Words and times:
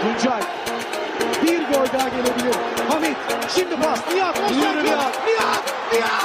Tuncay. 0.00 0.42
Bir 1.42 1.58
gol 1.58 1.86
daha 1.98 2.08
gelebilir. 2.08 2.54
Hamit. 2.88 3.16
Şimdi 3.54 3.76
pas. 3.76 3.98
Nihat. 4.14 4.50
Nihat. 4.50 4.84
Nihat. 4.84 5.12
Nihat. 5.26 5.62
Nihat. 5.92 6.24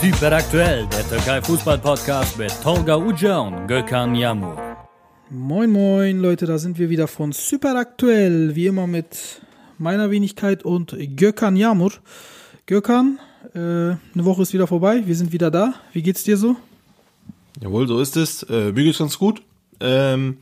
Super 0.00 0.32
aktuell, 0.32 0.86
der 0.90 1.08
Türkei 1.08 1.40
Fußball 1.40 1.78
Podcast 1.78 2.38
mit 2.38 2.52
Tolga 2.62 2.96
Uca 2.96 3.38
und 3.40 3.66
Gökhan 3.66 4.14
Yamur. 4.14 4.67
Moin 5.30 5.70
moin 5.70 6.20
Leute, 6.20 6.46
da 6.46 6.56
sind 6.56 6.78
wir 6.78 6.88
wieder 6.88 7.06
von 7.06 7.32
Super 7.32 7.76
aktuell, 7.76 8.56
wie 8.56 8.66
immer 8.66 8.86
mit 8.86 9.42
meiner 9.76 10.10
Wenigkeit 10.10 10.64
und 10.64 10.96
Gökhan 11.16 11.54
Yamur. 11.54 11.92
Gökhan, 12.64 13.18
äh, 13.52 13.58
eine 13.58 13.98
Woche 14.14 14.40
ist 14.40 14.54
wieder 14.54 14.66
vorbei, 14.66 15.02
wir 15.04 15.14
sind 15.14 15.30
wieder 15.30 15.50
da. 15.50 15.74
Wie 15.92 16.00
geht's 16.00 16.24
dir 16.24 16.38
so? 16.38 16.56
Jawohl, 17.60 17.86
so 17.86 18.00
ist 18.00 18.16
es. 18.16 18.42
Äh, 18.44 18.72
mir 18.72 18.84
geht's 18.84 19.00
ganz 19.00 19.18
gut. 19.18 19.42
Ähm, 19.80 20.38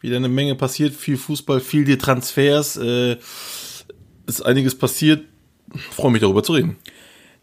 wieder 0.00 0.16
eine 0.16 0.28
Menge 0.28 0.54
passiert, 0.54 0.94
viel 0.94 1.16
Fußball, 1.16 1.58
viel 1.58 1.84
die 1.84 1.98
Transfers. 1.98 2.76
Äh, 2.76 3.16
ist 4.28 4.46
einiges 4.46 4.76
passiert. 4.78 5.24
Freue 5.90 6.12
mich 6.12 6.20
darüber 6.20 6.44
zu 6.44 6.52
reden. 6.52 6.76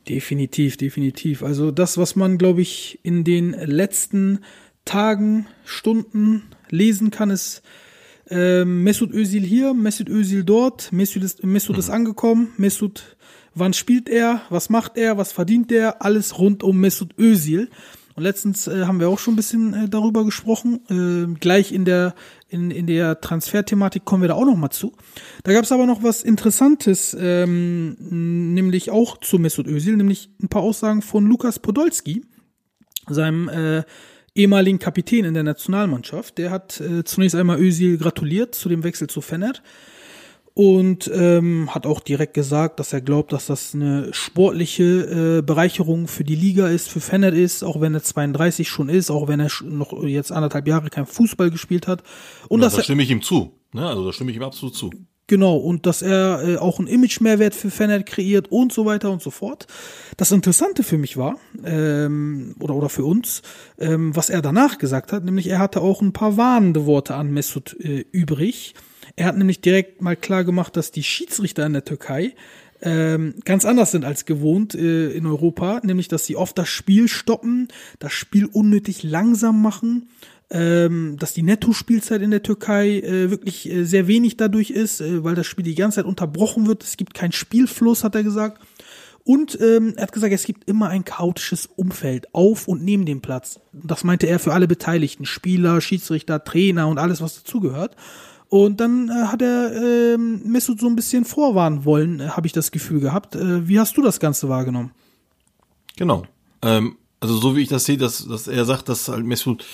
Definitiv, 0.07 0.77
definitiv. 0.77 1.43
Also 1.43 1.71
das, 1.71 1.97
was 1.97 2.15
man, 2.15 2.37
glaube 2.37 2.61
ich, 2.61 2.99
in 3.03 3.25
den 3.25 3.51
letzten 3.51 4.39
Tagen, 4.85 5.47
Stunden 5.65 6.43
lesen 6.69 7.11
kann, 7.11 7.29
ist 7.29 7.61
äh, 8.29 8.65
Mesut 8.65 9.11
Özil 9.11 9.43
hier, 9.43 9.73
Mesut 9.73 10.09
Özil 10.09 10.43
dort, 10.43 10.91
Mesut 10.91 11.23
ist, 11.23 11.43
Mesut 11.43 11.77
ist 11.77 11.89
angekommen, 11.89 12.53
Mesut, 12.57 13.17
wann 13.53 13.73
spielt 13.73 14.09
er, 14.09 14.41
was 14.49 14.69
macht 14.69 14.97
er, 14.97 15.17
was 15.17 15.31
verdient 15.31 15.71
er, 15.71 16.01
alles 16.01 16.39
rund 16.39 16.63
um 16.63 16.79
Mesut 16.79 17.17
Özil. 17.19 17.69
Und 18.15 18.23
letztens 18.23 18.67
äh, 18.67 18.85
haben 18.85 19.01
wir 19.01 19.09
auch 19.09 19.19
schon 19.19 19.33
ein 19.33 19.35
bisschen 19.35 19.73
äh, 19.73 19.89
darüber 19.89 20.23
gesprochen. 20.23 20.79
Äh, 20.89 21.37
gleich 21.37 21.73
in 21.73 21.83
der 21.83 22.15
in, 22.47 22.71
in 22.71 22.87
der 22.87 23.19
Transferthematik 23.19 24.05
kommen 24.05 24.23
wir 24.23 24.29
da 24.29 24.35
auch 24.35 24.45
noch 24.45 24.55
mal 24.55 24.69
zu. 24.69 24.93
Da 25.43 25.51
gab 25.51 25.65
es 25.65 25.73
aber 25.73 25.85
noch 25.85 26.01
was 26.01 26.23
Interessantes, 26.23 27.15
ähm, 27.19 27.97
nämlich 28.53 28.89
auch 28.89 29.17
zu 29.19 29.37
Mesut 29.37 29.67
Özil, 29.67 29.97
nämlich 29.97 30.29
ein 30.41 30.47
paar 30.47 30.61
Aussagen 30.61 31.01
von 31.01 31.25
Lukas 31.25 31.59
Podolski, 31.59 32.23
seinem 33.09 33.49
äh, 33.49 33.83
ehemaligen 34.35 34.79
Kapitän 34.79 35.25
in 35.25 35.33
der 35.33 35.43
Nationalmannschaft. 35.43 36.37
Der 36.37 36.51
hat 36.51 36.79
äh, 36.81 37.03
zunächst 37.03 37.35
einmal 37.35 37.59
Özil 37.59 37.97
gratuliert 37.97 38.53
zu 38.53 38.69
dem 38.69 38.83
Wechsel 38.83 39.07
zu 39.07 39.21
Fener 39.21 39.53
und 40.53 41.11
ähm, 41.13 41.73
hat 41.73 41.85
auch 41.85 41.99
direkt 41.99 42.33
gesagt, 42.33 42.79
dass 42.79 42.93
er 42.93 43.01
glaubt, 43.01 43.33
dass 43.33 43.47
das 43.47 43.73
eine 43.73 44.13
sportliche 44.13 45.39
äh, 45.39 45.41
Bereicherung 45.41 46.07
für 46.07 46.23
die 46.23 46.35
Liga 46.35 46.67
ist, 46.67 46.89
für 46.89 47.01
Fener 47.01 47.33
ist, 47.33 47.63
auch 47.63 47.81
wenn 47.81 47.93
er 47.93 48.03
32 48.03 48.69
schon 48.69 48.87
ist, 48.87 49.09
auch 49.09 49.27
wenn 49.27 49.41
er 49.41 49.49
noch 49.63 50.03
jetzt 50.03 50.31
anderthalb 50.31 50.67
Jahre 50.67 50.89
kein 50.89 51.05
Fußball 51.05 51.51
gespielt 51.51 51.87
hat. 51.87 52.03
Und 52.47 52.61
Ja, 52.61 52.67
dass 52.67 52.75
da 52.75 52.83
stimme 52.83 53.03
ich 53.03 53.09
ihm 53.09 53.21
zu. 53.21 53.51
Ne? 53.73 53.85
Also 53.85 54.05
da 54.05 54.13
stimme 54.13 54.31
ich 54.31 54.37
ihm 54.37 54.43
absolut 54.43 54.75
zu. 54.75 54.91
Genau, 55.27 55.57
und 55.57 55.87
dass 55.87 56.03
er 56.03 56.47
äh, 56.47 56.57
auch 56.57 56.77
einen 56.77 56.87
Image-Mehrwert 56.87 57.55
für 57.55 57.71
Fener 57.71 58.03
kreiert 58.03 58.51
und 58.51 58.71
so 58.71 58.85
weiter 58.85 59.09
und 59.09 59.23
so 59.23 59.31
fort. 59.31 59.65
Das 60.17 60.31
Interessante 60.31 60.83
für 60.83 60.99
mich 60.99 61.17
war, 61.17 61.37
ähm, 61.65 62.55
oder, 62.59 62.75
oder 62.75 62.89
für 62.89 63.05
uns, 63.05 63.41
ähm, 63.79 64.15
was 64.15 64.29
er 64.29 64.43
danach 64.43 64.77
gesagt 64.77 65.11
hat, 65.11 65.25
nämlich 65.25 65.47
er 65.47 65.57
hatte 65.57 65.81
auch 65.81 66.01
ein 66.01 66.13
paar 66.13 66.37
warnende 66.37 66.85
Worte 66.85 67.15
an 67.15 67.31
Mesut 67.31 67.75
äh, 67.79 68.05
übrig. 68.11 68.75
Er 69.15 69.25
hat 69.25 69.37
nämlich 69.37 69.61
direkt 69.61 70.01
mal 70.01 70.15
klar 70.15 70.43
gemacht, 70.43 70.77
dass 70.77 70.91
die 70.91 71.03
Schiedsrichter 71.03 71.65
in 71.65 71.73
der 71.73 71.85
Türkei 71.85 72.35
ähm, 72.81 73.35
ganz 73.45 73.65
anders 73.65 73.91
sind 73.91 74.05
als 74.05 74.25
gewohnt 74.25 74.75
äh, 74.75 75.11
in 75.11 75.25
Europa, 75.25 75.81
nämlich 75.83 76.07
dass 76.07 76.25
sie 76.25 76.35
oft 76.35 76.57
das 76.57 76.69
Spiel 76.69 77.07
stoppen, 77.07 77.69
das 77.99 78.13
Spiel 78.13 78.45
unnötig 78.45 79.01
langsam 79.01 79.61
machen, 79.61 80.09
ähm, 80.51 81.17
dass 81.19 81.33
die 81.33 81.43
Netto-Spielzeit 81.43 82.21
in 82.21 82.31
der 82.31 82.43
Türkei 82.43 82.99
äh, 82.99 83.31
wirklich 83.31 83.69
äh, 83.69 83.83
sehr 83.83 84.07
wenig 84.07 84.37
dadurch 84.37 84.69
ist, 84.69 85.01
äh, 85.01 85.23
weil 85.23 85.35
das 85.35 85.47
Spiel 85.47 85.65
die 85.65 85.75
ganze 85.75 85.97
Zeit 85.97 86.05
unterbrochen 86.05 86.67
wird. 86.67 86.83
Es 86.83 86.97
gibt 86.97 87.13
keinen 87.13 87.31
Spielfluss, 87.31 88.03
hat 88.03 88.15
er 88.15 88.23
gesagt. 88.23 88.61
Und 89.23 89.59
ähm, 89.59 89.93
er 89.97 90.03
hat 90.03 90.11
gesagt, 90.11 90.33
es 90.33 90.45
gibt 90.45 90.69
immer 90.69 90.89
ein 90.89 91.03
chaotisches 91.03 91.65
Umfeld 91.65 92.33
auf 92.35 92.67
und 92.67 92.83
neben 92.83 93.07
dem 93.07 93.21
Platz. 93.21 93.59
Das 93.73 94.03
meinte 94.03 94.27
er 94.27 94.37
für 94.37 94.53
alle 94.53 94.67
Beteiligten, 94.67 95.25
Spieler, 95.25 95.81
Schiedsrichter, 95.81 96.43
Trainer 96.43 96.87
und 96.87 96.99
alles, 96.99 97.21
was 97.21 97.41
dazugehört. 97.41 97.95
Und 98.49 98.79
dann 98.79 99.09
äh, 99.09 99.25
hat 99.25 99.41
er 99.41 99.73
ähm, 99.73 100.43
Mesut 100.45 100.79
so 100.79 100.85
ein 100.85 100.95
bisschen 100.95 101.25
vorwarnen 101.25 101.85
wollen, 101.85 102.19
äh, 102.19 102.29
habe 102.29 102.45
ich 102.45 102.53
das 102.53 102.69
Gefühl 102.69 102.99
gehabt. 102.99 103.35
Äh, 103.35 103.67
wie 103.67 103.79
hast 103.79 103.97
du 103.97 104.03
das 104.03 104.19
Ganze 104.19 104.47
wahrgenommen? 104.47 104.91
Genau. 105.97 106.25
Ähm, 106.61 106.97
also 107.19 107.35
so 107.37 107.55
wie 107.55 107.61
ich 107.61 107.69
das 107.69 107.85
sehe, 107.85 107.97
dass, 107.97 108.27
dass 108.27 108.47
er 108.47 108.65
sagt, 108.65 108.89
dass 108.89 109.07
halt 109.07 109.25
Mesut 109.25 109.65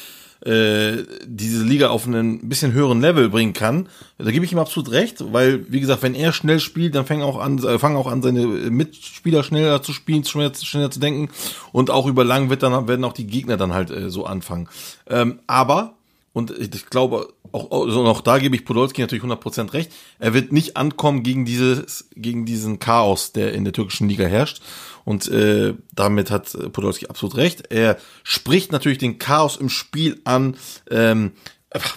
äh, 0.45 1.03
diese 1.25 1.63
Liga 1.63 1.89
auf 1.89 2.07
einen 2.07 2.49
bisschen 2.49 2.73
höheren 2.73 2.99
Level 2.99 3.29
bringen 3.29 3.53
kann, 3.53 3.89
da 4.17 4.31
gebe 4.31 4.43
ich 4.43 4.51
ihm 4.51 4.59
absolut 4.59 4.91
recht, 4.91 5.23
weil, 5.31 5.71
wie 5.71 5.79
gesagt, 5.79 6.03
wenn 6.03 6.15
er 6.15 6.33
schnell 6.33 6.59
spielt, 6.59 6.95
dann 6.95 7.05
fangen 7.05 7.21
auch 7.21 7.39
an, 7.39 7.59
äh, 7.59 7.77
fangen 7.77 7.95
auch 7.95 8.07
an, 8.07 8.21
seine 8.21 8.45
Mitspieler 8.45 9.43
schneller 9.43 9.83
zu 9.83 9.93
spielen, 9.93 10.23
schneller, 10.23 10.53
schneller 10.55 10.91
zu 10.91 10.99
denken 10.99 11.29
und 11.71 11.89
auch 11.89 12.07
über 12.07 12.23
lang 12.23 12.49
wird 12.49 12.63
dann, 12.63 12.87
werden 12.87 13.05
auch 13.05 13.13
die 13.13 13.27
Gegner 13.27 13.57
dann 13.57 13.73
halt 13.73 13.91
äh, 13.91 14.09
so 14.09 14.25
anfangen. 14.25 14.67
Ähm, 15.07 15.39
aber, 15.47 15.93
und 16.33 16.51
ich 16.51 16.85
glaube, 16.85 17.33
auch, 17.51 17.85
also 17.85 18.05
auch 18.05 18.21
da 18.21 18.39
gebe 18.39 18.55
ich 18.55 18.63
Podolski 18.63 19.01
natürlich 19.01 19.23
100% 19.23 19.73
recht, 19.73 19.91
er 20.19 20.33
wird 20.33 20.51
nicht 20.51 20.77
ankommen 20.77 21.23
gegen 21.23 21.45
dieses, 21.45 22.09
gegen 22.15 22.45
diesen 22.45 22.79
Chaos, 22.79 23.33
der 23.33 23.53
in 23.53 23.65
der 23.65 23.73
türkischen 23.73 24.07
Liga 24.07 24.25
herrscht. 24.25 24.61
Und 25.03 25.27
äh, 25.27 25.73
damit 25.93 26.31
hat 26.31 26.55
Podolski 26.71 27.07
absolut 27.07 27.35
recht. 27.35 27.63
Er 27.69 27.97
spricht 28.23 28.71
natürlich 28.71 28.99
den 28.99 29.19
Chaos 29.19 29.57
im 29.57 29.69
Spiel 29.69 30.21
an. 30.23 30.55
Ähm, 30.89 31.33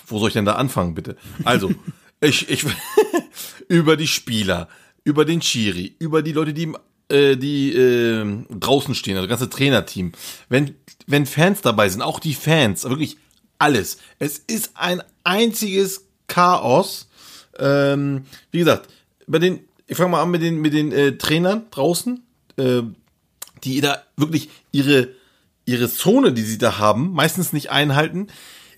wo 0.07 0.19
soll 0.19 0.29
ich 0.29 0.35
denn 0.35 0.45
da 0.45 0.55
anfangen, 0.55 0.95
bitte? 0.95 1.17
Also, 1.45 1.71
ich, 2.21 2.49
ich 2.49 2.65
über 3.69 3.97
die 3.97 4.07
Spieler, 4.09 4.69
über 5.05 5.25
den 5.25 5.41
Chiri, 5.41 5.95
über 5.99 6.23
die 6.23 6.33
Leute, 6.33 6.55
die 6.55 6.73
äh, 7.09 7.37
die 7.37 7.73
äh, 7.73 8.25
draußen 8.51 8.95
stehen, 8.95 9.17
also 9.17 9.29
das 9.29 9.39
ganze 9.39 9.55
Trainerteam. 9.55 10.13
Wenn 10.49 10.75
wenn 11.07 11.27
Fans 11.27 11.61
dabei 11.61 11.89
sind, 11.89 12.03
auch 12.03 12.19
die 12.19 12.35
Fans, 12.35 12.85
wirklich 12.85 13.19
alles. 13.65 13.97
Es 14.19 14.39
ist 14.39 14.73
ein 14.75 15.03
einziges 15.25 16.05
Chaos. 16.27 17.09
Ähm, 17.59 18.27
wie 18.51 18.59
gesagt, 18.59 18.91
bei 19.27 19.39
den, 19.39 19.61
ich 19.87 19.97
fange 19.97 20.11
mal 20.11 20.23
an 20.23 20.31
mit 20.31 20.43
den 20.43 20.61
mit 20.61 20.75
den 20.75 20.93
äh, 20.93 21.17
Trainern 21.17 21.65
draußen, 21.71 22.23
äh, 22.59 22.83
die 23.65 23.81
da 23.81 24.03
wirklich 24.17 24.51
ihre 24.71 25.09
ihre 25.65 25.91
Zone, 25.91 26.35
die 26.35 26.43
sie 26.43 26.59
da 26.59 26.77
haben, 26.79 27.13
meistens 27.13 27.55
nicht 27.55 27.71
einhalten, 27.71 28.27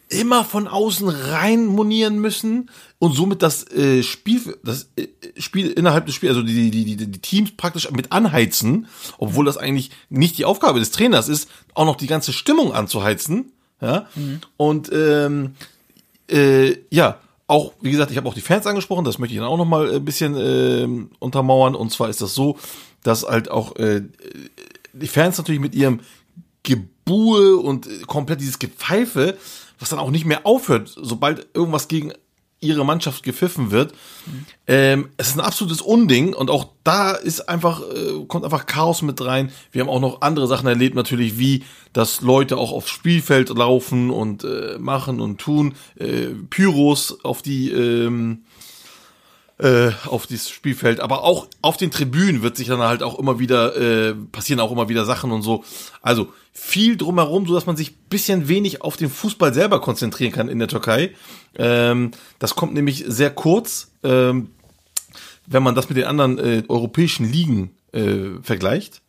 immer 0.09 0.45
von 0.45 0.69
außen 0.69 1.09
rein 1.09 1.67
monieren 1.67 2.21
müssen 2.21 2.71
und 3.01 3.15
somit 3.15 3.43
das 3.43 3.69
äh, 3.73 4.05
Spiel, 4.05 4.57
das 4.63 4.89
äh, 4.97 5.09
Spiel 5.37 5.73
innerhalb 5.73 6.07
des 6.07 6.15
Spiels, 6.15 6.37
also 6.37 6.47
die, 6.47 6.71
die, 6.71 6.85
die, 6.85 6.97
die 6.97 7.19
Teams 7.21 7.57
praktisch 7.57 7.91
mit 7.91 8.13
anheizen, 8.13 8.87
obwohl 9.19 9.45
das 9.45 9.57
eigentlich 9.57 9.91
nicht 10.09 10.39
die 10.39 10.45
Aufgabe 10.45 10.79
des 10.79 10.93
Trainers 10.93 11.29
ist, 11.29 11.49
auch 11.75 11.87
noch 11.87 11.97
die 11.97 12.07
ganze 12.07 12.33
Stimmung 12.33 12.73
anzuheizen. 12.73 13.53
Ja. 13.81 14.07
Und 14.57 14.91
ähm, 14.93 15.55
äh, 16.31 16.77
ja, 16.91 17.19
auch, 17.47 17.75
wie 17.81 17.91
gesagt, 17.91 18.11
ich 18.11 18.17
habe 18.17 18.29
auch 18.29 18.35
die 18.35 18.41
Fans 18.41 18.67
angesprochen, 18.67 19.05
das 19.05 19.19
möchte 19.19 19.35
ich 19.35 19.41
dann 19.41 19.49
auch 19.49 19.57
noch 19.57 19.65
mal 19.65 19.95
ein 19.95 20.05
bisschen 20.05 20.37
äh, 20.37 21.09
untermauern. 21.19 21.75
Und 21.75 21.93
zwar 21.93 22.09
ist 22.09 22.21
das 22.21 22.35
so, 22.35 22.59
dass 23.03 23.25
halt 23.25 23.51
auch 23.51 23.77
äh, 23.77 24.03
die 24.93 25.07
Fans 25.07 25.39
natürlich 25.39 25.61
mit 25.61 25.75
ihrem 25.75 26.01
Gebuhe 26.63 27.57
und 27.57 27.87
äh, 27.87 28.01
komplett 28.07 28.41
dieses 28.41 28.59
Gepfeife, 28.59 29.37
was 29.79 29.91
dann 29.91 29.99
auch 29.99 30.11
nicht 30.11 30.25
mehr 30.25 30.45
aufhört, 30.45 30.93
sobald 30.97 31.47
irgendwas 31.55 31.89
gegen 31.89 32.13
ihre 32.67 32.85
Mannschaft 32.85 33.23
gepfiffen 33.23 33.71
wird. 33.71 33.93
Ähm, 34.67 35.09
es 35.17 35.29
ist 35.29 35.39
ein 35.39 35.45
absolutes 35.45 35.81
Unding 35.81 36.35
und 36.35 36.51
auch 36.51 36.69
da 36.85 37.13
ist 37.13 37.49
einfach, 37.49 37.81
äh, 37.81 38.25
kommt 38.27 38.45
einfach 38.45 38.67
Chaos 38.67 39.03
mit 39.03 39.25
rein. 39.25 39.51
Wir 39.73 39.83
haben 39.83 39.89
auch 39.89 40.01
noch 40.01 40.23
andere 40.23 40.47
Sachen 40.47 40.67
erlebt, 40.67 40.95
natürlich, 40.95 41.39
wie, 41.39 41.65
dass 41.93 42.21
Leute 42.21 42.57
auch 42.57 42.73
aufs 42.73 42.91
Spielfeld 42.91 43.49
laufen 43.51 44.11
und 44.11 44.45
äh, 44.45 44.79
machen 44.79 45.21
und 45.21 45.39
tun, 45.39 45.75
äh, 45.97 46.29
Pyros 46.51 47.25
auf 47.25 47.43
die, 47.43 47.71
ähm, 47.71 48.43
äh, 49.59 49.91
auf 50.07 50.27
dieses 50.27 50.51
Spielfeld, 50.51 51.01
aber 51.01 51.25
auch 51.25 51.47
auf 51.63 51.77
den 51.79 51.91
Tribünen 51.91 52.43
wird 52.43 52.57
sich 52.57 52.69
dann 52.69 52.81
halt 52.81 53.03
auch 53.03 53.19
immer 53.19 53.39
wieder 53.39 53.75
äh, 53.77 54.15
passieren 54.15 54.61
auch 54.61 54.71
immer 54.71 54.91
wieder 54.91 55.07
Sachen 55.07 55.33
und 55.33 55.41
so. 55.41 55.65
Also 56.03 56.29
viel 56.53 56.97
drumherum, 56.97 57.47
so 57.47 57.55
dass 57.55 57.67
man 57.67 57.77
sich 57.77 57.97
bisschen 57.97 58.49
wenig 58.49 58.83
auf 58.83 58.97
den 58.97 59.09
Fußball 59.09 59.55
selber 59.55 59.81
konzentrieren 59.81 60.33
kann 60.33 60.49
in 60.49 60.59
der 60.59 60.69
Türkei. 60.69 61.15
Ähm, 61.57 62.11
das 62.39 62.55
kommt 62.55 62.75
nämlich 62.75 63.05
sehr 63.07 63.31
kurz, 63.31 63.93
ähm, 64.03 64.51
wenn 65.47 65.63
man 65.63 65.75
das 65.75 65.89
mit 65.89 65.97
den 65.99 66.05
anderen 66.05 66.39
äh, 66.39 66.63
europäischen 66.69 67.31
Ligen 67.31 67.71
äh, 67.93 68.41
vergleicht. 68.43 69.03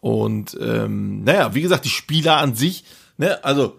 Und 0.00 0.56
ähm, 0.60 1.24
naja, 1.24 1.54
wie 1.54 1.62
gesagt, 1.62 1.84
die 1.84 1.90
Spieler 1.90 2.38
an 2.38 2.54
sich, 2.54 2.84
ne, 3.16 3.42
also 3.44 3.78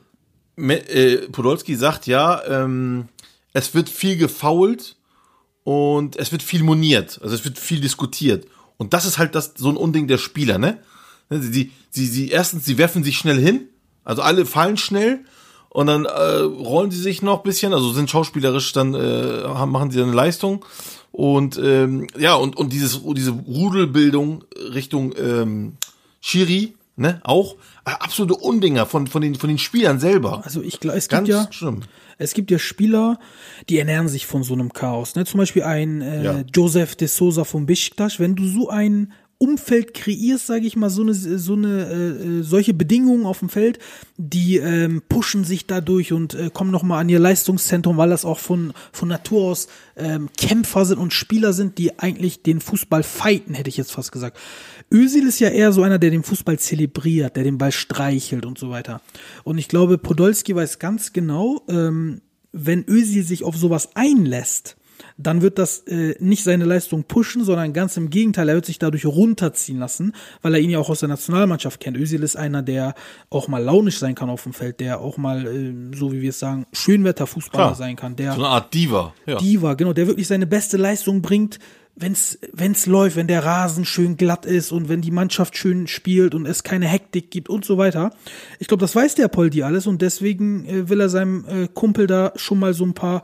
äh, 0.57 1.17
Podolski 1.31 1.75
sagt 1.75 2.07
ja, 2.07 2.43
ähm, 2.45 3.07
es 3.53 3.73
wird 3.73 3.89
viel 3.89 4.17
gefoult 4.17 4.97
und 5.63 6.15
es 6.17 6.31
wird 6.31 6.43
viel 6.43 6.63
moniert, 6.63 7.19
also 7.21 7.33
es 7.35 7.45
wird 7.45 7.57
viel 7.57 7.81
diskutiert. 7.81 8.47
Und 8.77 8.93
das 8.93 9.05
ist 9.05 9.17
halt 9.17 9.35
das, 9.35 9.53
so 9.57 9.69
ein 9.69 9.77
Unding 9.77 10.07
der 10.07 10.17
Spieler, 10.17 10.57
ne? 10.57 10.79
Sie, 11.29 11.71
sie, 11.91 12.07
sie, 12.07 12.29
erstens, 12.29 12.65
sie 12.65 12.77
werfen 12.77 13.03
sich 13.03 13.17
schnell 13.17 13.39
hin, 13.39 13.67
also 14.03 14.21
alle 14.21 14.45
fallen 14.45 14.77
schnell 14.77 15.25
und 15.69 15.87
dann 15.87 16.05
äh, 16.05 16.09
rollen 16.09 16.91
sie 16.91 17.01
sich 17.01 17.21
noch 17.21 17.43
bisschen, 17.43 17.73
also 17.73 17.91
sind 17.91 18.09
schauspielerisch 18.09 18.73
dann, 18.73 18.93
äh, 18.93 19.47
machen 19.65 19.91
sie 19.91 19.99
dann 19.99 20.07
eine 20.07 20.15
Leistung 20.15 20.65
und 21.11 21.59
ähm, 21.63 22.07
ja, 22.17 22.35
und, 22.35 22.57
und 22.57 22.71
dieses, 22.73 23.01
diese 23.15 23.31
Rudelbildung 23.31 24.43
Richtung 24.73 25.13
ähm, 25.17 25.73
Schiri, 26.21 26.73
ne, 26.95 27.21
auch 27.23 27.55
äh, 27.85 27.91
absolute 27.91 28.35
Undinger 28.35 28.85
von, 28.85 29.07
von, 29.07 29.21
den, 29.21 29.35
von 29.35 29.47
den 29.49 29.57
Spielern 29.57 29.99
selber. 29.99 30.41
Also 30.43 30.61
ich 30.61 30.79
glaube, 30.79 30.97
es 30.97 31.07
Ganz 31.07 31.27
gibt 31.27 31.37
ja, 31.37 31.51
schlimm. 31.51 31.81
es 32.17 32.33
gibt 32.33 32.51
ja 32.51 32.59
Spieler, 32.59 33.19
die 33.69 33.79
ernähren 33.79 34.07
sich 34.07 34.25
von 34.25 34.43
so 34.43 34.53
einem 34.53 34.73
Chaos. 34.73 35.15
Ne? 35.15 35.25
Zum 35.25 35.39
Beispiel 35.39 35.63
ein 35.63 36.01
äh, 36.01 36.23
Ja. 36.23 36.43
Joseph 36.53 36.95
de 36.95 37.07
Souza 37.07 37.43
von 37.43 37.65
Besiktas. 37.65 38.19
Wenn 38.19 38.35
du 38.35 38.45
so 38.47 38.69
ein 38.69 39.13
Umfeld 39.39 39.93
kreierst, 39.93 40.47
sage 40.47 40.67
ich 40.67 40.75
mal, 40.75 40.89
so 40.89 41.01
eine, 41.01 41.13
so 41.13 41.53
eine 41.53 41.85
äh, 41.87 42.39
äh, 42.39 42.43
solche 42.43 42.73
Bedingungen 42.73 43.25
auf 43.25 43.39
dem 43.39 43.47
Feld, 43.47 43.79
die 44.17 44.57
ähm, 44.57 45.01
pushen 45.07 45.45
sich 45.45 45.65
dadurch 45.65 46.11
und 46.11 46.33
äh, 46.33 46.49
kommen 46.53 46.71
noch 46.71 46.83
mal 46.83 46.99
an 46.99 47.07
ihr 47.07 47.19
Leistungszentrum, 47.19 47.95
weil 47.95 48.09
das 48.09 48.25
auch 48.25 48.39
von 48.39 48.73
von 48.91 49.07
Natur 49.07 49.43
aus 49.45 49.69
ähm, 49.95 50.27
Kämpfer 50.37 50.83
sind 50.83 50.99
und 50.99 51.13
Spieler 51.13 51.53
sind, 51.53 51.77
die 51.77 51.99
eigentlich 51.99 52.43
den 52.43 52.59
Fußball 52.59 53.01
fighten, 53.01 53.53
hätte 53.53 53.69
ich 53.69 53.77
jetzt 53.77 53.93
fast 53.93 54.11
gesagt. 54.11 54.37
Özil 54.93 55.25
ist 55.25 55.39
ja 55.39 55.47
eher 55.47 55.71
so 55.71 55.83
einer, 55.83 55.99
der 55.99 56.09
den 56.09 56.23
Fußball 56.23 56.59
zelebriert, 56.59 57.37
der 57.37 57.45
den 57.45 57.57
Ball 57.57 57.71
streichelt 57.71 58.45
und 58.45 58.57
so 58.57 58.69
weiter. 58.69 59.01
Und 59.45 59.57
ich 59.57 59.69
glaube, 59.69 59.97
Podolski 59.97 60.53
weiß 60.53 60.79
ganz 60.79 61.13
genau, 61.13 61.61
ähm, 61.69 62.19
wenn 62.51 62.83
Özil 62.89 63.23
sich 63.23 63.45
auf 63.45 63.55
sowas 63.55 63.89
einlässt, 63.95 64.75
dann 65.17 65.41
wird 65.41 65.59
das 65.59 65.79
äh, 65.87 66.15
nicht 66.19 66.43
seine 66.43 66.65
Leistung 66.65 67.03
pushen, 67.03 67.43
sondern 67.43 67.73
ganz 67.73 67.97
im 67.97 68.09
Gegenteil, 68.09 68.49
er 68.49 68.55
wird 68.55 68.65
sich 68.65 68.79
dadurch 68.79 69.05
runterziehen 69.05 69.79
lassen, 69.79 70.13
weil 70.41 70.55
er 70.55 70.59
ihn 70.59 70.69
ja 70.69 70.79
auch 70.79 70.89
aus 70.89 70.99
der 70.99 71.09
Nationalmannschaft 71.09 71.79
kennt. 71.79 71.97
Özil 71.97 72.23
ist 72.23 72.35
einer, 72.35 72.61
der 72.61 72.95
auch 73.29 73.47
mal 73.47 73.63
launisch 73.63 73.99
sein 73.99 74.15
kann 74.15 74.29
auf 74.29 74.43
dem 74.43 74.53
Feld, 74.53 74.79
der 74.79 74.99
auch 75.01 75.17
mal, 75.17 75.45
äh, 75.45 75.95
so 75.95 76.11
wie 76.11 76.21
wir 76.21 76.29
es 76.29 76.39
sagen, 76.39 76.65
Schönwetterfußballer 76.73 77.65
Klar. 77.65 77.75
sein 77.75 77.95
kann, 77.95 78.15
der 78.15 78.33
So 78.33 78.39
eine 78.39 78.49
Art 78.49 78.73
Diva. 78.73 79.13
Ja. 79.25 79.37
Diva, 79.37 79.73
genau, 79.73 79.93
der 79.93 80.07
wirklich 80.07 80.27
seine 80.27 80.47
beste 80.47 80.77
Leistung 80.77 81.21
bringt, 81.21 81.59
wenn's 81.95 82.39
wenn's 82.53 82.85
läuft, 82.85 83.15
wenn 83.15 83.27
der 83.27 83.43
Rasen 83.43 83.85
schön 83.85 84.17
glatt 84.17 84.45
ist 84.45 84.71
und 84.71 84.89
wenn 84.89 85.01
die 85.01 85.11
Mannschaft 85.11 85.57
schön 85.57 85.87
spielt 85.87 86.33
und 86.33 86.45
es 86.45 86.63
keine 86.63 86.87
Hektik 86.87 87.29
gibt 87.29 87.49
und 87.49 87.65
so 87.65 87.77
weiter. 87.77 88.11
Ich 88.59 88.67
glaube, 88.67 88.81
das 88.81 88.95
weiß 88.95 89.15
der 89.15 89.27
Poldi 89.27 89.63
alles 89.63 89.87
und 89.87 90.01
deswegen 90.01 90.65
äh, 90.65 90.89
will 90.89 91.01
er 91.01 91.09
seinem 91.09 91.45
äh, 91.47 91.67
Kumpel 91.73 92.07
da 92.07 92.31
schon 92.35 92.59
mal 92.59 92.73
so 92.73 92.85
ein 92.85 92.93
paar 92.93 93.23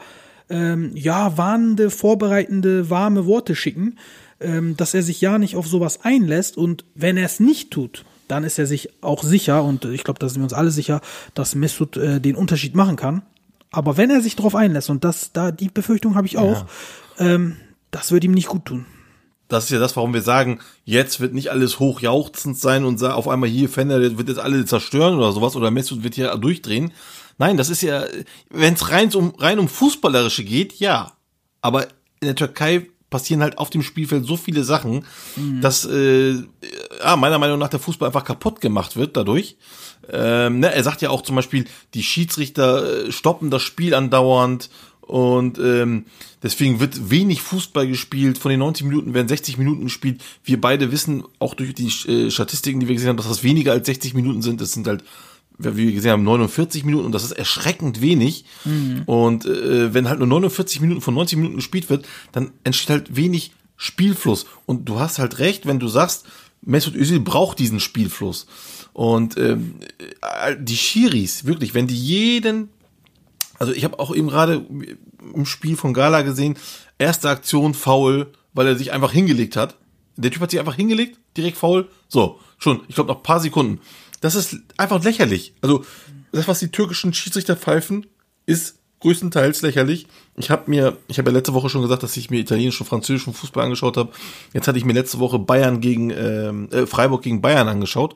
ähm, 0.49 0.91
ja 0.95 1.37
warnende, 1.37 1.89
vorbereitende, 1.89 2.89
warme 2.89 3.25
Worte 3.25 3.55
schicken, 3.55 3.97
ähm, 4.39 4.77
dass 4.77 4.93
er 4.93 5.03
sich 5.03 5.21
ja 5.21 5.37
nicht 5.37 5.55
auf 5.55 5.67
sowas 5.67 5.99
einlässt 6.03 6.57
und 6.57 6.85
wenn 6.95 7.17
er 7.17 7.25
es 7.25 7.39
nicht 7.39 7.71
tut, 7.71 8.05
dann 8.27 8.43
ist 8.43 8.57
er 8.59 8.65
sich 8.65 8.89
auch 9.03 9.23
sicher 9.23 9.63
und 9.63 9.85
ich 9.85 10.03
glaube, 10.03 10.19
da 10.19 10.27
sind 10.29 10.39
wir 10.39 10.45
uns 10.45 10.53
alle 10.53 10.71
sicher, 10.71 11.01
dass 11.33 11.55
Mesut 11.55 11.97
äh, 11.97 12.19
den 12.19 12.35
Unterschied 12.35 12.75
machen 12.75 12.95
kann. 12.95 13.21
Aber 13.71 13.97
wenn 13.97 14.09
er 14.09 14.21
sich 14.21 14.35
darauf 14.35 14.55
einlässt, 14.55 14.89
und 14.89 15.03
das, 15.03 15.31
da 15.33 15.51
die 15.51 15.69
Befürchtung 15.69 16.15
habe 16.15 16.27
ich 16.27 16.37
auch, 16.37 16.65
ähm, 17.19 17.57
das 17.91 18.11
wird 18.11 18.23
ihm 18.23 18.31
nicht 18.31 18.47
gut 18.47 18.65
tun. 18.65 18.85
Das 19.47 19.65
ist 19.65 19.69
ja 19.69 19.79
das, 19.79 19.95
warum 19.95 20.13
wir 20.13 20.23
sagen, 20.23 20.59
jetzt 20.85 21.19
wird 21.19 21.33
nicht 21.33 21.51
alles 21.51 21.79
hochjauchzend 21.79 22.57
sein 22.57 22.83
und 22.83 23.03
auf 23.03 23.27
einmal 23.27 23.47
hier 23.47 23.69
Fender 23.69 23.99
der 23.99 24.17
wird 24.17 24.29
jetzt 24.29 24.39
alle 24.39 24.65
zerstören 24.65 25.15
oder 25.15 25.31
sowas 25.31 25.55
oder 25.55 25.69
Mesut 25.69 26.03
wird 26.03 26.15
hier 26.15 26.35
durchdrehen. 26.35 26.93
Nein, 27.37 27.57
das 27.57 27.69
ist 27.69 27.81
ja, 27.81 28.05
wenn 28.49 28.75
es 28.75 28.91
rein 28.91 29.13
um 29.13 29.33
rein 29.37 29.59
um 29.59 29.67
fußballerische 29.67 30.43
geht, 30.43 30.79
ja. 30.79 31.13
Aber 31.61 31.87
in 32.21 32.27
der 32.27 32.35
Türkei 32.35 32.87
passieren 33.09 33.41
halt 33.41 33.57
auf 33.57 33.69
dem 33.69 33.81
Spielfeld 33.81 34.25
so 34.25 34.35
viele 34.35 34.63
Sachen, 34.63 35.05
dass 35.61 35.85
äh, 35.85 36.33
ja, 36.33 37.15
meiner 37.15 37.39
Meinung 37.39 37.59
nach 37.59 37.69
der 37.69 37.79
Fußball 37.79 38.07
einfach 38.07 38.25
kaputt 38.25 38.61
gemacht 38.61 38.95
wird 38.95 39.15
dadurch. 39.15 39.57
Ähm, 40.11 40.59
ne, 40.59 40.73
er 40.73 40.83
sagt 40.83 41.01
ja 41.01 41.09
auch 41.09 41.21
zum 41.21 41.35
Beispiel, 41.35 41.65
die 41.93 42.03
Schiedsrichter 42.03 43.07
äh, 43.07 43.11
stoppen 43.11 43.51
das 43.51 43.61
Spiel 43.61 43.93
andauernd 43.93 44.69
und 45.01 45.59
ähm, 45.59 46.05
deswegen 46.41 46.79
wird 46.79 47.11
wenig 47.11 47.41
Fußball 47.41 47.87
gespielt. 47.87 48.37
Von 48.37 48.49
den 48.49 48.59
90 48.59 48.87
Minuten 48.87 49.13
werden 49.13 49.27
60 49.27 49.57
Minuten 49.59 49.83
gespielt. 49.83 50.21
Wir 50.43 50.59
beide 50.59 50.91
wissen 50.91 51.23
auch 51.39 51.53
durch 51.53 51.75
die 51.75 51.87
äh, 52.09 52.31
Statistiken, 52.31 52.79
die 52.79 52.87
wir 52.87 52.95
gesehen 52.95 53.09
haben, 53.09 53.17
dass 53.17 53.27
das 53.27 53.43
weniger 53.43 53.71
als 53.71 53.85
60 53.85 54.15
Minuten 54.15 54.41
sind. 54.41 54.61
Das 54.61 54.71
sind 54.71 54.87
halt, 54.87 55.03
wie 55.57 55.87
wir 55.87 55.93
gesehen 55.93 56.11
haben, 56.11 56.23
49 56.23 56.83
Minuten 56.83 57.05
und 57.05 57.11
das 57.11 57.23
ist 57.23 57.31
erschreckend 57.31 58.01
wenig. 58.01 58.45
Und 59.05 59.45
äh, 59.45 59.93
wenn 59.93 60.09
halt 60.09 60.19
nur 60.19 60.27
49 60.27 60.81
Minuten 60.81 61.01
von 61.01 61.13
90 61.13 61.37
Minuten 61.37 61.55
gespielt 61.57 61.89
wird, 61.89 62.05
dann 62.31 62.51
entsteht 62.63 62.89
halt 62.89 63.15
wenig 63.15 63.51
Spielfluss. 63.77 64.45
Und 64.65 64.87
du 64.89 64.99
hast 64.99 65.19
halt 65.19 65.39
recht, 65.39 65.65
wenn 65.65 65.79
du 65.79 65.87
sagst, 65.87 66.25
Mesut 66.61 66.95
Özil 66.95 67.19
braucht 67.19 67.59
diesen 67.59 67.79
Spielfluss. 67.79 68.47
Und 68.93 69.37
ähm, 69.37 69.75
äh, 70.21 70.55
die 70.59 70.77
Schiris, 70.77 71.45
wirklich, 71.45 71.73
wenn 71.73 71.87
die 71.87 71.97
jeden 71.97 72.69
also 73.59 73.73
ich 73.73 73.83
habe 73.83 73.99
auch 73.99 74.13
eben 74.13 74.27
gerade 74.27 74.65
im 75.33 75.45
Spiel 75.45 75.75
von 75.77 75.93
Gala 75.93 76.21
gesehen, 76.21 76.57
erste 76.97 77.29
Aktion 77.29 77.73
faul, 77.73 78.27
weil 78.53 78.67
er 78.67 78.77
sich 78.77 78.91
einfach 78.91 79.11
hingelegt 79.11 79.55
hat. 79.55 79.75
Der 80.17 80.31
Typ 80.31 80.41
hat 80.41 80.51
sich 80.51 80.59
einfach 80.59 80.75
hingelegt, 80.75 81.19
direkt 81.35 81.57
faul. 81.57 81.89
So, 82.07 82.39
schon, 82.57 82.81
ich 82.87 82.95
glaube 82.95 83.11
noch 83.11 83.23
paar 83.23 83.39
Sekunden. 83.39 83.81
Das 84.25 84.33
ist 84.33 84.57
einfach 84.77 85.03
lächerlich. 85.03 85.53
Also 85.61 85.85
das, 86.31 86.47
was 86.47 86.57
die 86.57 86.71
türkischen 86.71 87.13
Schiedsrichter 87.13 87.55
pfeifen, 87.55 88.07
ist 88.47 88.79
größtenteils 89.01 89.61
lächerlich. 89.61 90.07
Ich 90.35 90.49
habe 90.49 90.71
mir, 90.71 90.97
ich 91.07 91.19
habe 91.19 91.29
ja 91.29 91.37
letzte 91.37 91.53
Woche 91.53 91.69
schon 91.69 91.83
gesagt, 91.83 92.01
dass 92.01 92.17
ich 92.17 92.31
mir 92.31 92.39
italienischen 92.39 92.81
und 92.81 92.89
französischen 92.89 93.35
Fußball 93.35 93.63
angeschaut 93.63 93.97
habe. 93.97 94.11
Jetzt 94.51 94.67
hatte 94.67 94.79
ich 94.79 94.85
mir 94.85 94.93
letzte 94.93 95.19
Woche 95.19 95.37
Bayern 95.37 95.79
gegen 95.79 96.09
ähm, 96.09 96.69
äh, 96.71 96.87
Freiburg 96.87 97.21
gegen 97.21 97.39
Bayern 97.39 97.67
angeschaut. 97.67 98.15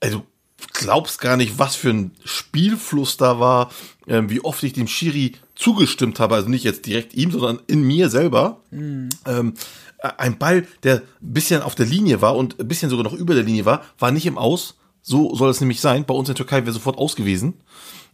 Also 0.00 0.26
glaubst 0.72 1.20
gar 1.20 1.36
nicht, 1.36 1.56
was 1.56 1.76
für 1.76 1.90
ein 1.90 2.10
Spielfluss 2.24 3.16
da 3.16 3.38
war, 3.38 3.70
ähm, 4.08 4.28
wie 4.28 4.40
oft 4.40 4.60
ich 4.64 4.72
dem 4.72 4.88
Schiri 4.88 5.34
zugestimmt 5.54 6.18
habe, 6.18 6.34
also 6.34 6.48
nicht 6.48 6.64
jetzt 6.64 6.84
direkt 6.84 7.14
ihm, 7.14 7.30
sondern 7.30 7.60
in 7.68 7.82
mir 7.82 8.10
selber. 8.10 8.60
Ähm, 9.24 9.54
ein 9.98 10.36
Ball, 10.36 10.66
der 10.82 10.96
ein 10.96 11.02
bisschen 11.20 11.62
auf 11.62 11.76
der 11.76 11.86
Linie 11.86 12.20
war 12.22 12.34
und 12.34 12.58
ein 12.58 12.66
bisschen 12.66 12.90
sogar 12.90 13.04
noch 13.04 13.12
über 13.12 13.34
der 13.34 13.44
Linie 13.44 13.66
war, 13.66 13.84
war 14.00 14.10
nicht 14.10 14.26
im 14.26 14.36
Aus. 14.36 14.74
So 15.08 15.36
soll 15.36 15.50
es 15.50 15.60
nämlich 15.60 15.80
sein. 15.80 16.04
Bei 16.04 16.14
uns 16.14 16.28
in 16.28 16.34
der 16.34 16.44
Türkei 16.44 16.62
wäre 16.62 16.72
sofort 16.72 16.98
aus 16.98 17.14
gewesen. 17.14 17.54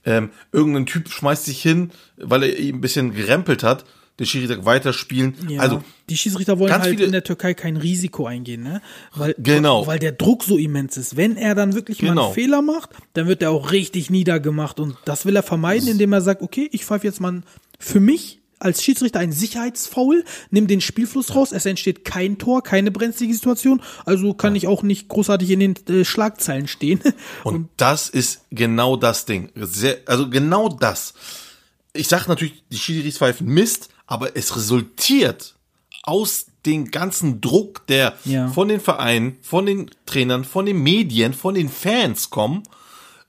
Ähm, 0.04 0.28
irgendein 0.52 0.84
Typ 0.84 1.08
schmeißt 1.08 1.46
sich 1.46 1.62
hin, 1.62 1.90
weil 2.18 2.42
er 2.42 2.58
eben 2.58 2.78
ein 2.78 2.80
bisschen 2.82 3.14
gerempelt 3.14 3.62
hat. 3.62 3.86
Der 4.18 4.26
sagt 4.26 4.66
weiterspielen. 4.66 5.34
Ja, 5.48 5.62
Also 5.62 5.82
die 6.10 6.18
Schiedsrichter 6.18 6.58
wollen 6.58 6.70
halt 6.70 7.00
in 7.00 7.12
der 7.12 7.24
Türkei 7.24 7.54
kein 7.54 7.78
Risiko 7.78 8.26
eingehen, 8.26 8.62
ne? 8.62 8.82
Weil, 9.14 9.34
Genau. 9.38 9.86
weil 9.86 9.98
der 9.98 10.12
Druck 10.12 10.44
so 10.44 10.58
immens 10.58 10.98
ist. 10.98 11.16
Wenn 11.16 11.38
er 11.38 11.54
dann 11.54 11.72
wirklich 11.72 12.02
mal 12.02 12.10
Genau. 12.10 12.26
einen 12.26 12.34
Fehler 12.34 12.60
macht, 12.60 12.90
dann 13.14 13.26
wird 13.26 13.40
er 13.40 13.50
auch 13.52 13.72
richtig 13.72 14.10
niedergemacht 14.10 14.80
und 14.80 14.96
das 15.06 15.24
will 15.24 15.34
er 15.34 15.42
vermeiden, 15.42 15.88
indem 15.88 16.12
er 16.12 16.20
sagt, 16.20 16.42
okay, 16.42 16.68
ich 16.72 16.84
pfeife 16.84 17.06
jetzt 17.06 17.22
mal 17.22 17.40
für 17.78 18.00
mich 18.00 18.41
als 18.62 18.82
Schiedsrichter 18.82 19.18
ein 19.20 19.32
Sicherheitsfoul, 19.32 20.24
nimm 20.50 20.66
den 20.66 20.80
Spielfluss 20.80 21.34
raus, 21.34 21.52
es 21.52 21.66
entsteht 21.66 22.04
kein 22.04 22.38
Tor, 22.38 22.62
keine 22.62 22.90
brenzlige 22.90 23.34
Situation, 23.34 23.82
also 24.04 24.34
kann 24.34 24.54
ich 24.56 24.66
auch 24.66 24.82
nicht 24.82 25.08
großartig 25.08 25.50
in 25.50 25.60
den 25.60 25.74
äh, 25.88 26.04
Schlagzeilen 26.04 26.68
stehen. 26.68 27.00
Und 27.44 27.68
das 27.76 28.08
ist 28.08 28.42
genau 28.50 28.96
das 28.96 29.24
Ding. 29.24 29.50
Sehr, 29.56 29.98
also 30.06 30.30
genau 30.30 30.68
das. 30.68 31.14
Ich 31.92 32.08
sage 32.08 32.24
natürlich, 32.28 32.62
die 32.70 32.78
Schiris 32.78 33.18
pfeifen 33.18 33.46
Mist, 33.48 33.88
aber 34.06 34.36
es 34.36 34.56
resultiert 34.56 35.54
aus 36.04 36.46
dem 36.66 36.90
ganzen 36.90 37.40
Druck, 37.40 37.86
der 37.88 38.14
Ja. 38.24 38.48
von 38.48 38.68
den 38.68 38.80
Vereinen, 38.80 39.36
von 39.42 39.66
den 39.66 39.90
Trainern, 40.06 40.44
von 40.44 40.66
den 40.66 40.82
Medien, 40.82 41.34
von 41.34 41.54
den 41.54 41.68
Fans 41.68 42.30
kommen. 42.30 42.62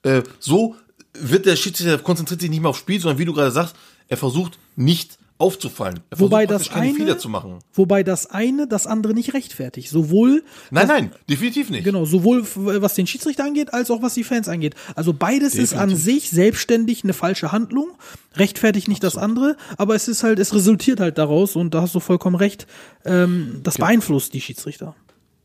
Äh, 0.04 0.24
so 0.40 0.76
wird 1.14 1.46
der 1.46 1.56
Schiedsrichter 1.56 2.00
konzentriert 2.00 2.42
sich 2.42 2.50
nicht 2.50 2.62
mehr 2.62 2.70
aufs 2.70 2.80
Spiel, 2.80 3.00
sondern 3.00 3.20
wie 3.20 3.26
du 3.26 3.34
gerade 3.34 3.52
sagst, 3.52 3.76
er 4.08 4.18
versucht 4.18 4.58
nicht 4.76 5.18
aufzufallen. 5.38 6.00
Er 6.10 6.20
Wobei 6.20 6.46
das 6.46 6.72
eine, 6.72 6.94
Fehler 6.94 7.18
zu 7.18 7.28
machen. 7.28 7.60
wobei 7.74 8.04
das 8.04 8.28
eine 8.28 8.68
das 8.68 8.88
andere 8.88 9.14
nicht 9.14 9.34
rechtfertigt. 9.34 9.90
Sowohl 9.90 10.44
Nein, 10.72 10.88
nein, 10.88 11.12
definitiv 11.30 11.70
nicht. 11.70 11.84
Genau, 11.84 12.06
sowohl 12.06 12.46
was 12.56 12.94
den 12.94 13.08
Schiedsrichter 13.08 13.44
angeht, 13.44 13.74
als 13.74 13.92
auch 13.92 14.02
was 14.02 14.14
die 14.14 14.24
Fans 14.24 14.48
angeht. 14.48 14.76
Also 14.96 15.14
beides 15.14 15.56
ist 15.56 15.74
an 15.74 15.96
sich 15.96 16.30
selbstständig 16.30 17.04
eine 17.04 17.14
falsche 17.14 17.52
Handlung, 17.52 17.90
rechtfertigt 18.36 18.88
nicht 18.88 19.04
das 19.04 19.18
andere, 19.18 19.58
aber 19.78 19.96
es 19.96 20.08
ist 20.08 20.24
halt, 20.24 20.40
es 20.40 20.54
resultiert 20.54 21.00
halt 21.00 21.18
daraus 21.18 21.56
und 21.56 21.74
da 21.74 21.82
hast 21.82 21.96
du 21.96 22.00
vollkommen 22.00 22.36
recht, 22.36 22.68
ähm, 23.06 23.60
das 23.64 23.78
beeinflusst 23.78 24.34
die 24.34 24.42
Schiedsrichter. 24.42 24.96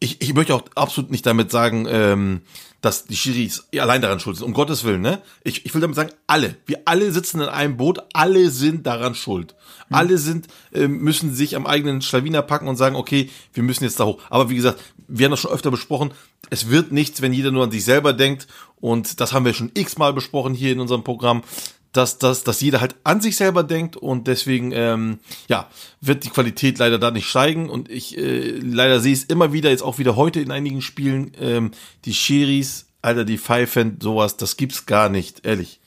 Ich, 0.01 0.21
ich 0.23 0.35
möchte 0.35 0.55
auch 0.55 0.63
absolut 0.75 1.11
nicht 1.11 1.27
damit 1.27 1.51
sagen, 1.51 1.87
ähm, 1.89 2.43
dass 2.81 3.07
die 3.07 3.17
Schiris 3.17 3.67
allein 3.77 4.03
daran 4.03 4.21
schuld 4.21 4.37
sind. 4.37 4.47
Um 4.47 4.53
Gottes 4.53 4.85
Willen, 4.85 5.01
ne? 5.01 5.21
Ich, 5.43 5.67
ich 5.67 5.75
will 5.75 5.81
damit 5.81 5.97
sagen, 5.97 6.13
alle. 6.29 6.57
Wir 6.67 6.83
alle 6.85 7.11
sitzen 7.11 7.41
in 7.41 7.49
einem 7.49 7.77
Boot, 7.77 7.99
alle 8.13 8.51
sind 8.51 8.87
daran 8.87 9.17
schuld. 9.17 9.57
Alle 9.91 10.19
sind, 10.19 10.47
ähm, 10.73 10.99
müssen 10.99 11.35
sich 11.35 11.57
am 11.57 11.67
eigenen 11.67 12.03
Schlawiner 12.03 12.43
packen 12.43 12.69
und 12.69 12.77
sagen, 12.77 12.95
okay, 12.95 13.31
wir 13.53 13.63
müssen 13.63 13.85
jetzt 13.85 13.99
da 13.99 14.05
hoch. 14.05 14.21
Aber 14.31 14.51
wie 14.51 14.55
gesagt, 14.55 14.81
wir 15.09 15.25
haben 15.25 15.31
das 15.33 15.41
schon 15.41 15.51
öfter 15.51 15.71
besprochen, 15.71 16.13
es 16.51 16.69
wird 16.69 16.93
nichts, 16.93 17.21
wenn 17.21 17.33
jeder 17.33 17.51
nur 17.51 17.65
an 17.65 17.71
sich 17.71 17.85
selber 17.85 18.13
denkt. 18.13 18.47
Und 18.77 19.21
das 19.21 19.33
haben 19.33 19.45
wir 19.45 19.55
schon 19.55 19.73
x-mal 19.75 20.13
besprochen 20.13 20.55
hier 20.55 20.73
in 20.73 20.81
unserem 20.81 21.03
Programm. 21.03 21.43
Dass, 21.93 22.19
dass, 22.19 22.45
dass 22.45 22.61
jeder 22.61 22.81
halt 22.81 22.97
an 23.05 23.21
sich 23.21 23.37
selber 23.37 23.63
denkt 23.63 23.97
und 23.97 24.27
deswegen 24.27 24.73
ähm, 24.73 25.19
ja 25.49 25.69
wird 26.01 26.25
die 26.25 26.31
Qualität 26.31 26.79
leider 26.79 26.99
da 26.99 27.11
nicht 27.11 27.29
steigen 27.29 27.69
und 27.71 27.91
ich 27.91 28.17
äh, 28.19 28.59
leider 28.59 29.01
sehe 29.01 29.13
es 29.15 29.25
immer 29.25 29.53
wieder 29.53 29.71
jetzt 29.71 29.83
auch 29.83 29.99
wieder 29.99 30.15
heute 30.17 30.41
in 30.41 30.51
einigen 30.51 30.83
Spielen 30.83 31.33
ähm, 31.41 31.71
die 32.05 32.15
Schiris 32.15 32.87
Alter 33.01 33.25
die 33.25 33.39
Pfeifen 33.39 33.99
sowas 34.03 34.37
das 34.37 34.57
gibt's 34.57 34.87
gar 34.87 35.09
nicht 35.09 35.47
ehrlich 35.47 35.81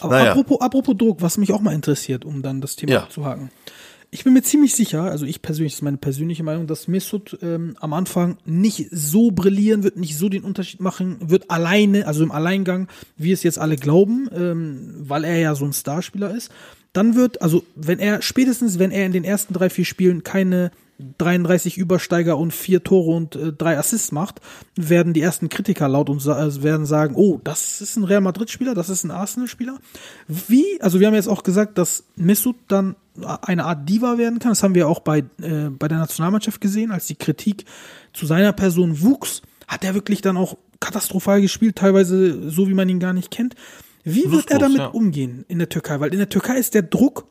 Aber 0.00 0.18
Naja. 0.18 0.30
apropos, 0.32 0.60
apropos 0.60 0.96
Druck, 0.96 1.22
was 1.22 1.38
mich 1.38 1.52
auch 1.52 1.60
mal 1.60 1.74
interessiert, 1.74 2.24
um 2.24 2.42
dann 2.42 2.60
das 2.60 2.76
Thema 2.76 2.92
Ja. 2.92 3.02
abzuhaken. 3.04 3.50
Ich 4.16 4.24
bin 4.24 4.32
mir 4.32 4.40
ziemlich 4.40 4.74
sicher, 4.74 5.02
also 5.02 5.26
ich 5.26 5.42
persönlich, 5.42 5.74
das 5.74 5.80
ist 5.80 5.82
meine 5.82 5.98
persönliche 5.98 6.42
Meinung, 6.42 6.66
dass 6.66 6.88
Mesut 6.88 7.36
ähm, 7.42 7.76
am 7.80 7.92
Anfang 7.92 8.38
nicht 8.46 8.88
so 8.90 9.30
brillieren 9.30 9.82
wird, 9.82 9.98
nicht 9.98 10.16
so 10.16 10.30
den 10.30 10.42
Unterschied 10.42 10.80
machen 10.80 11.18
wird, 11.20 11.50
alleine, 11.50 12.06
also 12.06 12.24
im 12.24 12.32
Alleingang, 12.32 12.88
wie 13.18 13.32
es 13.32 13.42
jetzt 13.42 13.58
alle 13.58 13.76
glauben, 13.76 14.30
ähm, 14.34 14.94
weil 15.00 15.24
er 15.24 15.36
ja 15.36 15.54
so 15.54 15.66
ein 15.66 15.74
Starspieler 15.74 16.34
ist. 16.34 16.50
Dann 16.94 17.14
wird, 17.14 17.42
also 17.42 17.62
wenn 17.74 17.98
er, 17.98 18.22
spätestens 18.22 18.78
wenn 18.78 18.90
er 18.90 19.04
in 19.04 19.12
den 19.12 19.22
ersten 19.22 19.52
drei, 19.52 19.68
vier 19.68 19.84
Spielen 19.84 20.22
keine 20.22 20.70
33 21.18 21.76
Übersteiger 21.76 22.38
und 22.38 22.52
vier 22.52 22.82
Tore 22.82 23.14
und 23.14 23.36
äh, 23.36 23.52
drei 23.52 23.78
Assists 23.78 24.12
macht, 24.12 24.40
werden 24.76 25.12
die 25.12 25.20
ersten 25.20 25.48
Kritiker 25.48 25.88
laut 25.88 26.08
und 26.08 26.20
sa 26.20 26.44
äh, 26.44 26.62
werden 26.62 26.86
sagen, 26.86 27.14
oh, 27.16 27.40
das 27.44 27.80
ist 27.80 27.96
ein 27.96 28.04
Real 28.04 28.20
Madrid-Spieler, 28.20 28.74
das 28.74 28.88
ist 28.88 29.04
ein 29.04 29.10
Arsenal-Spieler. 29.10 29.78
Wie, 30.26 30.80
also 30.80 31.00
wir 31.00 31.06
haben 31.06 31.14
jetzt 31.14 31.28
auch 31.28 31.42
gesagt, 31.42 31.78
dass 31.78 32.04
Mesut 32.16 32.56
dann 32.68 32.96
eine 33.42 33.64
Art 33.64 33.88
Diva 33.88 34.18
werden 34.18 34.38
kann. 34.38 34.50
Das 34.52 34.62
haben 34.62 34.74
wir 34.74 34.88
auch 34.88 35.00
bei, 35.00 35.18
äh, 35.40 35.68
bei 35.70 35.88
der 35.88 35.98
Nationalmannschaft 35.98 36.60
gesehen, 36.60 36.90
als 36.90 37.06
die 37.06 37.16
Kritik 37.16 37.64
zu 38.12 38.26
seiner 38.26 38.52
Person 38.52 39.02
wuchs, 39.02 39.42
hat 39.68 39.84
er 39.84 39.94
wirklich 39.94 40.22
dann 40.22 40.36
auch 40.36 40.56
katastrophal 40.80 41.40
gespielt, 41.40 41.76
teilweise 41.76 42.50
so, 42.50 42.68
wie 42.68 42.74
man 42.74 42.88
ihn 42.88 43.00
gar 43.00 43.12
nicht 43.12 43.30
kennt. 43.30 43.54
Wie 44.04 44.30
wird 44.30 44.50
er 44.50 44.58
damit 44.58 44.78
ja. 44.78 44.86
umgehen 44.86 45.44
in 45.48 45.58
der 45.58 45.68
Türkei? 45.68 45.98
Weil 45.98 46.12
in 46.12 46.18
der 46.18 46.28
Türkei 46.28 46.58
ist 46.58 46.74
der 46.74 46.82
Druck 46.82 47.26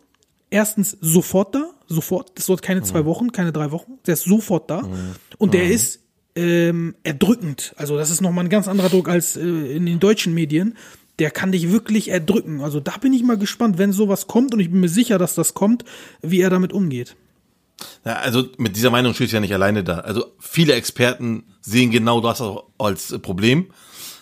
erstens 0.56 0.98
sofort 1.02 1.54
da, 1.54 1.72
sofort. 1.88 2.32
Das 2.36 2.46
dauert 2.46 2.62
keine 2.62 2.82
zwei 2.82 3.04
Wochen, 3.04 3.34
keine 3.34 3.52
drei 3.52 3.72
Wochen. 3.72 4.00
Der 4.08 4.14
ist 4.14 4.24
sofort 4.24 4.70
da. 4.70 4.88
Und 5.38 5.54
der 5.54 5.68
ist 5.68 6.00
ähm, 6.36 6.96
erdrückend. 7.04 7.74
Also 7.76 7.98
das 7.98 8.10
ist 8.10 8.22
nochmal 8.22 8.46
ein 8.46 8.50
ganz 8.50 8.70
anderer 8.70 8.90
Druck 8.90 9.10
als 9.10 9.36
äh, 9.36 9.42
in 9.42 9.86
den 9.86 10.00
deutschen 10.00 10.34
Medien. 10.34 10.78
Der 11.20 11.30
kann 11.30 11.52
dich 11.52 11.72
wirklich 11.72 12.10
erdrücken. 12.10 12.62
Also 12.62 12.80
da 12.80 12.98
bin 12.98 13.12
ich 13.12 13.24
mal 13.24 13.38
gespannt, 13.38 13.78
wenn 13.78 13.92
sowas 13.92 14.28
kommt. 14.28 14.54
Und 14.54 14.62
ich 14.62 14.72
bin 14.72 14.80
mir 14.80 14.90
sicher, 14.90 15.18
dass 15.18 15.36
das 15.36 15.54
kommt, 15.54 15.84
wie 16.22 16.40
er 16.40 16.50
damit 16.50 16.72
umgeht. 16.72 17.18
Ja, 18.06 18.14
also 18.14 18.48
mit 18.58 18.78
dieser 18.78 18.92
Meinung 18.92 19.14
steht 19.14 19.34
ja 19.34 19.42
nicht 19.42 19.54
alleine 19.54 19.84
da. 19.84 20.00
Also 20.00 20.26
viele 20.40 20.74
Experten 20.74 21.44
sehen 21.60 21.92
genau 21.92 22.22
das 22.22 22.40
auch 22.40 22.70
als 22.78 23.20
Problem. 23.20 23.68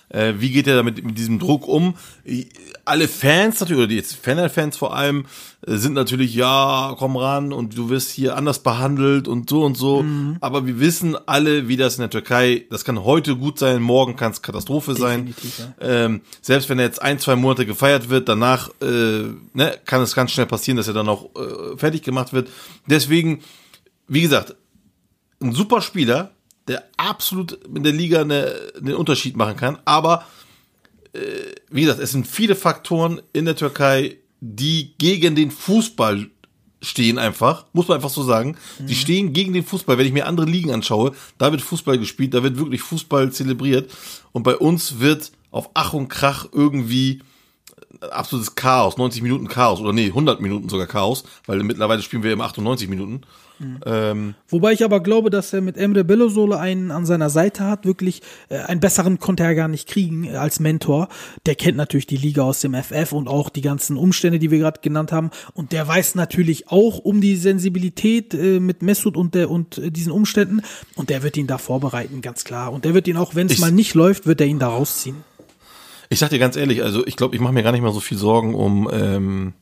Äh, 0.09 0.33
wie 0.37 0.51
geht 0.51 0.67
er 0.67 0.75
damit 0.75 1.03
mit 1.03 1.17
diesem 1.17 1.39
Druck 1.39 1.67
um? 1.67 1.95
I- 2.27 2.47
Alle 2.85 3.07
Fans 3.07 3.59
natürlich, 3.59 3.79
oder 3.79 3.87
die 3.87 3.95
jetzt 3.95 4.15
Fener-Fans 4.15 4.77
vor 4.77 4.95
allem, 4.95 5.25
äh, 5.65 5.75
sind 5.77 5.93
natürlich, 5.93 6.35
ja, 6.35 6.95
komm 6.99 7.17
ran 7.17 7.51
und 7.51 7.75
du 7.77 7.89
wirst 7.89 8.11
hier 8.11 8.35
anders 8.35 8.59
behandelt 8.61 9.27
und 9.27 9.49
so 9.49 9.63
und 9.63 9.75
so. 9.75 10.05
Aber 10.39 10.67
wir 10.67 10.79
wissen 10.79 11.15
alle, 11.25 11.67
wie 11.67 11.77
das 11.77 11.95
in 11.95 12.01
der 12.01 12.09
Türkei, 12.11 12.65
das 12.69 12.85
kann 12.85 13.03
heute 13.03 13.35
gut 13.35 13.57
sein, 13.57 13.81
morgen 13.81 14.15
kann 14.15 14.31
es 14.33 14.41
Katastrophe 14.41 14.93
sein. 14.93 15.25
Definitiv, 15.27 15.59
ja. 15.59 15.73
Ähm, 16.05 16.21
selbst 16.41 16.69
wenn 16.69 16.77
er 16.77 16.85
jetzt 16.85 17.01
ein, 17.01 17.17
zwei 17.17 17.35
Monate 17.35 17.65
gefeiert 17.65 18.09
wird, 18.09 18.29
danach 18.29 18.69
äh, 18.81 19.23
ne, 19.53 19.79
kann 19.85 20.01
es 20.01 20.13
ganz 20.13 20.31
schnell 20.31 20.45
passieren, 20.45 20.77
dass 20.77 20.87
er 20.87 20.93
dann 20.93 21.09
auch 21.09 21.29
äh, 21.35 21.77
fertig 21.77 22.03
gemacht 22.03 22.33
wird. 22.33 22.49
Deswegen, 22.85 23.39
wie 24.07 24.21
gesagt, 24.21 24.55
ein 25.41 25.53
super 25.53 25.81
Spieler, 25.81 26.31
der 26.67 26.83
absolut 26.97 27.53
in 27.75 27.83
der 27.83 27.93
Liga 27.93 28.21
eine, 28.21 28.55
einen 28.77 28.95
Unterschied 28.95 29.35
machen 29.35 29.57
kann. 29.57 29.79
Aber 29.85 30.25
äh, 31.13 31.19
wie 31.69 31.81
gesagt, 31.81 31.99
es 31.99 32.11
sind 32.11 32.27
viele 32.27 32.55
Faktoren 32.55 33.21
in 33.33 33.45
der 33.45 33.55
Türkei, 33.55 34.17
die 34.39 34.93
gegen 34.97 35.35
den 35.35 35.51
Fußball 35.51 36.29
stehen 36.81 37.17
einfach, 37.17 37.65
muss 37.71 37.87
man 37.87 37.95
einfach 37.95 38.09
so 38.09 38.23
sagen. 38.23 38.57
Die 38.79 38.95
stehen 38.95 39.31
gegen 39.31 39.53
den 39.53 39.63
Fußball. 39.63 39.97
Wenn 39.97 40.05
ich 40.05 40.11
mir 40.11 40.27
andere 40.27 40.45
Ligen 40.45 40.71
anschaue, 40.71 41.13
da 41.37 41.51
wird 41.51 41.61
Fußball 41.61 41.97
gespielt, 41.97 42.33
da 42.33 42.43
wird 42.43 42.57
wirklich 42.57 42.81
Fußball 42.81 43.31
zelebriert. 43.31 43.89
Und 44.33 44.43
bei 44.43 44.57
uns 44.57 44.99
wird 44.99 45.31
auf 45.51 45.69
Ach 45.73 45.93
und 45.93 46.09
Krach 46.09 46.47
irgendwie 46.51 47.21
absolutes 48.01 48.55
Chaos, 48.55 48.97
90 48.97 49.21
Minuten 49.21 49.47
Chaos 49.47 49.79
oder 49.79 49.93
nee, 49.93 50.07
100 50.07 50.41
Minuten 50.41 50.67
sogar 50.67 50.87
Chaos, 50.87 51.23
weil 51.45 51.63
mittlerweile 51.63 52.01
spielen 52.01 52.23
wir 52.23 52.33
immer 52.33 52.45
98 52.45 52.89
Minuten. 52.89 53.21
Ähm, 53.85 54.35
Wobei 54.49 54.73
ich 54.73 54.83
aber 54.83 55.01
glaube, 55.01 55.29
dass 55.29 55.53
er 55.53 55.61
mit 55.61 55.77
Emre 55.77 56.01
Belözoğlu 56.01 56.55
einen 56.55 56.91
an 56.91 57.05
seiner 57.05 57.29
Seite 57.29 57.65
hat. 57.65 57.85
Wirklich 57.85 58.21
äh, 58.49 58.57
einen 58.57 58.79
besseren 58.79 59.19
konnte 59.19 59.43
er 59.43 59.55
gar 59.55 59.67
nicht 59.67 59.87
kriegen 59.87 60.25
äh, 60.25 60.35
als 60.35 60.59
Mentor. 60.59 61.07
Der 61.45 61.55
kennt 61.55 61.77
natürlich 61.77 62.07
die 62.07 62.17
Liga 62.17 62.43
aus 62.43 62.61
dem 62.61 62.73
FF 62.73 63.11
und 63.13 63.27
auch 63.27 63.49
die 63.49 63.61
ganzen 63.61 63.97
Umstände, 63.97 64.39
die 64.39 64.51
wir 64.51 64.59
gerade 64.59 64.81
genannt 64.81 65.11
haben. 65.11 65.31
Und 65.53 65.71
der 65.71 65.87
weiß 65.87 66.15
natürlich 66.15 66.69
auch 66.69 66.99
um 66.99 67.21
die 67.21 67.35
Sensibilität 67.35 68.33
äh, 68.33 68.59
mit 68.59 68.81
Mesut 68.81 69.17
und 69.17 69.35
der 69.35 69.49
und 69.49 69.77
äh, 69.77 69.91
diesen 69.91 70.11
Umständen. 70.11 70.61
Und 70.95 71.09
der 71.09 71.23
wird 71.23 71.37
ihn 71.37 71.47
da 71.47 71.57
vorbereiten, 71.57 72.21
ganz 72.21 72.43
klar. 72.43 72.73
Und 72.73 72.85
der 72.85 72.93
wird 72.93 73.07
ihn 73.07 73.17
auch, 73.17 73.35
wenn 73.35 73.47
es 73.47 73.59
mal 73.59 73.71
nicht 73.71 73.93
läuft, 73.93 74.25
wird 74.25 74.41
er 74.41 74.47
ihn 74.47 74.59
da 74.59 74.69
rausziehen. 74.69 75.23
Ich 76.09 76.19
sag 76.19 76.29
dir 76.29 76.39
ganz 76.39 76.55
ehrlich, 76.55 76.83
also 76.83 77.05
ich 77.07 77.15
glaube, 77.15 77.35
ich 77.35 77.41
mache 77.41 77.53
mir 77.53 77.63
gar 77.63 77.71
nicht 77.71 77.81
mal 77.81 77.93
so 77.93 77.99
viel 77.99 78.17
Sorgen 78.17 78.53
um 78.53 78.89
ähm, 78.91 79.53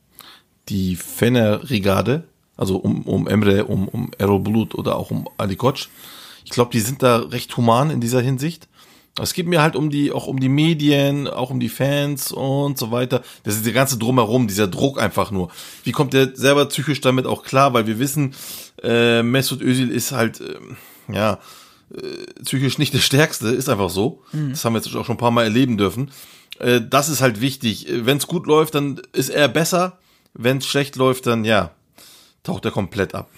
die 0.68 0.96
Fener-Rigade, 0.96 2.24
also 2.62 2.76
um, 2.76 3.02
um 3.02 3.26
Emre, 3.26 3.64
um, 3.64 3.88
um 3.88 4.10
Erol 4.18 4.38
Bulut 4.38 4.76
oder 4.76 4.96
auch 4.96 5.10
um 5.10 5.28
Ali 5.36 5.56
Koç. 5.56 5.88
Ich 6.44 6.52
glaube, 6.52 6.70
die 6.70 6.80
sind 6.80 7.02
da 7.02 7.18
recht 7.18 7.56
human 7.56 7.90
in 7.90 8.00
dieser 8.00 8.20
Hinsicht. 8.20 8.68
Es 9.20 9.34
geht 9.34 9.46
mir 9.48 9.60
halt 9.60 9.74
um 9.74 9.90
die, 9.90 10.12
auch 10.12 10.28
um 10.28 10.38
die 10.38 10.48
Medien, 10.48 11.26
auch 11.26 11.50
um 11.50 11.58
die 11.58 11.68
Fans 11.68 12.30
und 12.30 12.78
so 12.78 12.92
weiter. 12.92 13.22
Das 13.42 13.56
ist 13.56 13.66
der 13.66 13.72
ganze 13.72 13.98
Drumherum, 13.98 14.46
dieser 14.46 14.68
Druck 14.68 15.02
einfach 15.02 15.32
nur. 15.32 15.50
Wie 15.82 15.92
kommt 15.92 16.12
der 16.14 16.34
selber 16.34 16.64
psychisch 16.66 17.00
damit 17.00 17.26
auch 17.26 17.42
klar? 17.42 17.74
Weil 17.74 17.86
wir 17.88 17.98
wissen, 17.98 18.34
äh, 18.82 19.22
Mesut 19.22 19.60
Özil 19.60 19.90
ist 19.90 20.12
halt, 20.12 20.40
ähm, 20.40 20.76
ja, 21.12 21.40
äh, 21.94 22.42
psychisch 22.44 22.78
nicht 22.78 22.94
der 22.94 23.00
Stärkste, 23.00 23.48
ist 23.48 23.68
einfach 23.68 23.90
so. 23.90 24.22
Das 24.50 24.64
haben 24.64 24.72
wir 24.74 24.78
jetzt 24.78 24.94
auch 24.94 25.04
schon 25.04 25.16
ein 25.16 25.18
paar 25.18 25.32
Mal 25.32 25.44
erleben 25.44 25.76
dürfen. 25.76 26.10
Äh, 26.58 26.80
das 26.88 27.08
ist 27.08 27.20
halt 27.20 27.40
wichtig. 27.40 27.88
Wenn 27.90 28.16
es 28.16 28.28
gut 28.28 28.46
läuft, 28.46 28.76
dann 28.76 29.02
ist 29.12 29.30
er 29.30 29.48
besser. 29.48 29.98
Wenn 30.32 30.58
es 30.58 30.66
schlecht 30.66 30.96
läuft, 30.96 31.26
dann 31.26 31.44
ja, 31.44 31.72
taucht 32.42 32.64
er 32.64 32.70
komplett 32.70 33.14
ab. 33.14 33.30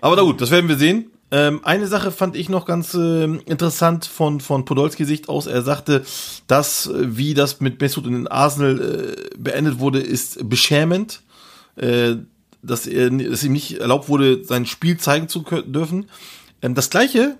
Aber 0.00 0.16
na 0.16 0.22
gut, 0.22 0.40
das 0.40 0.50
werden 0.50 0.68
wir 0.68 0.76
sehen. 0.76 1.10
Ähm, 1.30 1.60
eine 1.64 1.86
Sache 1.86 2.10
fand 2.10 2.36
ich 2.36 2.48
noch 2.48 2.66
ganz 2.66 2.92
äh, 2.92 3.24
interessant 3.24 4.04
von, 4.04 4.40
von 4.40 4.64
Podolski 4.64 5.04
Sicht 5.04 5.28
aus. 5.28 5.46
Er 5.46 5.62
sagte, 5.62 6.04
dass, 6.46 6.86
äh, 6.86 7.16
wie 7.16 7.34
das 7.34 7.60
mit 7.60 7.80
Mesut 7.80 8.04
den 8.04 8.28
Arsenal 8.28 8.80
äh, 8.80 9.30
beendet 9.38 9.78
wurde, 9.78 10.00
ist 10.00 10.48
beschämend. 10.48 11.22
Äh, 11.76 12.16
dass, 12.62 12.86
er, 12.86 13.10
dass 13.10 13.42
ihm 13.44 13.52
nicht 13.52 13.80
erlaubt 13.80 14.08
wurde, 14.08 14.44
sein 14.44 14.66
Spiel 14.66 14.96
zeigen 14.98 15.28
zu 15.28 15.40
dürfen. 15.40 16.06
Ähm, 16.60 16.74
das 16.74 16.90
gleiche, 16.90 17.38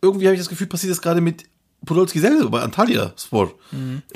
irgendwie 0.00 0.26
habe 0.26 0.34
ich 0.34 0.40
das 0.40 0.48
Gefühl, 0.48 0.66
passiert 0.66 0.90
das 0.90 1.02
gerade 1.02 1.20
mit 1.20 1.44
Podolski 1.84 2.20
selber 2.20 2.48
bei 2.50 2.60
Antalya 2.60 3.12
Sport. 3.16 3.54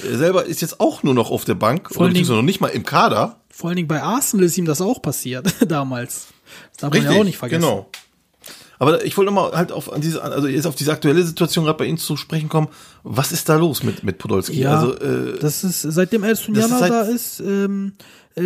Er 0.02 0.18
selber 0.18 0.44
ist 0.46 0.61
jetzt 0.61 0.80
auch 0.80 1.02
nur 1.02 1.14
noch 1.14 1.30
auf 1.30 1.44
der 1.44 1.54
Bank, 1.54 1.90
oder 1.92 2.02
allen 2.06 2.14
Dingen- 2.14 2.28
noch 2.28 2.42
nicht 2.42 2.61
mal 2.61 2.68
im 2.68 2.85
Kader. 2.85 3.40
Vor 3.50 3.68
allen 3.70 3.76
Dingen 3.76 3.88
bei 3.88 4.02
Arsenal 4.02 4.46
ist 4.46 4.58
ihm 4.58 4.66
das 4.66 4.80
auch 4.80 5.00
passiert 5.02 5.46
damals. 5.70 6.28
Das 6.73 6.78
darf 6.82 6.92
man 6.92 7.02
ja 7.04 7.11
auch 7.20 7.25
nicht 7.25 7.38
vergessen. 7.38 7.62
Genau. 7.62 7.90
Aber 8.78 9.02
ich 9.06 9.16
wollte 9.16 9.32
nochmal 9.32 9.52
halt 9.56 9.73
auf 9.73 9.90
an 9.90 10.02
diese, 10.02 10.23
also 10.23 10.46
jetzt 10.49 10.66
auf 10.66 10.75
diese 10.75 10.92
aktuelle 10.92 11.23
Situation 11.25 11.64
gerade 11.64 11.78
bei 11.78 11.87
Ihnen 11.87 11.96
zu 11.96 12.16
sprechen 12.18 12.50
kommen. 12.50 12.68
Was 13.04 13.32
ist 13.32 13.49
da 13.49 13.56
los 13.56 13.82
mit, 13.82 14.02
mit 14.04 14.18
Podolski? 14.18 14.61
Ja, 14.61 14.78
also, 14.78 14.94
äh, 14.99 15.38
das 15.38 15.64
ist, 15.64 15.80
seitdem 15.80 16.25
ist 16.25 16.46
Jana 16.49 16.78
seit- 16.78 16.90
da 16.90 17.00
ist, 17.02 17.40
ähm, 17.40 17.94
äh, 17.96 18.02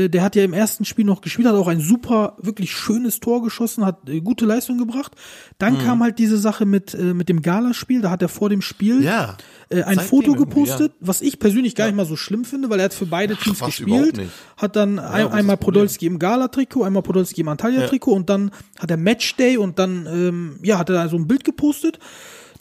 der 0.08 0.22
hat 0.22 0.36
ja 0.36 0.44
im 0.44 0.52
ersten 0.52 0.84
Spiel 0.84 1.04
noch 1.04 1.20
gespielt, 1.20 1.48
hat 1.48 1.56
auch 1.56 1.66
ein 1.66 1.80
super, 1.80 2.36
wirklich 2.38 2.70
schönes 2.72 3.18
Tor 3.18 3.42
geschossen, 3.42 3.84
hat 3.84 4.08
äh, 4.08 4.20
gute 4.20 4.46
Leistung 4.46 4.78
gebracht. 4.78 5.16
Dann 5.58 5.74
Mhm. 5.74 5.78
kam 5.78 6.02
halt 6.02 6.18
diese 6.20 6.38
Sache 6.38 6.64
mit, 6.64 6.94
äh, 6.94 7.12
mit 7.14 7.28
dem 7.28 7.42
Galaspiel, 7.42 8.00
da 8.00 8.10
hat 8.10 8.22
er 8.22 8.28
vor 8.28 8.48
dem 8.50 8.62
Spiel 8.62 9.02
ja. 9.02 9.36
äh, 9.68 9.82
ein 9.82 9.98
Foto 9.98 10.34
gepostet, 10.34 10.92
was 11.00 11.20
ich 11.22 11.38
persönlich 11.40 11.74
gar 11.74 11.86
nicht 11.86 11.96
mal 11.96 12.06
so 12.06 12.16
schlimm 12.16 12.44
finde, 12.44 12.70
weil 12.70 12.78
er 12.78 12.84
hat 12.84 12.94
für 12.94 13.06
beide 13.06 13.34
Teams 13.36 13.60
was, 13.60 13.66
gespielt, 13.68 14.20
hat 14.56 14.76
dann 14.76 14.98
ein, 15.00 15.28
einmal? 15.28 15.56
Podolski 15.56 16.06
im 16.06 16.18
Gala-Trikot, 16.18 16.84
einmal 16.84 17.02
Podolski 17.02 17.40
im 17.40 17.48
Antalya-Trikot 17.48 18.12
und 18.12 18.30
dann 18.30 18.52
hat 18.78 18.90
er 18.90 18.96
Matchday 18.96 19.56
und 19.56 19.78
dann, 19.78 20.06
ähm, 20.06 20.58
ja, 20.62 20.78
hat 20.78 20.88
er 20.88 20.94
da 20.94 21.08
so 21.08 21.16
ein 21.16 21.26
Bild 21.26 21.42
gepostet. 21.44 21.98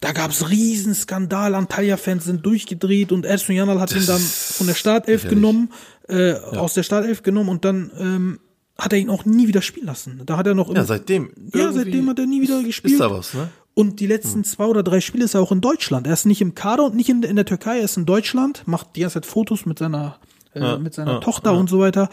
Da 0.02 0.12
gab's 0.14 0.50
riesen 0.50 0.94
Skandal, 0.96 1.56
Antalya-Fans 1.56 2.24
sind 2.26 2.46
durchgedreht 2.46 3.12
und 3.12 3.26
Edson 3.26 3.56
Janal 3.56 3.80
hat 3.80 3.94
ihn 3.94 4.06
dann 4.06 4.22
von 4.22 4.68
der 4.68 4.74
Startelf 4.74 5.24
lächerlich. 5.24 5.36
genommen, 5.42 5.72
äh, 6.08 6.34
aus 6.34 6.74
der 6.74 6.84
Startelf 6.84 7.22
genommen 7.24 7.50
und 7.50 7.66
dann 7.66 7.92
ähm, 8.00 8.40
hat 8.78 8.94
er 8.94 9.00
ihn 9.00 9.10
auch 9.10 9.26
nie 9.26 9.48
wieder 9.50 9.62
spielen 9.62 9.88
lassen. 9.88 10.22
Da 10.26 10.38
hat 10.38 10.48
er 10.48 10.56
noch 10.56 10.74
Ja, 10.74 10.86
seitdem. 10.86 11.32
ja, 11.54 11.72
seitdem 11.74 12.10
hat 12.10 12.20
er 12.20 12.28
nie 12.28 12.42
wieder 12.42 12.64
gespielt. 12.64 12.94
Ist 12.94 13.02
da 13.02 13.12
was, 13.12 13.34
ne? 13.34 13.50
Und 13.74 14.00
die 14.00 14.08
letzten 14.08 14.44
zwei 14.44 14.66
oder 14.66 14.84
drei 14.84 15.00
Spiele 15.00 15.26
ist 15.26 15.36
er 15.36 15.42
auch 15.42 15.52
in 15.52 15.62
Deutschland. 15.62 16.08
Er 16.08 16.14
ist 16.14 16.26
nicht 16.26 16.42
im 16.42 16.54
Kader 16.56 16.86
und 16.86 16.96
nicht 16.96 17.10
in, 17.10 17.24
in 17.24 17.36
der 17.36 17.46
Türkei, 17.46 17.78
er 17.80 17.86
ist 17.86 17.98
in 17.98 18.06
Deutschland, 18.06 18.64
macht 18.66 18.96
die 18.96 19.02
ganze 19.02 19.16
Zeit 19.16 19.26
Fotos 19.26 19.66
mit 19.66 19.80
seiner, 19.80 20.18
äh, 20.54 20.78
mit 20.78 20.94
seiner 20.94 21.14
ja, 21.14 21.20
Tochter 21.20 21.54
und 21.54 21.70
so 21.70 21.80
weiter. 21.80 22.10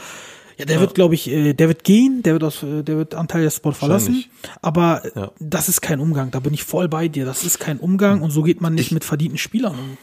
Ja, 0.59 0.65
der 0.65 0.81
wird, 0.81 0.95
glaube 0.95 1.15
ich, 1.15 1.29
äh, 1.29 1.53
der 1.53 1.69
wird 1.69 1.85
gehen, 1.85 2.23
der 2.23 2.33
wird 2.33 2.45
aus, 2.45 2.63
äh, 2.63 2.83
der 2.83 2.97
wird 2.97 3.15
Antalya 3.15 3.51
Sport 3.51 3.77
verlassen. 3.77 4.25
Aber 4.63 5.03
Ja. 5.15 5.31
das 5.39 5.69
ist 5.69 5.83
kein 5.83 6.01
Umgang. 6.01 6.31
Da 6.31 6.41
bin 6.41 6.55
ich 6.55 6.65
voll 6.65 6.89
bei 6.89 7.09
dir. 7.09 7.27
Das 7.27 7.45
ist 7.45 7.59
kein 7.59 7.79
Umgang 7.79 8.23
und 8.23 8.31
so 8.31 8.43
geht 8.43 8.61
man 8.61 8.75
nicht 8.75 8.91
mit 8.91 9.05
verdienten 9.05 9.39
Spielern 9.39 9.75
um. 9.79 9.99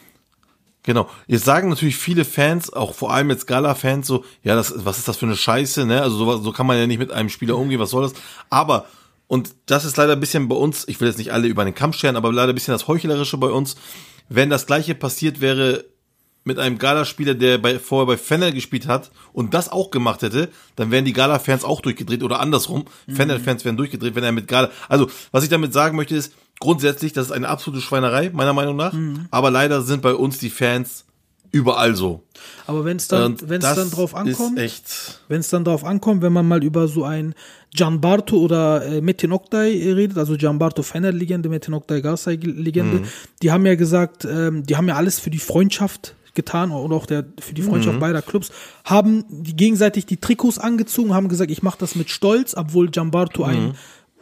Genau. 0.83 1.09
Jetzt 1.27 1.45
sagen 1.45 1.69
natürlich 1.69 1.95
viele 1.95 2.25
Fans, 2.25 2.71
auch 2.71 2.93
vor 2.93 3.13
allem 3.13 3.29
jetzt 3.29 3.47
Gala-Fans, 3.47 4.05
so, 4.05 4.25
ja, 4.43 4.53
das, 4.55 4.73
was 4.85 4.97
ist 4.97 5.07
das 5.07 5.15
für 5.17 5.25
eine 5.25 5.37
Scheiße, 5.37 5.85
ne? 5.85 6.01
Also 6.01 6.17
so, 6.17 6.37
so 6.37 6.51
kann 6.51 6.67
man 6.67 6.77
ja 6.77 6.85
nicht 6.87 6.99
mit 6.99 7.09
einem 7.11 7.29
Spieler 7.29 7.57
umgehen, 7.57 7.79
was 7.79 7.91
soll 7.91 8.03
das? 8.03 8.13
Aber, 8.49 8.85
und 9.27 9.55
das 9.65 9.85
ist 9.85 9.95
leider 9.95 10.11
ein 10.13 10.19
bisschen 10.19 10.49
bei 10.49 10.55
uns, 10.57 10.85
ich 10.87 10.99
will 10.99 11.07
jetzt 11.07 11.17
nicht 11.17 11.31
alle 11.31 11.47
über 11.47 11.63
den 11.63 11.73
Kamm 11.73 11.93
scheren, 11.93 12.17
aber 12.17 12.31
leider 12.33 12.51
ein 12.51 12.55
bisschen 12.55 12.73
das 12.73 12.87
Heuchlerische 12.89 13.37
bei 13.37 13.47
uns. 13.47 13.77
Wenn 14.27 14.49
das 14.49 14.65
gleiche 14.65 14.93
passiert 14.93 15.39
wäre 15.39 15.85
mit 16.43 16.59
einem 16.59 16.77
Gala-Spieler, 16.77 17.35
der 17.35 17.57
bei, 17.57 17.79
vorher 17.79 18.07
bei 18.07 18.17
Fennel 18.17 18.51
gespielt 18.51 18.87
hat 18.87 19.11
und 19.31 19.53
das 19.53 19.69
auch 19.69 19.91
gemacht 19.91 20.21
hätte, 20.21 20.49
dann 20.75 20.91
wären 20.91 21.05
die 21.05 21.13
Gala-Fans 21.13 21.63
auch 21.63 21.81
durchgedreht 21.81 22.23
oder 22.23 22.39
andersrum. 22.39 22.85
Mhm. 23.07 23.15
Fennel-Fans 23.15 23.65
wären 23.65 23.77
durchgedreht, 23.77 24.15
wenn 24.15 24.23
er 24.23 24.31
mit 24.31 24.47
Gala. 24.47 24.69
Also, 24.89 25.09
was 25.31 25.43
ich 25.43 25.49
damit 25.49 25.73
sagen 25.73 25.95
möchte, 25.95 26.15
ist, 26.15 26.33
grundsätzlich, 26.59 27.13
das 27.13 27.27
ist 27.27 27.31
eine 27.31 27.47
absolute 27.47 27.81
Schweinerei, 27.81 28.29
meiner 28.33 28.53
Meinung 28.53 28.75
nach. 28.75 28.93
Mhm. 28.93 29.27
Aber 29.31 29.51
leider 29.51 29.81
sind 29.81 30.01
bei 30.01 30.13
uns 30.13 30.37
die 30.37 30.49
Fans 30.49 31.05
überall 31.51 31.95
so. 31.95 32.23
Aber 32.65 32.83
wenn 32.83 32.97
es 32.97 33.07
dann, 33.07 33.37
wenn 33.47 33.61
es 33.61 33.75
dann 33.75 33.91
drauf 33.91 34.15
ankommt, 34.15 34.57
wenn 35.27 35.39
es 35.39 35.49
dann 35.49 35.63
drauf 35.63 35.85
ankommt, 35.85 36.23
wenn 36.23 36.33
man 36.33 36.47
mal 36.47 36.63
über 36.63 36.87
so 36.87 37.03
ein 37.03 37.35
Gianbarto 37.75 38.37
oder 38.37 38.83
äh, 38.83 39.01
Metin 39.01 39.31
Oktay 39.31 39.93
redet, 39.93 40.17
also 40.17 40.35
Gianbarto 40.35 40.81
Fener-Legende, 40.81 41.49
Metin 41.49 41.75
Oktay 41.75 42.01
Garsay-Legende, 42.01 42.99
mhm. 42.99 43.07
die 43.41 43.51
haben 43.51 43.65
ja 43.65 43.75
gesagt, 43.75 44.25
ähm, 44.25 44.63
die 44.63 44.75
haben 44.75 44.87
ja 44.87 44.95
alles 44.95 45.19
für 45.19 45.29
die 45.29 45.39
Freundschaft 45.39 46.15
getan 46.33 46.71
oder 46.71 46.95
auch 46.95 47.05
der 47.05 47.25
für 47.39 47.53
die 47.53 47.61
Freundschaft 47.61 47.97
mhm. 47.97 48.01
beider 48.01 48.21
Clubs 48.21 48.51
haben 48.83 49.25
die 49.29 49.55
gegenseitig 49.55 50.05
die 50.05 50.17
Trikots 50.17 50.57
angezogen 50.57 51.13
haben 51.13 51.29
gesagt 51.29 51.51
ich 51.51 51.63
mache 51.63 51.77
das 51.79 51.95
mit 51.95 52.09
Stolz 52.09 52.55
obwohl 52.55 52.89
Gianbarto 52.89 53.43
mhm. 53.43 53.49
ein 53.49 53.75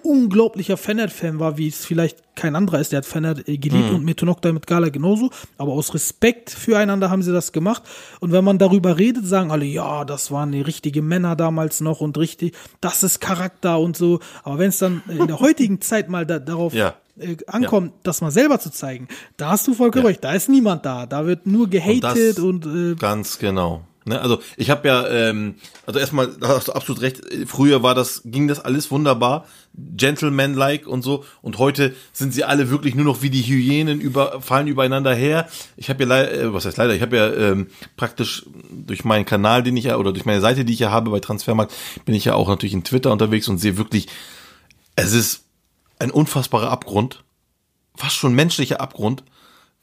unglaublicher 0.04 0.78
Fennert-Fan 0.78 1.40
war, 1.40 1.58
wie 1.58 1.68
es 1.68 1.86
vielleicht 1.86 2.36
kein 2.36 2.56
anderer 2.56 2.80
ist. 2.80 2.92
Der 2.92 2.98
hat 2.98 3.06
Fennert 3.06 3.48
äh, 3.48 3.58
geliebt 3.58 3.90
mhm. 3.90 3.98
und 3.98 4.06
Metonokta 4.06 4.52
mit 4.52 4.68
Gala 4.68 4.90
genauso. 4.90 5.30
Aber 5.58 5.74
aus 5.74 5.94
Respekt 5.94 6.50
füreinander 6.50 7.10
haben 7.10 7.22
sie 7.22 7.32
das 7.32 7.52
gemacht. 7.52 7.84
Und 8.20 8.32
wenn 8.32 8.44
man 8.44 8.58
darüber 8.58 8.98
redet, 8.98 9.26
sagen 9.26 9.52
alle, 9.52 9.66
ja, 9.66 10.06
das 10.06 10.32
waren 10.32 10.52
die 10.52 10.62
richtigen 10.62 11.08
Männer 11.08 11.36
damals 11.36 11.82
noch 11.82 12.02
und 12.02 12.18
richtig, 12.18 12.56
das 12.80 13.04
ist 13.04 13.20
Charakter 13.20 13.80
und 13.80 13.98
so. 13.98 14.20
Aber 14.44 14.60
wenn 14.60 14.70
es 14.70 14.80
dann 14.80 15.04
in 15.08 15.28
der 15.28 15.40
heutigen 15.40 15.82
Zeit 15.82 16.10
mal 16.10 16.26
da, 16.26 16.40
darauf 16.40 16.74
ja. 16.74 16.96
Äh, 17.20 17.38
ankommt, 17.48 17.92
ja. 17.92 18.00
das 18.04 18.22
mal 18.22 18.32
selber 18.32 18.60
zu 18.60 18.72
zeigen, 18.72 19.08
da 19.38 19.52
hast 19.52 19.68
du 19.68 19.74
vollkommen 19.74 20.06
ja. 20.06 20.10
recht. 20.10 20.24
Da 20.24 20.34
ist 20.34 20.50
niemand 20.50 20.86
da. 20.86 21.06
Da 21.06 21.26
wird 21.26 21.48
nur 21.48 21.70
gehatet 21.70 22.40
und, 22.40 22.66
und 22.66 22.94
äh, 22.94 22.96
ganz 22.96 23.40
genau. 23.40 23.84
Ne, 24.04 24.20
also 24.20 24.40
ich 24.58 24.72
habe 24.72 24.88
ja, 24.88 25.08
ähm, 25.08 25.56
also 25.86 26.00
erstmal, 26.00 26.28
da 26.28 26.48
hast 26.48 26.70
du 26.70 26.74
absolut 26.74 27.04
recht, 27.04 27.22
früher 27.46 27.84
war 27.84 27.94
das, 27.94 28.24
ging 28.26 28.48
das 28.48 28.60
alles 28.60 28.90
wunderbar, 28.90 29.46
Gentleman-like 29.76 30.88
und 30.88 31.04
so, 31.04 31.24
und 31.44 31.60
heute 31.60 31.94
sind 32.12 32.34
sie 32.34 32.44
alle 32.44 32.72
wirklich 32.72 32.96
nur 32.96 33.06
noch 33.06 33.22
wie 33.22 33.30
die 33.30 33.44
Hyänen 33.44 34.02
über, 34.02 34.42
fallen 34.42 34.66
übereinander 34.66 35.14
her. 35.14 35.48
Ich 35.78 35.92
habe 35.92 36.02
ja 36.02 36.10
leider, 36.10 36.34
äh, 36.34 36.52
was 36.52 36.66
heißt 36.66 36.78
leider, 36.78 36.96
ich 36.96 37.04
habe 37.04 37.16
ja 37.16 37.32
ähm, 37.32 37.68
praktisch 37.96 38.44
durch 38.72 39.06
meinen 39.06 39.26
Kanal, 39.26 39.62
den 39.62 39.78
ich 39.78 39.84
ja, 39.84 39.98
oder 39.98 40.14
durch 40.14 40.26
meine 40.26 40.42
Seite, 40.42 40.66
die 40.66 40.74
ich 40.74 40.80
ja 40.80 40.90
habe 40.90 41.12
bei 41.12 41.20
Transfermarkt, 41.20 41.72
bin 42.04 42.16
ich 42.16 42.26
ja 42.26 42.34
auch 42.34 42.50
natürlich 42.50 42.74
in 42.74 42.84
Twitter 42.84 43.12
unterwegs 43.12 43.48
und 43.50 43.60
sehe 43.60 43.78
wirklich, 43.78 44.08
es 44.96 45.14
ist 45.14 45.44
ein 46.02 46.12
unfassbarer 46.12 46.70
Abgrund, 46.70 47.24
fast 47.96 48.16
schon 48.16 48.34
menschlicher 48.34 48.82
Abgrund, 48.82 49.24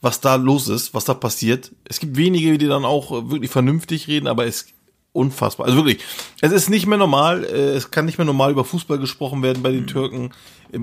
was 0.00 0.20
da 0.20 0.34
los 0.36 0.68
ist, 0.68 0.94
was 0.94 1.04
da 1.04 1.14
passiert. 1.14 1.72
Es 1.84 2.00
gibt 2.00 2.16
wenige, 2.16 2.58
die 2.58 2.66
dann 2.66 2.84
auch 2.84 3.30
wirklich 3.30 3.50
vernünftig 3.50 4.08
reden, 4.08 4.26
aber 4.26 4.46
es 4.46 4.66
unfassbar. 5.12 5.66
Also 5.66 5.78
wirklich, 5.78 5.98
es 6.40 6.52
ist 6.52 6.68
nicht 6.68 6.86
mehr 6.86 6.98
normal, 6.98 7.44
äh, 7.44 7.74
es 7.74 7.90
kann 7.90 8.04
nicht 8.04 8.18
mehr 8.18 8.24
normal 8.24 8.52
über 8.52 8.64
Fußball 8.64 8.98
gesprochen 8.98 9.42
werden 9.42 9.62
bei 9.62 9.70
den 9.70 9.82
mhm. 9.82 9.86
Türken. 9.86 10.30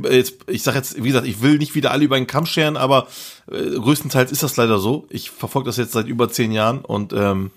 Jetzt, 0.10 0.38
ich 0.48 0.64
sage 0.64 0.78
jetzt, 0.78 1.02
wie 1.02 1.08
gesagt, 1.08 1.28
ich 1.28 1.42
will 1.42 1.58
nicht 1.58 1.76
wieder 1.76 1.92
alle 1.92 2.04
über 2.04 2.16
einen 2.16 2.28
Kamm 2.28 2.46
scheren, 2.46 2.76
aber 2.76 3.08
äh, 3.52 3.78
größtenteils 3.78 4.32
ist 4.32 4.44
das 4.44 4.58
leider 4.58 4.80
so. 4.80 5.06
Ich 5.10 5.30
verfolge 5.30 5.68
das 5.68 5.78
jetzt 5.78 5.94
seit 5.94 6.08
über 6.08 6.30
zehn 6.30 6.52
Jahren 6.52 6.80
und 6.80 7.14
ähm, 7.14 7.52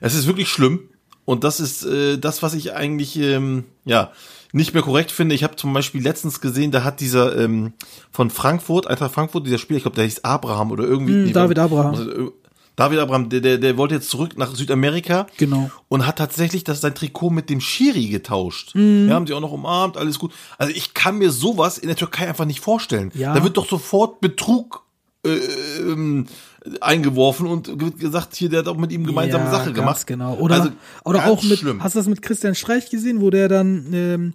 es 0.00 0.14
ist 0.14 0.26
wirklich 0.26 0.48
schlimm. 0.48 0.88
Und 1.24 1.44
das 1.44 1.60
ist 1.60 1.84
äh, 1.84 2.18
das, 2.18 2.42
was 2.42 2.54
ich 2.54 2.74
eigentlich, 2.74 3.16
ähm, 3.16 3.64
ja, 3.84 4.10
nicht 4.52 4.74
mehr 4.74 4.82
korrekt 4.82 5.12
finde. 5.12 5.34
Ich 5.34 5.44
habe 5.44 5.56
zum 5.56 5.72
Beispiel 5.72 6.02
letztens 6.02 6.40
gesehen, 6.40 6.70
da 6.70 6.84
hat 6.84 7.00
dieser 7.00 7.36
ähm, 7.38 7.72
von 8.10 8.30
Frankfurt, 8.30 8.86
Eintracht 8.86 9.14
Frankfurt, 9.14 9.46
dieser 9.46 9.58
Spieler, 9.58 9.78
ich 9.78 9.84
glaube, 9.84 9.96
der 9.96 10.04
hieß 10.04 10.24
Abraham 10.24 10.70
oder 10.72 10.84
irgendwie. 10.84 11.12
Mm, 11.12 11.24
nee, 11.24 11.32
David 11.32 11.58
Abraham. 11.58 12.32
David 12.76 12.98
Abraham, 12.98 13.28
der, 13.28 13.40
der, 13.40 13.58
der 13.58 13.76
wollte 13.76 13.96
jetzt 13.96 14.08
zurück 14.08 14.38
nach 14.38 14.54
Südamerika. 14.54 15.26
Genau. 15.36 15.70
Und 15.88 16.06
hat 16.06 16.16
tatsächlich 16.16 16.64
das 16.64 16.80
sein 16.80 16.94
Trikot 16.94 17.30
mit 17.30 17.50
dem 17.50 17.60
Schiri 17.60 18.08
getauscht. 18.08 18.74
Mhm. 18.74 19.08
Ja, 19.08 19.16
haben 19.16 19.26
sie 19.26 19.34
auch 19.34 19.40
noch 19.40 19.52
umarmt, 19.52 19.96
alles 19.98 20.18
gut. 20.18 20.32
Also 20.56 20.72
ich 20.74 20.94
kann 20.94 21.18
mir 21.18 21.30
sowas 21.30 21.76
in 21.76 21.88
der 21.88 21.96
Türkei 21.96 22.26
einfach 22.26 22.46
nicht 22.46 22.60
vorstellen. 22.60 23.12
Ja. 23.14 23.34
Da 23.34 23.44
wird 23.44 23.56
doch 23.58 23.68
sofort 23.68 24.20
Betrug 24.20 24.84
äh, 25.26 25.36
ähm, 25.80 26.26
eingeworfen 26.80 27.46
und 27.46 27.98
gesagt, 27.98 28.36
hier, 28.36 28.50
der 28.50 28.60
hat 28.60 28.68
auch 28.68 28.76
mit 28.76 28.92
ihm 28.92 29.06
gemeinsame 29.06 29.44
ja, 29.44 29.50
Sache 29.50 29.72
gemacht. 29.72 30.06
genau. 30.06 30.34
Oder, 30.34 30.56
also, 30.56 30.70
oder 31.04 31.26
auch 31.26 31.42
mit, 31.42 31.58
schlimm. 31.58 31.82
hast 31.82 31.94
du 31.94 31.98
das 31.98 32.06
mit 32.06 32.20
Christian 32.20 32.54
Streich 32.54 32.90
gesehen, 32.90 33.22
wo 33.22 33.30
der 33.30 33.48
dann, 33.48 33.86
ähm, 33.92 34.32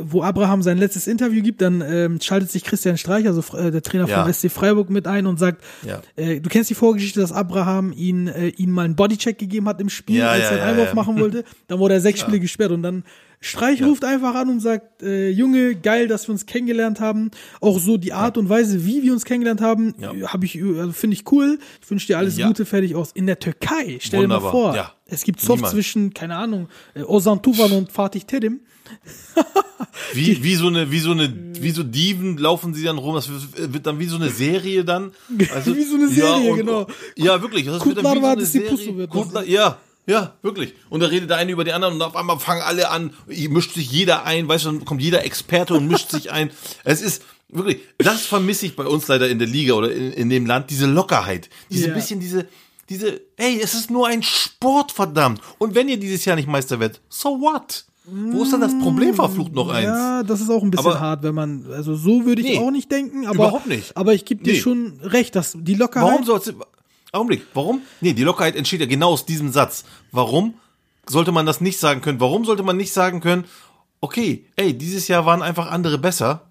wo 0.00 0.22
Abraham 0.22 0.62
sein 0.62 0.78
letztes 0.78 1.06
Interview 1.06 1.42
gibt, 1.42 1.62
dann 1.62 1.80
ähm, 1.80 2.20
schaltet 2.20 2.50
sich 2.50 2.64
Christian 2.64 2.98
Streich, 2.98 3.26
also 3.26 3.56
äh, 3.56 3.70
der 3.70 3.82
Trainer 3.82 4.08
ja. 4.08 4.24
von 4.24 4.32
SC 4.32 4.50
Freiburg, 4.50 4.90
mit 4.90 5.06
ein 5.06 5.26
und 5.26 5.38
sagt, 5.38 5.62
ja. 5.86 6.00
äh, 6.16 6.40
du 6.40 6.50
kennst 6.50 6.70
die 6.70 6.74
Vorgeschichte, 6.74 7.20
dass 7.20 7.30
Abraham 7.30 7.92
ihn, 7.92 8.26
äh, 8.26 8.48
ihm 8.48 8.72
mal 8.72 8.84
einen 8.84 8.96
Bodycheck 8.96 9.38
gegeben 9.38 9.68
hat 9.68 9.80
im 9.80 9.90
Spiel, 9.90 10.22
als 10.22 10.50
er 10.50 10.62
einen 10.62 10.72
Einwurf 10.72 10.94
machen 10.94 11.20
wollte. 11.20 11.44
Dann 11.68 11.78
wurde 11.78 11.94
er 11.94 12.00
sechs 12.00 12.20
Spiele 12.20 12.40
gesperrt 12.40 12.72
und 12.72 12.82
dann 12.82 13.04
Streich 13.42 13.80
ja. 13.80 13.86
ruft 13.86 14.04
einfach 14.04 14.34
an 14.34 14.50
und 14.50 14.60
sagt, 14.60 15.02
äh, 15.02 15.30
Junge, 15.30 15.74
geil, 15.74 16.08
dass 16.08 16.28
wir 16.28 16.32
uns 16.32 16.44
kennengelernt 16.44 17.00
haben. 17.00 17.30
Auch 17.62 17.78
so 17.78 17.96
die 17.96 18.12
Art 18.12 18.36
ja. 18.36 18.42
und 18.42 18.50
Weise, 18.50 18.84
wie 18.84 19.02
wir 19.02 19.14
uns 19.14 19.24
kennengelernt 19.24 19.62
haben, 19.62 19.94
ja. 19.98 20.12
habe 20.30 20.44
ich, 20.44 20.62
also 20.62 20.92
finde 20.92 21.14
ich 21.14 21.32
cool. 21.32 21.58
Ich 21.82 21.90
wünsche 21.90 22.06
dir 22.06 22.18
alles 22.18 22.36
Gute, 22.36 22.66
fertig 22.66 22.94
aus. 22.94 23.12
In 23.12 23.26
der 23.26 23.38
Türkei, 23.38 23.96
stell 24.00 24.24
Wunderbar. 24.24 24.40
dir 24.40 24.44
mal 24.44 24.50
vor, 24.50 24.76
ja. 24.76 24.92
es 25.06 25.24
gibt 25.24 25.40
Soft 25.40 25.66
zwischen, 25.68 26.12
keine 26.12 26.36
Ahnung, 26.36 26.68
äh, 26.94 27.02
Ozan 27.02 27.40
Tufan 27.40 27.72
und 27.72 27.90
Fatih 27.90 28.20
Terim. 28.20 28.60
wie, 30.12 30.42
wie 30.42 30.54
so 30.56 30.66
eine, 30.66 30.90
wie 30.90 30.98
so 30.98 31.12
eine, 31.12 31.32
wie 31.60 31.70
so 31.70 31.82
Diven 31.82 32.36
laufen 32.36 32.74
sie 32.74 32.84
dann 32.84 32.98
rum, 32.98 33.14
das 33.14 33.30
wird 33.56 33.86
dann 33.86 33.98
wie 33.98 34.06
so 34.06 34.16
eine 34.16 34.28
Serie 34.28 34.84
dann. 34.84 35.12
Also, 35.54 35.74
wie 35.74 35.84
so 35.84 35.96
eine 35.96 36.08
Serie, 36.08 36.50
und, 36.50 36.58
genau. 36.58 36.86
Ja, 37.16 37.40
wirklich. 37.40 37.64
Das 37.64 37.86
wird 37.86 38.04
dann 38.04 38.16
wie 38.16 38.20
so 38.20 38.26
eine 38.26 38.44
Serie. 38.44 39.08
Kutlar, 39.08 39.44
ja, 39.44 39.78
ja, 40.06 40.34
wirklich. 40.42 40.74
Und 40.88 41.00
da 41.00 41.06
redet 41.06 41.30
der 41.30 41.36
eine 41.36 41.52
über 41.52 41.64
die 41.64 41.72
anderen 41.72 41.94
und 41.94 42.02
auf 42.02 42.16
einmal 42.16 42.38
fangen 42.38 42.62
alle 42.62 42.90
an, 42.90 43.12
mischt 43.26 43.74
sich 43.74 43.90
jeder 43.90 44.24
ein, 44.24 44.48
weißt 44.48 44.64
du, 44.64 44.72
dann 44.72 44.84
kommt 44.84 45.02
jeder 45.02 45.24
Experte 45.24 45.74
und 45.74 45.86
mischt 45.86 46.10
sich 46.10 46.30
ein. 46.30 46.50
Es 46.84 47.00
ist 47.02 47.22
wirklich, 47.48 47.80
das 47.98 48.26
vermisse 48.26 48.66
ich 48.66 48.76
bei 48.76 48.86
uns 48.86 49.06
leider 49.08 49.28
in 49.28 49.38
der 49.38 49.48
Liga 49.48 49.74
oder 49.74 49.92
in, 49.92 50.12
in 50.12 50.30
dem 50.30 50.46
Land, 50.46 50.70
diese 50.70 50.86
Lockerheit, 50.86 51.48
diese 51.70 51.86
yeah. 51.86 51.94
bisschen 51.94 52.20
diese, 52.20 52.46
diese, 52.88 53.20
ey, 53.36 53.60
es 53.62 53.74
ist 53.74 53.90
nur 53.90 54.08
ein 54.08 54.22
Sport, 54.22 54.92
verdammt. 54.92 55.40
Und 55.58 55.74
wenn 55.74 55.88
ihr 55.88 55.98
dieses 55.98 56.24
Jahr 56.24 56.36
nicht 56.36 56.48
Meister 56.48 56.80
werdet, 56.80 57.00
so 57.08 57.40
what? 57.40 57.84
Wo 58.12 58.42
ist 58.42 58.52
dann 58.52 58.60
das 58.60 58.76
Problem 58.78 59.14
verflucht 59.14 59.54
noch 59.54 59.68
eins? 59.68 59.84
Ja, 59.84 60.22
das 60.24 60.40
ist 60.40 60.50
auch 60.50 60.62
ein 60.62 60.70
bisschen 60.70 60.86
aber, 60.86 61.00
hart, 61.00 61.22
wenn 61.22 61.34
man, 61.34 61.66
also 61.70 61.94
so 61.94 62.24
würde 62.24 62.42
ich 62.42 62.48
nee, 62.48 62.58
auch 62.58 62.70
nicht 62.70 62.90
denken, 62.90 63.26
aber, 63.26 63.34
überhaupt 63.34 63.66
nicht. 63.66 63.96
aber 63.96 64.14
ich 64.14 64.24
gebe 64.24 64.42
dir 64.42 64.54
nee. 64.54 64.58
schon 64.58 64.98
recht, 65.02 65.36
dass 65.36 65.56
die 65.56 65.74
Lockerheit. 65.74 66.08
Warum 66.08 66.24
sollst 66.24 66.48
du, 66.48 66.54
Augenblick, 67.12 67.46
warum? 67.54 67.82
Nee, 68.00 68.12
die 68.12 68.22
Lockerheit 68.22 68.56
entsteht 68.56 68.80
ja 68.80 68.86
genau 68.86 69.10
aus 69.10 69.26
diesem 69.26 69.50
Satz. 69.50 69.84
Warum 70.12 70.54
sollte 71.08 71.32
man 71.32 71.46
das 71.46 71.60
nicht 71.60 71.78
sagen 71.78 72.00
können? 72.00 72.20
Warum 72.20 72.44
sollte 72.44 72.62
man 72.62 72.76
nicht 72.76 72.92
sagen 72.92 73.20
können, 73.20 73.44
okay, 74.00 74.46
ey, 74.56 74.76
dieses 74.76 75.08
Jahr 75.08 75.26
waren 75.26 75.42
einfach 75.42 75.70
andere 75.70 75.98
besser 75.98 76.50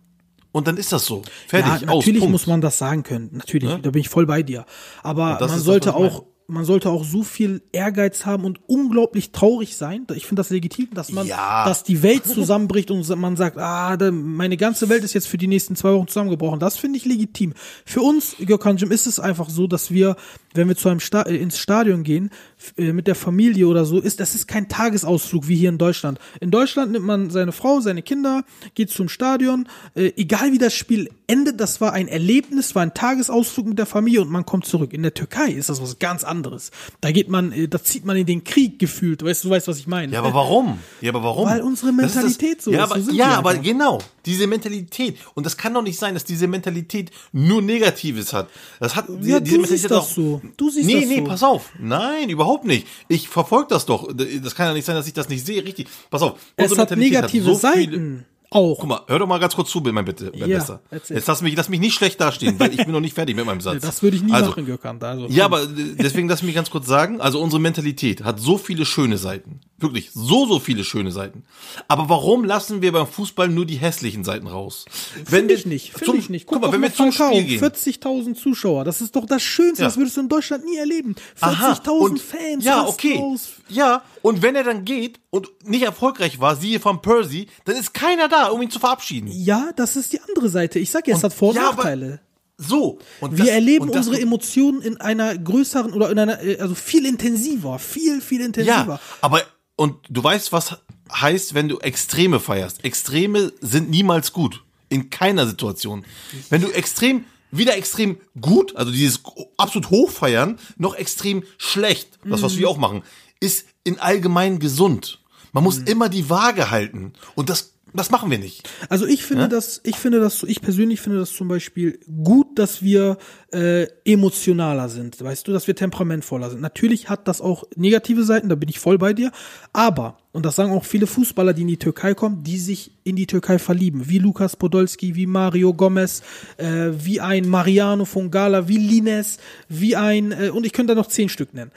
und 0.51 0.67
dann 0.67 0.77
ist 0.77 0.91
das 0.91 1.05
so. 1.05 1.21
Fertig, 1.47 1.81
ja, 1.81 1.93
natürlich 1.93 2.23
aus, 2.23 2.29
muss 2.29 2.47
man 2.47 2.61
das 2.61 2.77
sagen 2.77 3.03
können. 3.03 3.29
Natürlich, 3.31 3.69
ne? 3.69 3.79
da 3.79 3.91
bin 3.91 4.01
ich 4.01 4.09
voll 4.09 4.25
bei 4.25 4.43
dir. 4.43 4.65
Aber 5.03 5.37
man 5.39 5.59
sollte 5.59 5.95
auch 5.95 6.25
man 6.49 6.65
sollte 6.65 6.89
auch 6.89 7.03
so 7.03 7.23
viel 7.23 7.61
Ehrgeiz 7.71 8.25
haben 8.25 8.43
und 8.43 8.59
unglaublich 8.67 9.31
traurig 9.31 9.77
sein. 9.77 10.07
Ich 10.15 10.25
finde 10.25 10.39
das 10.39 10.49
legitim, 10.49 10.89
dass 10.93 11.11
man, 11.11 11.27
ja. 11.27 11.63
dass 11.65 11.83
die 11.83 12.01
Welt 12.01 12.25
zusammenbricht 12.33 12.91
und 12.91 13.07
man 13.17 13.37
sagt, 13.37 13.57
ah, 13.57 13.97
meine 14.11 14.57
ganze 14.57 14.89
Welt 14.89 15.03
ist 15.03 15.13
jetzt 15.13 15.27
für 15.27 15.37
die 15.37 15.47
nächsten 15.47 15.75
zwei 15.75 15.93
Wochen 15.93 16.07
zusammengebrochen. 16.07 16.59
Das 16.59 16.77
finde 16.77 16.97
ich 16.97 17.05
legitim. 17.05 17.53
Für 17.85 18.01
uns, 18.01 18.35
Gökhan 18.39 18.77
Jim, 18.77 18.91
ist 18.91 19.05
es 19.05 19.19
einfach 19.19 19.49
so, 19.49 19.67
dass 19.67 19.91
wir, 19.91 20.15
wenn 20.53 20.67
wir 20.67 20.75
zu 20.75 20.89
einem 20.89 20.99
Sta 20.99 21.21
ins 21.21 21.59
Stadion 21.59 22.03
gehen, 22.03 22.31
mit 22.75 23.07
der 23.07 23.15
Familie 23.15 23.67
oder 23.67 23.85
so, 23.85 23.99
ist, 23.99 24.19
das 24.19 24.35
ist 24.35 24.47
kein 24.47 24.67
Tagesausflug 24.67 25.47
wie 25.47 25.55
hier 25.55 25.69
in 25.69 25.77
Deutschland. 25.77 26.19
In 26.39 26.51
Deutschland 26.51 26.91
nimmt 26.91 27.05
man 27.05 27.29
seine 27.29 27.51
Frau, 27.51 27.79
seine 27.79 28.01
Kinder, 28.01 28.43
geht 28.75 28.89
zum 28.89 29.09
Stadion, 29.09 29.67
äh, 29.95 30.11
egal 30.17 30.51
wie 30.51 30.57
das 30.57 30.73
Spiel 30.73 31.09
endet, 31.27 31.59
das 31.59 31.79
war 31.79 31.93
ein 31.93 32.07
Erlebnis, 32.07 32.75
war 32.75 32.83
ein 32.83 32.93
Tagesausflug 32.93 33.67
mit 33.67 33.79
der 33.79 33.85
Familie 33.85 34.21
und 34.21 34.29
man 34.29 34.45
kommt 34.45 34.65
zurück. 34.65 34.93
In 34.93 35.03
der 35.03 35.13
Türkei 35.13 35.51
ist 35.51 35.69
das 35.69 35.81
was 35.81 35.99
ganz 35.99 36.23
anderes. 36.23 36.71
Da 37.01 37.11
geht 37.11 37.29
man, 37.29 37.51
äh, 37.51 37.67
da 37.67 37.81
zieht 37.81 38.05
man 38.05 38.17
in 38.17 38.25
den 38.25 38.43
Krieg 38.43 38.79
gefühlt. 38.79 39.23
Weißt 39.23 39.43
du, 39.43 39.49
weißt, 39.49 39.67
was 39.67 39.79
ich 39.79 39.87
meine? 39.87 40.11
Ja, 40.11 40.19
aber 40.19 40.33
warum? 40.33 40.79
Ja, 41.01 41.11
aber 41.11 41.23
warum? 41.23 41.47
Weil 41.47 41.61
unsere 41.61 41.91
Mentalität 41.91 42.57
das, 42.57 42.65
so 42.65 42.71
ja, 42.71 42.85
ist. 42.85 42.91
Aber, 42.91 43.01
so 43.01 43.11
ja, 43.11 43.37
aber 43.37 43.55
genau. 43.55 43.99
Diese 44.25 44.47
Mentalität. 44.47 45.17
Und 45.33 45.45
das 45.45 45.57
kann 45.57 45.73
doch 45.73 45.81
nicht 45.81 45.99
sein, 45.99 46.13
dass 46.13 46.23
diese 46.23 46.47
Mentalität 46.47 47.11
nur 47.31 47.61
Negatives 47.61 48.33
hat. 48.33 48.49
Das 48.79 48.95
hat, 48.95 49.07
ja, 49.09 49.15
diese, 49.15 49.41
du 49.41 49.61
Mentalität 49.61 49.67
siehst 49.69 49.85
das 49.85 49.97
auch, 49.97 50.09
so. 50.09 50.41
Du 50.57 50.69
siehst 50.69 50.85
nee, 50.87 50.93
das 51.01 51.05
nee, 51.05 51.15
so. 51.15 51.21
Nee, 51.21 51.27
pass 51.27 51.43
auf. 51.43 51.71
Nein, 51.79 52.29
überhaupt 52.29 52.65
nicht. 52.65 52.87
Ich 53.07 53.29
verfolge 53.29 53.67
das 53.69 53.85
doch. 53.85 54.09
Das 54.13 54.55
kann 54.55 54.67
ja 54.67 54.73
nicht 54.73 54.85
sein, 54.85 54.95
dass 54.95 55.07
ich 55.07 55.13
das 55.13 55.29
nicht 55.29 55.45
sehe. 55.45 55.63
Richtig. 55.63 55.87
Pass 56.09 56.21
auf. 56.21 56.39
Es 56.55 56.77
hat 56.77 56.95
negative 56.95 57.45
hat 57.45 57.53
so 57.53 57.59
Seiten. 57.59 58.25
Auch. 58.51 58.79
Guck 58.79 58.89
mal, 58.89 59.01
hör 59.07 59.19
doch 59.19 59.27
mal 59.27 59.39
ganz 59.39 59.55
kurz 59.55 59.69
zu, 59.69 59.79
mein 59.79 60.05
bitte, 60.05 60.31
mein 60.35 60.49
Ja, 60.49 60.57
Besser. 60.57 60.81
erzähl. 60.89 61.17
Jetzt 61.17 61.27
lass 61.27 61.41
mich, 61.43 61.55
lass 61.55 61.69
mich 61.69 61.79
nicht 61.79 61.93
schlecht 61.93 62.19
dastehen, 62.19 62.59
weil 62.59 62.71
ich 62.71 62.77
bin 62.77 62.91
noch 62.91 62.99
nicht 62.99 63.13
fertig 63.13 63.35
mit 63.35 63.45
meinem 63.45 63.61
Satz. 63.61 63.81
Das 63.83 64.01
würde 64.01 64.17
ich 64.17 64.23
nie 64.23 64.31
also, 64.31 64.49
machen, 64.49 64.65
Gökhan. 64.65 65.01
Also, 65.03 65.27
Ja, 65.27 65.45
aber 65.45 65.67
deswegen 65.67 66.27
lass 66.27 66.41
mich 66.41 66.55
ganz 66.55 66.71
kurz 66.71 66.87
sagen, 66.87 67.21
also 67.21 67.39
unsere 67.39 67.61
Mentalität 67.61 68.23
hat 68.23 68.39
so 68.39 68.57
viele 68.57 68.85
schöne 68.85 69.17
Seiten. 69.19 69.59
Wirklich, 69.81 70.11
so, 70.13 70.45
so 70.45 70.59
viele 70.59 70.83
schöne 70.83 71.11
Seiten. 71.11 71.43
Aber 71.87 72.09
warum 72.09 72.43
lassen 72.43 72.81
wir 72.81 72.91
beim 72.91 73.07
Fußball 73.07 73.47
nur 73.47 73.65
die 73.65 73.75
hässlichen 73.77 74.23
Seiten 74.23 74.47
raus? 74.47 74.85
Finde 75.25 75.53
ich 75.53 75.65
nicht, 75.65 75.93
finde 75.93 76.17
ich 76.17 76.29
nicht. 76.29 76.45
Guck 76.47 76.61
mal, 76.61 76.67
doch 76.67 76.73
wenn 76.73 76.81
wir 76.81 76.93
zum 76.93 77.11
Falcao, 77.11 77.33
Spiel 77.37 77.47
gehen. 77.47 77.59
40.000 77.63 78.35
Zuschauer, 78.35 78.83
das 78.83 79.01
ist 79.01 79.15
doch 79.15 79.25
das 79.25 79.41
Schönste, 79.41 79.83
Ja. 79.83 79.87
das 79.87 79.97
würdest 79.97 80.17
du 80.17 80.21
in 80.21 80.29
Deutschland 80.29 80.65
nie 80.65 80.77
erleben. 80.77 81.15
Aha, 81.39 81.73
40.000 81.73 81.99
und- 82.11 82.19
Fans, 82.21 82.65
Ja, 82.65 82.85
okay. 82.87 83.17
aus. 83.19 83.49
Ja, 83.69 84.03
und 84.21 84.41
wenn 84.41 84.55
er 84.55 84.63
dann 84.63 84.83
geht 84.85 85.19
und 85.29 85.47
nicht 85.63 85.83
erfolgreich 85.83 86.39
war, 86.39 86.55
siehe 86.55 86.79
von 86.79 87.01
Percy, 87.01 87.47
dann 87.65 87.75
ist 87.75 87.93
keiner 87.93 88.27
da, 88.27 88.47
um 88.47 88.61
ihn 88.61 88.69
zu 88.71 88.79
verabschieden. 88.79 89.29
Ja, 89.31 89.71
das 89.75 89.95
ist 89.95 90.11
die 90.13 90.19
andere 90.21 90.49
Seite. 90.49 90.79
Ich 90.79 90.91
sag 90.91 91.07
ja, 91.07 91.15
es 91.15 91.23
hat 91.23 91.33
Vor- 91.33 91.49
und 91.49 91.55
ja, 91.55 91.61
Nachteile. 91.71 92.19
So. 92.61 92.99
Und 93.21 93.37
Wir 93.37 93.45
das- 93.45 93.53
erleben 93.53 93.89
und 93.89 93.95
unsere 93.95 94.19
Emotionen 94.19 94.81
in 94.81 94.99
einer 94.99 95.37
größeren 95.37 95.93
oder 95.93 96.09
in 96.11 96.19
einer, 96.19 96.43
äh, 96.43 96.57
also 96.59 96.75
viel 96.75 97.05
intensiver, 97.05 97.79
viel, 97.79 98.19
viel 98.19 98.41
intensiver. 98.41 98.95
Ja, 98.95 98.99
aber 99.21 99.41
und 99.79 99.95
du 100.09 100.21
weißt, 100.21 100.51
was 100.51 100.77
heißt, 101.09 101.53
wenn 101.53 101.69
du 101.69 101.79
Extreme 101.79 102.41
feierst. 102.41 102.83
Extreme 102.83 103.53
sind 103.61 103.89
niemals 103.89 104.33
gut. 104.33 104.65
In 104.89 105.09
keiner 105.09 105.47
Situation. 105.47 106.03
Wenn 106.49 106.61
du 106.61 106.67
extrem, 106.71 107.23
weder 107.51 107.77
extrem 107.77 108.17
gut, 108.41 108.75
also 108.75 108.91
dieses 108.91 109.21
absolut 109.55 109.89
hochfeiern, 109.89 110.59
noch 110.75 110.95
extrem 110.95 111.43
schlecht, 111.57 112.19
das 112.25 112.41
was 112.41 112.57
wir 112.57 112.67
auch 112.67 112.77
machen, 112.77 113.03
ist 113.39 113.67
in 113.85 113.99
allgemein 113.99 114.59
gesund. 114.59 115.21
Man 115.53 115.63
muss 115.63 115.77
immer 115.77 116.09
die 116.09 116.29
Waage 116.29 116.71
halten. 116.71 117.13
Und 117.35 117.49
das, 117.49 117.75
das 117.93 118.11
machen 118.11 118.29
wir 118.29 118.37
nicht. 118.37 118.69
Also 118.89 119.05
ich 119.05 119.23
finde 119.23 119.49
das, 119.49 119.81
ich 119.83 119.95
finde 119.95 120.19
das, 120.19 120.43
ich 120.43 120.61
persönlich 120.61 121.01
finde 121.01 121.19
das 121.19 121.31
zum 121.31 121.47
Beispiel 121.47 121.99
gut, 122.23 122.59
dass 122.59 122.81
wir 122.81 123.17
äh, 123.51 123.87
emotionaler 124.05 124.89
sind, 124.89 125.21
weißt 125.21 125.47
du, 125.47 125.51
dass 125.51 125.67
wir 125.67 125.75
temperamentvoller 125.75 126.49
sind. 126.49 126.61
Natürlich 126.61 127.09
hat 127.09 127.27
das 127.27 127.41
auch 127.41 127.63
negative 127.75 128.23
Seiten, 128.23 128.49
da 128.49 128.55
bin 128.55 128.69
ich 128.69 128.79
voll 128.79 128.97
bei 128.97 129.13
dir. 129.13 129.31
Aber 129.73 130.17
und 130.31 130.45
das 130.45 130.55
sagen 130.55 130.71
auch 130.71 130.85
viele 130.85 131.07
Fußballer, 131.07 131.53
die 131.53 131.63
in 131.63 131.67
die 131.67 131.77
Türkei 131.77 132.13
kommen, 132.13 132.43
die 132.43 132.59
sich 132.59 132.91
in 133.03 133.15
die 133.15 133.25
Türkei 133.25 133.57
verlieben, 133.57 134.09
wie 134.09 134.19
Lukas 134.19 134.55
Podolski, 134.55 135.15
wie 135.15 135.25
Mario 135.25 135.73
Gomez, 135.73 136.21
äh, 136.57 136.91
wie 136.91 137.19
ein 137.19 137.49
Mariano 137.49 138.05
von 138.05 138.29
Gala, 138.29 138.67
wie 138.67 138.77
Lines, 138.77 139.39
wie 139.67 139.95
ein 139.95 140.31
äh, 140.31 140.49
und 140.49 140.65
ich 140.65 140.73
könnte 140.73 140.93
da 140.93 141.01
noch 141.01 141.07
zehn 141.07 141.29
Stück 141.29 141.53
nennen. 141.53 141.71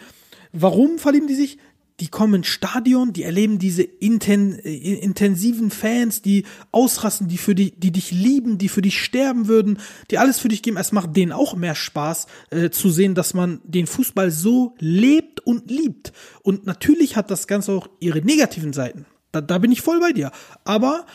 Warum 0.52 0.98
verlieben 0.98 1.28
die 1.28 1.34
sich? 1.34 1.58
Die 2.02 2.08
kommen 2.08 2.34
ins 2.34 2.48
Stadion, 2.48 3.12
die 3.12 3.22
erleben 3.22 3.60
diese 3.60 3.84
inten, 3.84 4.58
äh, 4.58 4.74
intensiven 4.74 5.70
Fans, 5.70 6.20
die 6.20 6.46
ausrasten, 6.72 7.28
die 7.28 7.38
für 7.38 7.54
die, 7.54 7.70
die 7.78 7.92
dich 7.92 8.10
lieben, 8.10 8.58
die 8.58 8.68
für 8.68 8.82
dich 8.82 9.00
sterben 9.00 9.46
würden, 9.46 9.78
die 10.10 10.18
alles 10.18 10.40
für 10.40 10.48
dich 10.48 10.62
geben. 10.62 10.78
Es 10.78 10.90
macht 10.90 11.14
denen 11.14 11.30
auch 11.30 11.54
mehr 11.54 11.76
Spaß 11.76 12.26
äh, 12.50 12.70
zu 12.70 12.90
sehen, 12.90 13.14
dass 13.14 13.34
man 13.34 13.60
den 13.62 13.86
Fußball 13.86 14.32
so 14.32 14.74
lebt 14.80 15.46
und 15.46 15.70
liebt. 15.70 16.12
Und 16.42 16.66
natürlich 16.66 17.14
hat 17.14 17.30
das 17.30 17.46
Ganze 17.46 17.70
auch 17.70 17.88
ihre 18.00 18.18
negativen 18.18 18.72
Seiten. 18.72 19.06
Da, 19.30 19.40
da 19.40 19.58
bin 19.58 19.70
ich 19.70 19.80
voll 19.80 20.00
bei 20.00 20.10
dir. 20.10 20.32
Aber 20.64 21.06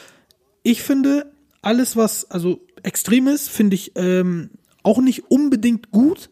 ich 0.63 0.83
finde, 0.83 1.33
alles, 1.61 1.97
was 1.97 2.31
also 2.31 2.65
extrem 2.83 3.27
ist, 3.27 3.49
finde 3.49 3.75
ich 3.75 3.91
ähm, 3.95 4.51
auch 4.83 4.99
nicht 4.99 5.29
unbedingt 5.29 5.91
gut. 5.91 6.29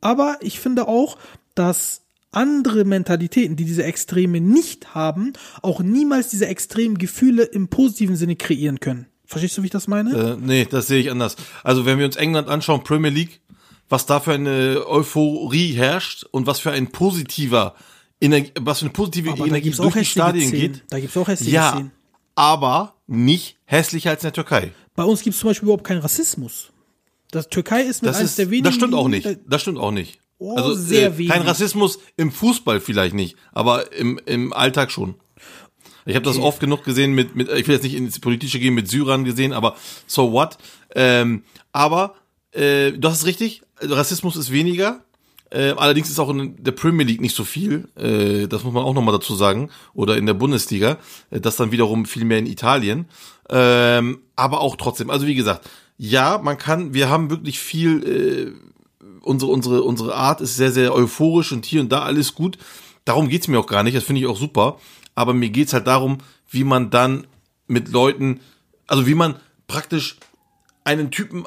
Aber 0.00 0.38
ich 0.40 0.60
finde 0.60 0.88
auch, 0.88 1.18
dass 1.54 2.07
andere 2.30 2.84
Mentalitäten, 2.84 3.56
die 3.56 3.64
diese 3.64 3.84
Extreme 3.84 4.40
nicht 4.40 4.94
haben, 4.94 5.32
auch 5.62 5.80
niemals 5.80 6.28
diese 6.28 6.46
extremen 6.46 6.98
Gefühle 6.98 7.44
im 7.44 7.68
positiven 7.68 8.16
Sinne 8.16 8.36
kreieren 8.36 8.80
können. 8.80 9.06
Verstehst 9.24 9.56
du, 9.58 9.62
wie 9.62 9.66
ich 9.66 9.72
das 9.72 9.88
meine? 9.88 10.10
Äh, 10.32 10.36
nee, 10.40 10.66
das 10.68 10.86
sehe 10.86 11.00
ich 11.00 11.10
anders. 11.10 11.36
Also 11.62 11.84
wenn 11.84 11.98
wir 11.98 12.06
uns 12.06 12.16
England 12.16 12.48
anschauen, 12.48 12.82
Premier 12.84 13.10
League, 13.10 13.40
was 13.88 14.06
da 14.06 14.20
für 14.20 14.32
eine 14.32 14.84
Euphorie 14.86 15.72
herrscht 15.72 16.24
und 16.30 16.46
was 16.46 16.60
für 16.60 16.70
ein 16.70 16.88
positiver 16.90 17.74
Energie, 18.20 18.52
was 18.60 18.80
für 18.80 18.86
eine 18.86 18.92
positive 18.92 19.30
Aber 19.30 19.46
Energie 19.46 19.70
durch 19.70 19.94
die 19.94 20.04
Stadien 20.04 20.48
Szenen. 20.48 20.72
geht. 20.72 20.84
Da 20.90 20.98
gibt's 21.00 21.16
auch 21.16 21.28
hässliche 21.28 21.52
ja, 21.52 21.72
Szenen. 21.72 21.92
aber 22.34 22.94
nicht 23.06 23.56
hässlicher 23.64 24.10
als 24.10 24.22
in 24.22 24.26
der 24.26 24.32
Türkei. 24.32 24.72
Bei 24.94 25.04
uns 25.04 25.22
gibt 25.22 25.34
es 25.34 25.40
zum 25.40 25.50
Beispiel 25.50 25.66
überhaupt 25.66 25.84
keinen 25.84 26.00
Rassismus. 26.00 26.70
Das 27.30 27.48
Türkei 27.48 27.82
ist 27.82 28.02
mit 28.02 28.10
Das, 28.10 28.18
eines 28.18 28.30
ist, 28.30 28.38
der 28.38 28.46
wenigen. 28.50 28.64
das 28.64 28.74
stimmt 28.74 28.94
auch 28.94 29.08
nicht. 29.08 29.28
Das 29.46 29.62
stimmt 29.62 29.78
auch 29.78 29.90
nicht. 29.92 30.18
Oh, 30.38 30.56
also 30.56 30.74
sehr 30.74 31.08
äh, 31.08 31.18
wenig. 31.18 31.30
kein 31.30 31.42
Rassismus 31.42 31.98
im 32.16 32.30
Fußball 32.30 32.80
vielleicht 32.80 33.14
nicht, 33.14 33.36
aber 33.52 33.92
im, 33.92 34.20
im 34.24 34.52
Alltag 34.52 34.90
schon. 34.90 35.14
Ich 36.06 36.14
habe 36.14 36.24
das 36.24 36.38
oft 36.38 36.60
genug 36.60 36.84
gesehen 36.84 37.12
mit, 37.12 37.36
mit, 37.36 37.50
ich 37.50 37.66
will 37.66 37.74
jetzt 37.74 37.82
nicht 37.82 37.94
ins 37.94 38.18
Politische 38.18 38.58
gehen, 38.58 38.72
mit 38.72 38.88
Syrern 38.88 39.24
gesehen, 39.24 39.52
aber 39.52 39.76
so 40.06 40.32
what? 40.32 40.56
Ähm, 40.94 41.42
aber 41.72 42.14
äh, 42.52 42.92
das 42.92 43.18
ist 43.18 43.26
richtig, 43.26 43.62
Rassismus 43.80 44.36
ist 44.36 44.50
weniger. 44.50 45.04
Äh, 45.50 45.72
allerdings 45.76 46.10
ist 46.10 46.18
auch 46.18 46.28
in 46.28 46.62
der 46.62 46.72
Premier 46.72 47.06
League 47.06 47.20
nicht 47.20 47.34
so 47.34 47.44
viel, 47.44 47.88
äh, 47.96 48.46
das 48.48 48.64
muss 48.64 48.74
man 48.74 48.84
auch 48.84 48.92
nochmal 48.92 49.14
dazu 49.14 49.34
sagen, 49.34 49.70
oder 49.94 50.16
in 50.16 50.26
der 50.26 50.34
Bundesliga, 50.34 50.98
äh, 51.30 51.40
das 51.40 51.56
dann 51.56 51.72
wiederum 51.72 52.04
viel 52.04 52.24
mehr 52.24 52.38
in 52.38 52.46
Italien. 52.46 53.06
Ähm, 53.48 54.20
aber 54.36 54.60
auch 54.60 54.76
trotzdem, 54.76 55.08
also 55.08 55.26
wie 55.26 55.34
gesagt, 55.34 55.68
ja, 55.96 56.38
man 56.38 56.58
kann, 56.58 56.92
wir 56.92 57.08
haben 57.08 57.30
wirklich 57.30 57.58
viel, 57.58 58.04
äh, 58.06 58.68
unsere, 59.22 59.50
unsere, 59.50 59.82
unsere 59.82 60.14
Art 60.14 60.40
ist 60.40 60.56
sehr, 60.56 60.72
sehr 60.72 60.94
euphorisch 60.94 61.52
und 61.52 61.66
hier 61.66 61.80
und 61.80 61.90
da 61.90 62.02
alles 62.02 62.34
gut. 62.34 62.58
Darum 63.04 63.28
geht's 63.28 63.48
mir 63.48 63.58
auch 63.58 63.66
gar 63.66 63.82
nicht, 63.82 63.96
das 63.96 64.04
finde 64.04 64.20
ich 64.20 64.26
auch 64.26 64.36
super. 64.36 64.78
Aber 65.14 65.34
mir 65.34 65.50
geht's 65.50 65.72
halt 65.72 65.86
darum, 65.86 66.18
wie 66.50 66.64
man 66.64 66.90
dann 66.90 67.26
mit 67.66 67.88
Leuten, 67.88 68.40
also 68.86 69.06
wie 69.06 69.14
man 69.14 69.36
praktisch 69.66 70.16
einen 70.84 71.10
Typen 71.10 71.44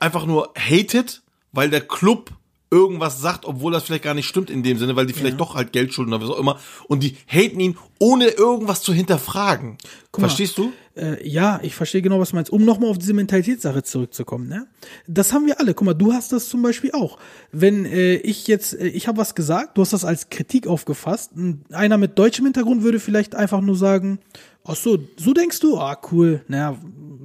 einfach 0.00 0.26
nur 0.26 0.52
hatet, 0.58 1.22
weil 1.52 1.70
der 1.70 1.80
Club 1.80 2.30
irgendwas 2.70 3.20
sagt, 3.20 3.44
obwohl 3.44 3.72
das 3.72 3.84
vielleicht 3.84 4.02
gar 4.02 4.14
nicht 4.14 4.26
stimmt 4.26 4.50
in 4.50 4.64
dem 4.64 4.78
Sinne, 4.78 4.96
weil 4.96 5.06
die 5.06 5.12
vielleicht 5.12 5.38
doch 5.38 5.54
halt 5.54 5.72
Geld 5.72 5.94
schulden 5.94 6.12
oder 6.12 6.22
was 6.22 6.30
auch 6.30 6.40
immer. 6.40 6.58
Und 6.88 7.04
die 7.04 7.16
haten 7.28 7.60
ihn, 7.60 7.78
ohne 8.00 8.26
irgendwas 8.28 8.82
zu 8.82 8.92
hinterfragen. 8.92 9.78
mal. 10.22 10.28
Verstehst 10.28 10.58
du? 10.58 10.72
Äh, 10.96 11.26
ja, 11.28 11.58
ich 11.62 11.74
verstehe 11.74 12.02
genau, 12.02 12.20
was 12.20 12.30
du 12.30 12.36
meinst. 12.36 12.52
Um 12.52 12.64
nochmal 12.64 12.90
auf 12.90 12.98
diese 12.98 13.14
Mentalitätssache 13.14 13.82
zurückzukommen, 13.82 14.48
ne? 14.48 14.66
Das 15.08 15.32
haben 15.32 15.46
wir 15.46 15.58
alle. 15.58 15.74
Guck 15.74 15.86
mal, 15.86 15.94
du 15.94 16.12
hast 16.12 16.32
das 16.32 16.48
zum 16.48 16.62
Beispiel 16.62 16.92
auch. 16.92 17.18
Wenn 17.50 17.84
äh, 17.84 18.14
ich 18.16 18.46
jetzt, 18.46 18.78
äh, 18.78 18.86
ich 18.86 19.08
habe 19.08 19.18
was 19.18 19.34
gesagt, 19.34 19.76
du 19.76 19.82
hast 19.82 19.92
das 19.92 20.04
als 20.04 20.30
Kritik 20.30 20.66
aufgefasst. 20.68 21.32
Einer 21.72 21.98
mit 21.98 22.16
deutschem 22.18 22.44
Hintergrund 22.44 22.82
würde 22.84 23.00
vielleicht 23.00 23.34
einfach 23.34 23.60
nur 23.60 23.76
sagen, 23.76 24.20
ach 24.64 24.76
so, 24.76 24.98
so 25.16 25.32
denkst 25.32 25.58
du? 25.60 25.78
Ah, 25.78 25.98
cool. 26.12 26.42
Naja, 26.46 26.76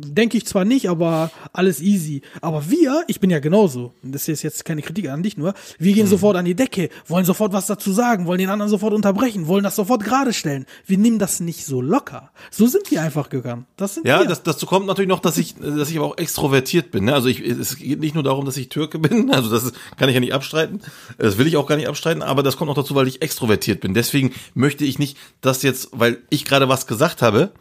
denke 0.03 0.37
ich 0.37 0.45
zwar 0.47 0.65
nicht, 0.65 0.89
aber 0.89 1.29
alles 1.53 1.79
easy. 1.79 2.21
Aber 2.41 2.69
wir, 2.71 3.03
ich 3.07 3.19
bin 3.19 3.29
ja 3.29 3.39
genauso. 3.39 3.93
Das 4.01 4.27
ist 4.27 4.41
jetzt 4.41 4.65
keine 4.65 4.81
Kritik 4.81 5.09
an 5.09 5.21
dich 5.21 5.37
nur. 5.37 5.53
Wir 5.77 5.91
Mhm. 5.91 5.95
gehen 5.95 6.07
sofort 6.07 6.37
an 6.37 6.45
die 6.45 6.55
Decke, 6.55 6.89
wollen 7.07 7.25
sofort 7.25 7.53
was 7.53 7.67
dazu 7.67 7.91
sagen, 7.91 8.25
wollen 8.25 8.39
den 8.39 8.49
anderen 8.49 8.69
sofort 8.71 8.93
unterbrechen, 8.93 9.45
wollen 9.47 9.63
das 9.63 9.75
sofort 9.75 10.03
gerade 10.03 10.33
stellen. 10.33 10.65
Wir 10.87 10.97
nehmen 10.97 11.19
das 11.19 11.39
nicht 11.39 11.65
so 11.65 11.81
locker. 11.81 12.31
So 12.49 12.65
sind 12.65 12.89
wir 12.89 13.01
einfach 13.03 13.29
gegangen. 13.29 13.58
Das 13.77 13.95
sind 13.95 14.07
Ja, 14.07 14.19
wir. 14.19 14.27
das, 14.27 14.43
dazu 14.43 14.65
kommt 14.65 14.85
natürlich 14.87 15.09
noch, 15.09 15.19
dass 15.19 15.37
ich, 15.37 15.55
dass 15.55 15.89
ich 15.89 15.97
aber 15.97 16.07
auch 16.07 16.17
extrovertiert 16.17 16.91
bin. 16.91 17.05
Ne? 17.05 17.13
Also 17.13 17.27
ich, 17.27 17.39
es 17.41 17.77
geht 17.77 17.99
nicht 17.99 18.13
nur 18.15 18.23
darum, 18.23 18.45
dass 18.45 18.57
ich 18.57 18.69
Türke 18.69 18.99
bin, 18.99 19.31
also 19.31 19.49
das 19.49 19.63
ist, 19.63 19.75
kann 19.97 20.09
ich 20.09 20.15
ja 20.15 20.19
nicht 20.21 20.33
abstreiten. 20.33 20.81
Das 21.17 21.37
will 21.37 21.47
ich 21.47 21.57
auch 21.57 21.67
gar 21.67 21.75
nicht 21.75 21.87
abstreiten, 21.87 22.21
aber 22.21 22.43
das 22.43 22.57
kommt 22.57 22.69
noch 22.69 22.75
dazu, 22.75 22.95
weil 22.95 23.07
ich 23.07 23.21
extrovertiert 23.21 23.81
bin. 23.81 23.93
Deswegen 23.93 24.33
möchte 24.53 24.85
ich 24.85 24.99
nicht, 24.99 25.17
dass 25.41 25.61
jetzt, 25.63 25.89
weil 25.91 26.19
ich 26.29 26.45
gerade 26.45 26.69
was 26.69 26.87
gesagt 26.87 27.21
habe 27.21 27.51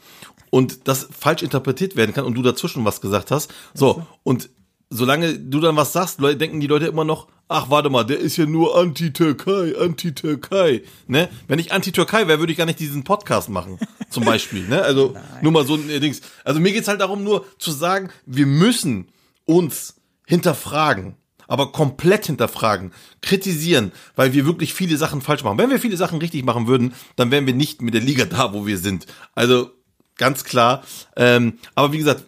und 0.51 0.89
das 0.89 1.09
falsch 1.19 1.43
interpretiert 1.43 1.97
werden 1.97 2.15
kann 2.15 2.25
und 2.25 2.35
du 2.35 2.43
dazwischen 2.43 2.85
was 2.85 3.01
gesagt 3.01 3.31
hast. 3.31 3.53
So, 3.75 4.07
und 4.23 4.49
solange 4.91 5.39
du 5.39 5.61
dann 5.61 5.77
was 5.77 5.93
sagst, 5.93 6.21
denken 6.21 6.61
die 6.61 6.67
Leute 6.67 6.87
immer 6.87 7.05
noch, 7.05 7.29
ach, 7.49 7.71
warte 7.71 7.91
mal, 7.91 8.05
der 8.05 8.19
ist 8.19 8.37
ja 8.37 8.47
nur 8.47 8.77
Anti-Türkei, 8.77 9.75
Anti-Türkei. 9.79 10.83
Ne? 11.07 11.29
Wenn 11.47 11.59
ich 11.59 11.73
Anti-Türkei 11.73 12.29
wäre, 12.29 12.39
würde 12.39 12.53
ich 12.53 12.59
gar 12.59 12.67
nicht 12.67 12.81
diesen 12.81 13.05
Podcast 13.05 13.49
machen, 13.49 13.79
zum 14.11 14.25
Beispiel. 14.25 14.69
Ne? 14.69 14.83
Also 14.83 15.15
nur 15.43 15.53
mal 15.53 15.67
so 15.67 15.75
ein 15.75 15.89
äh, 15.91 16.01
Dings. 16.01 16.21
Also 16.45 16.61
mir 16.61 16.73
geht's 16.73 16.89
halt 16.89 17.01
darum, 17.01 17.25
nur 17.25 17.47
zu 17.59 17.71
sagen, 17.71 18.11
wir 18.27 18.47
müssen 18.47 19.09
uns 19.45 19.97
hinterfragen. 20.27 21.17
Aber 21.51 21.73
komplett 21.73 22.27
hinterfragen, 22.27 22.93
kritisieren, 23.23 23.93
weil 24.17 24.35
wir 24.35 24.45
wirklich 24.45 24.75
viele 24.75 24.99
Sachen 24.99 25.23
falsch 25.23 25.45
machen. 25.45 25.57
Wenn 25.57 25.71
wir 25.71 25.81
viele 25.81 25.97
Sachen 25.97 26.19
richtig 26.19 26.45
machen 26.45 26.67
würden, 26.67 26.93
dann 27.17 27.31
wären 27.31 27.47
wir 27.47 27.55
nicht 27.55 27.81
mit 27.81 27.95
der 27.95 28.03
Liga 28.03 28.27
da, 28.27 28.53
wo 28.53 28.67
wir 28.67 28.77
sind. 28.77 29.07
Also 29.35 29.71
ganz 30.19 30.45
klar. 30.45 30.85
Ähm, 31.17 31.59
aber 31.75 31.95
wie 31.95 31.99
gesagt, 31.99 32.25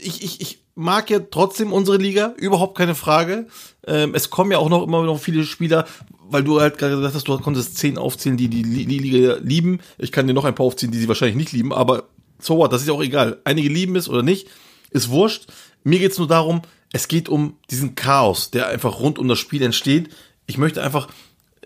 ich, 0.00 0.24
ich, 0.24 0.40
ich 0.40 0.63
mag 0.74 1.10
ja 1.10 1.20
trotzdem 1.20 1.72
unsere 1.72 1.98
Liga, 1.98 2.34
überhaupt 2.36 2.76
keine 2.76 2.94
Frage. 2.94 3.46
Ähm, 3.86 4.14
es 4.14 4.30
kommen 4.30 4.50
ja 4.50 4.58
auch 4.58 4.68
noch 4.68 4.82
immer 4.82 5.02
noch 5.04 5.20
viele 5.20 5.44
Spieler, 5.44 5.86
weil 6.28 6.42
du 6.42 6.60
halt 6.60 6.78
gerade 6.78 6.96
gesagt 6.96 7.14
hast, 7.14 7.28
du 7.28 7.38
konntest 7.38 7.78
zehn 7.78 7.98
aufzählen, 7.98 8.36
die 8.36 8.48
die, 8.48 8.62
Li- 8.62 8.86
die 8.86 8.98
Liga 8.98 9.36
lieben. 9.40 9.80
Ich 9.98 10.10
kann 10.10 10.26
dir 10.26 10.34
noch 10.34 10.44
ein 10.44 10.54
paar 10.54 10.66
aufzählen, 10.66 10.92
die 10.92 10.98
sie 10.98 11.08
wahrscheinlich 11.08 11.36
nicht 11.36 11.52
lieben, 11.52 11.72
aber 11.72 12.08
so 12.40 12.56
what, 12.56 12.72
das 12.72 12.82
ist 12.82 12.88
ja 12.88 12.94
auch 12.94 13.02
egal. 13.02 13.40
Einige 13.44 13.68
lieben 13.68 13.96
es 13.96 14.08
oder 14.08 14.22
nicht, 14.22 14.48
ist 14.90 15.10
wurscht. 15.10 15.46
Mir 15.84 15.98
geht's 15.98 16.18
nur 16.18 16.28
darum, 16.28 16.62
es 16.92 17.08
geht 17.08 17.28
um 17.28 17.56
diesen 17.70 17.94
Chaos, 17.94 18.50
der 18.50 18.68
einfach 18.68 19.00
rund 19.00 19.18
um 19.18 19.28
das 19.28 19.38
Spiel 19.38 19.62
entsteht. 19.62 20.10
Ich 20.46 20.58
möchte 20.58 20.82
einfach, 20.82 21.08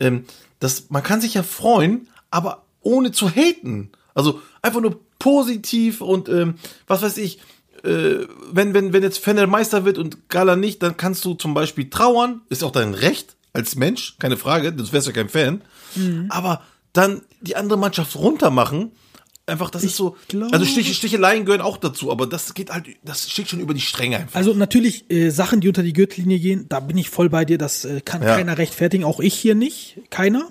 ähm, 0.01 0.25
dass 0.61 0.91
man 0.91 1.03
kann 1.03 1.21
sich 1.21 1.35
ja 1.35 1.43
freuen, 1.43 2.09
aber 2.31 2.65
ohne 2.83 3.13
zu 3.13 3.29
haten. 3.31 3.91
Also 4.15 4.41
einfach 4.63 4.81
nur 4.81 5.01
positiv 5.19 6.01
und 6.01 6.29
ähm, 6.29 6.55
was 6.87 7.03
weiß 7.03 7.17
ich, 7.19 7.39
äh, 7.85 8.27
wenn, 8.53 8.75
wenn, 8.75 8.93
wenn 8.93 9.03
jetzt 9.03 9.19
Fener 9.19 9.47
Meister 9.47 9.85
wird 9.85 9.99
und 9.99 10.29
Gala 10.29 10.57
nicht, 10.57 10.83
dann 10.83 10.97
kannst 10.97 11.25
du 11.25 11.35
zum 11.35 11.55
Beispiel 11.55 11.91
trauern, 11.91 12.41
ist 12.49 12.65
auch 12.65 12.73
dein 12.73 12.95
Recht 12.95 13.37
als 13.53 13.77
Mensch, 13.77 14.17
keine 14.19 14.37
Frage, 14.37 14.73
du 14.73 14.91
wärst 14.93 15.07
ja 15.07 15.13
kein 15.13 15.29
Fan. 15.29 15.63
Aber 16.29 16.63
dann 16.93 17.23
die 17.41 17.57
andere 17.57 17.79
Mannschaft 17.79 18.17
runtermachen, 18.17 18.93
einfach, 19.49 19.71
das 19.71 19.85
ist 19.85 19.97
so, 19.97 20.17
glaube- 20.29 20.53
also 20.53 20.65
Stich, 20.65 20.95
Sticheleien 20.95 21.45
gehören 21.45 21.61
auch 21.61 21.77
dazu, 21.77 22.11
aber 22.11 22.27
das 22.27 22.55
geht 22.55 22.71
halt, 22.71 22.87
das 23.05 23.31
steht 23.31 23.49
schon 23.49 23.61
über 23.61 23.75
die 23.75 23.81
Stränge 23.81 24.19
einfach. 24.19 24.37
Also 24.37 24.55
natürlich 24.55 25.11
äh, 25.11 25.31
Sachen, 25.31 25.61
die 25.61 25.69
unter 25.69 25.83
die 25.83 25.93
Gürtellinie 25.93 26.39
gehen, 26.39 26.67
da 26.69 26.81
bin 26.81 26.97
ich 26.99 27.11
voll 27.11 27.29
bei 27.29 27.45
dir, 27.45 27.59
das 27.59 27.85
äh, 27.85 28.01
kann 28.01 28.23
Ja. 28.23 28.37
keiner 28.37 28.59
rechtfertigen, 28.59 29.05
auch 29.05 29.21
ich 29.21 29.35
hier 29.35 29.55
nicht, 29.55 30.01
keiner. 30.11 30.49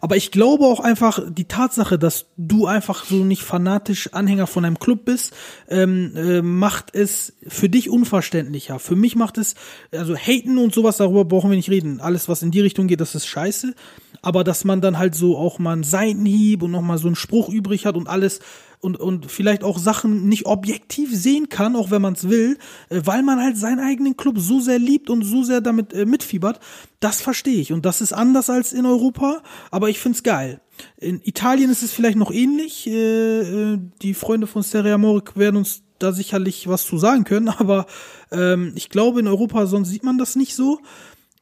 Aber 0.00 0.16
ich 0.16 0.30
glaube 0.30 0.64
auch 0.66 0.78
einfach 0.78 1.20
die 1.28 1.46
Tatsache, 1.46 1.98
dass 1.98 2.26
du 2.36 2.66
einfach 2.66 3.04
so 3.04 3.16
nicht 3.24 3.42
fanatisch 3.42 4.12
Anhänger 4.12 4.46
von 4.46 4.64
einem 4.64 4.78
Club 4.78 5.04
bist, 5.04 5.32
ähm, 5.68 6.12
äh, 6.14 6.40
macht 6.40 6.94
es 6.94 7.32
für 7.48 7.68
dich 7.68 7.90
unverständlicher. 7.90 8.78
Für 8.78 8.94
mich 8.94 9.16
macht 9.16 9.38
es, 9.38 9.56
also 9.90 10.14
haten 10.16 10.58
und 10.58 10.72
sowas, 10.72 10.98
darüber 10.98 11.24
brauchen 11.24 11.50
wir 11.50 11.56
nicht 11.56 11.70
reden. 11.70 12.00
Alles, 12.00 12.28
was 12.28 12.42
in 12.42 12.52
die 12.52 12.60
Richtung 12.60 12.86
geht, 12.86 13.00
das 13.00 13.16
ist 13.16 13.26
scheiße. 13.26 13.74
Aber 14.22 14.44
dass 14.44 14.64
man 14.64 14.80
dann 14.80 14.98
halt 14.98 15.14
so 15.14 15.36
auch 15.36 15.58
mal 15.58 15.72
einen 15.72 15.84
Seitenhieb 15.84 16.62
und 16.62 16.70
nochmal 16.70 16.98
so 16.98 17.06
einen 17.06 17.16
Spruch 17.16 17.48
übrig 17.48 17.86
hat 17.86 17.96
und 17.96 18.08
alles 18.08 18.40
und, 18.80 18.98
und 18.98 19.30
vielleicht 19.30 19.64
auch 19.64 19.78
Sachen 19.78 20.28
nicht 20.28 20.46
objektiv 20.46 21.14
sehen 21.14 21.48
kann, 21.48 21.76
auch 21.76 21.90
wenn 21.90 22.02
man 22.02 22.14
es 22.14 22.28
will, 22.28 22.58
äh, 22.88 23.00
weil 23.04 23.22
man 23.22 23.40
halt 23.40 23.56
seinen 23.56 23.80
eigenen 23.80 24.16
Club 24.16 24.38
so 24.38 24.60
sehr 24.60 24.78
liebt 24.78 25.10
und 25.10 25.22
so 25.22 25.42
sehr 25.42 25.60
damit 25.60 25.92
äh, 25.92 26.04
mitfiebert, 26.04 26.60
das 27.00 27.20
verstehe 27.20 27.60
ich. 27.60 27.72
Und 27.72 27.86
das 27.86 28.00
ist 28.00 28.12
anders 28.12 28.50
als 28.50 28.72
in 28.72 28.86
Europa, 28.86 29.42
aber 29.70 29.88
ich 29.88 29.98
find's 29.98 30.22
geil. 30.22 30.60
In 30.98 31.20
Italien 31.24 31.70
ist 31.70 31.82
es 31.82 31.92
vielleicht 31.92 32.18
noch 32.18 32.30
ähnlich. 32.30 32.86
Äh, 32.86 33.72
äh, 33.72 33.78
die 34.02 34.14
Freunde 34.14 34.46
von 34.46 34.62
Serie 34.62 34.94
Amore 34.94 35.22
werden 35.34 35.56
uns 35.56 35.82
da 35.98 36.12
sicherlich 36.12 36.68
was 36.68 36.86
zu 36.86 36.98
sagen 36.98 37.24
können, 37.24 37.48
aber 37.58 37.86
ähm, 38.30 38.72
ich 38.74 38.90
glaube, 38.90 39.20
in 39.20 39.28
Europa 39.28 39.66
sonst 39.66 39.88
sieht 39.88 40.04
man 40.04 40.18
das 40.18 40.36
nicht 40.36 40.54
so. 40.54 40.80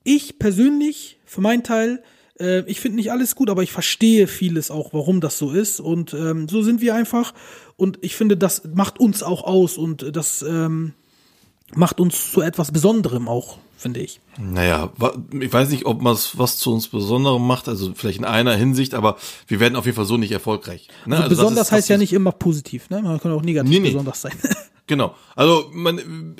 Ich 0.04 0.38
persönlich, 0.38 1.18
für 1.24 1.40
meinen 1.40 1.62
Teil, 1.62 2.02
äh, 2.44 2.64
ich 2.66 2.80
finde 2.80 2.96
nicht 2.96 3.11
alles 3.11 3.35
gut, 3.35 3.50
aber 3.50 3.62
ich 3.62 3.72
verstehe 3.72 4.26
vieles 4.26 4.70
auch, 4.70 4.92
warum 4.92 5.20
das 5.20 5.38
so 5.38 5.50
ist. 5.52 5.80
Und 5.80 6.12
ähm, 6.14 6.48
so 6.48 6.62
sind 6.62 6.80
wir 6.80 6.94
einfach. 6.94 7.33
Und 7.76 7.98
ich 8.02 8.14
finde, 8.16 8.37
das 8.37 8.62
macht 8.74 9.00
uns 9.00 9.22
auch 9.22 9.44
aus 9.44 9.76
und 9.78 10.14
das 10.16 10.42
ähm, 10.42 10.92
macht 11.74 12.00
uns 12.00 12.30
zu 12.33 12.40
etwas 12.40 12.70
Besonderem 12.70 13.26
auch, 13.28 13.59
finde 13.76 14.00
ich. 14.00 14.20
Naja, 14.38 14.92
ich 15.40 15.52
weiß 15.52 15.70
nicht, 15.70 15.87
ob 15.87 16.02
man 16.02 16.16
was 16.35 16.59
zu 16.59 16.72
uns 16.72 16.88
Besonderem 16.88 17.46
macht, 17.46 17.68
also 17.68 17.92
vielleicht 17.94 18.18
in 18.18 18.24
einer 18.24 18.54
Hinsicht, 18.54 18.94
aber 18.94 19.16
wir 19.48 19.59
werden 19.61 19.74
auf 19.76 19.87
jeden 19.87 19.96
Fall 19.96 20.04
so 20.04 20.16
nicht 20.16 20.33
erfolgreich. 20.33 20.88
Ne? 21.07 21.16
Also 21.16 21.28
das 21.30 21.38
besonders 21.38 21.66
ist- 21.68 21.72
heißt 21.72 21.88
ja 21.88 21.96
nicht 21.98 22.12
immer 22.12 22.33
positiv, 22.33 22.90
ne? 22.90 23.02
Man 23.02 23.18
kann 23.20 23.33
auch 23.33 23.42
negativ 23.42 23.70
Nee, 23.72 23.80
nee. 23.80 23.90
besonders 23.90 24.20
sein. 24.22 24.33
Genau. 24.87 25.14
Also, 25.35 25.70
man, 25.72 26.37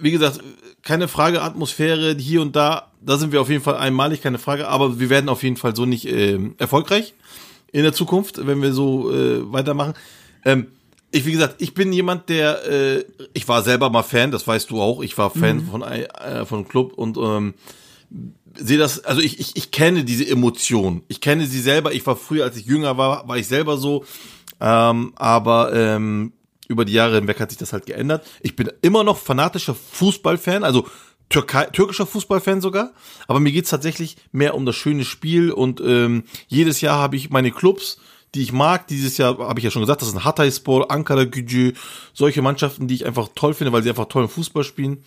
wie 0.00 0.12
gesagt, 0.12 0.40
keine 0.80 1.08
Frage, 1.08 1.42
Atmosphäre 1.42 2.16
hier 2.16 2.40
und 2.40 2.56
da, 2.56 2.90
da 3.04 3.18
sind 3.18 3.32
wir 3.32 3.40
auf 3.40 3.48
jeden 3.50 3.62
Fall 3.62 3.76
einmalig, 3.76 4.22
keine 4.22 4.38
Frage, 4.38 4.68
aber 4.68 4.98
wir 5.00 5.10
werden 5.10 5.28
auf 5.28 5.42
jeden 5.42 5.56
Fall 5.56 5.74
so 5.76 5.86
nicht 5.86 6.06
ähm, 6.08 6.54
erfolgreich 6.58 7.14
in 7.72 7.82
der 7.82 7.92
Zukunft, 7.92 8.46
wenn 8.46 8.60
wir 8.62 8.72
so 8.72 9.10
äh, 9.12 9.50
weitermachen. 9.52 9.94
Ähm, 10.44 10.68
ich, 11.10 11.26
wie 11.26 11.32
gesagt, 11.32 11.56
ich 11.58 11.74
bin 11.74 11.92
jemand, 11.92 12.28
der, 12.28 12.66
äh, 12.70 13.04
ich 13.34 13.46
war 13.48 13.62
selber 13.62 13.90
mal 13.90 14.02
Fan, 14.02 14.30
das 14.30 14.46
weißt 14.46 14.70
du 14.70 14.80
auch, 14.80 15.02
ich 15.02 15.16
war 15.18 15.30
Fan 15.30 15.60
von, 15.70 15.82
ein- 15.82 16.04
äh, 16.04 16.44
von 16.46 16.60
einem 16.60 16.68
Club 16.68 16.94
und 16.94 17.16
ähm, 17.18 17.54
sehe 18.54 18.78
das, 18.78 19.04
also 19.04 19.20
ich, 19.20 19.38
ich, 19.40 19.56
ich 19.56 19.70
kenne 19.70 20.04
diese 20.04 20.26
Emotion. 20.28 21.02
Ich 21.08 21.20
kenne 21.20 21.46
sie 21.46 21.60
selber. 21.60 21.92
Ich 21.92 22.06
war 22.06 22.16
früher, 22.16 22.44
als 22.44 22.56
ich 22.56 22.66
jünger 22.66 22.96
war, 22.98 23.26
war 23.28 23.36
ich 23.38 23.46
selber 23.46 23.76
so. 23.78 24.04
Ähm, 24.60 25.12
aber 25.16 25.72
ähm, 25.74 26.32
über 26.68 26.84
die 26.84 26.92
Jahre 26.92 27.16
hinweg 27.16 27.40
hat 27.40 27.50
sich 27.50 27.58
das 27.58 27.72
halt 27.72 27.86
geändert. 27.86 28.26
Ich 28.42 28.54
bin 28.56 28.70
immer 28.82 29.04
noch 29.04 29.18
fanatischer 29.18 29.74
Fußballfan, 29.74 30.64
also 30.64 30.86
Türkei, 31.32 31.64
türkischer 31.66 32.06
Fußballfan 32.06 32.60
sogar. 32.60 32.92
Aber 33.26 33.40
mir 33.40 33.52
geht's 33.52 33.70
tatsächlich 33.70 34.16
mehr 34.32 34.54
um 34.54 34.66
das 34.66 34.76
schöne 34.76 35.04
Spiel 35.04 35.50
und 35.50 35.80
ähm, 35.80 36.24
jedes 36.48 36.80
Jahr 36.80 36.98
habe 36.98 37.16
ich 37.16 37.30
meine 37.30 37.50
Clubs, 37.50 37.98
die 38.34 38.42
ich 38.42 38.52
mag. 38.52 38.86
Dieses 38.86 39.18
Jahr 39.18 39.38
habe 39.38 39.58
ich 39.58 39.64
ja 39.64 39.70
schon 39.70 39.82
gesagt, 39.82 40.02
das 40.02 40.10
sind 40.10 40.24
Hatayspor, 40.24 40.90
Ankara 40.90 41.24
Gücü, 41.24 41.72
solche 42.12 42.42
Mannschaften, 42.42 42.88
die 42.88 42.94
ich 42.94 43.06
einfach 43.06 43.28
toll 43.34 43.54
finde, 43.54 43.72
weil 43.72 43.82
sie 43.82 43.88
einfach 43.88 44.06
tollen 44.06 44.28
Fußball 44.28 44.64
spielen. 44.64 45.04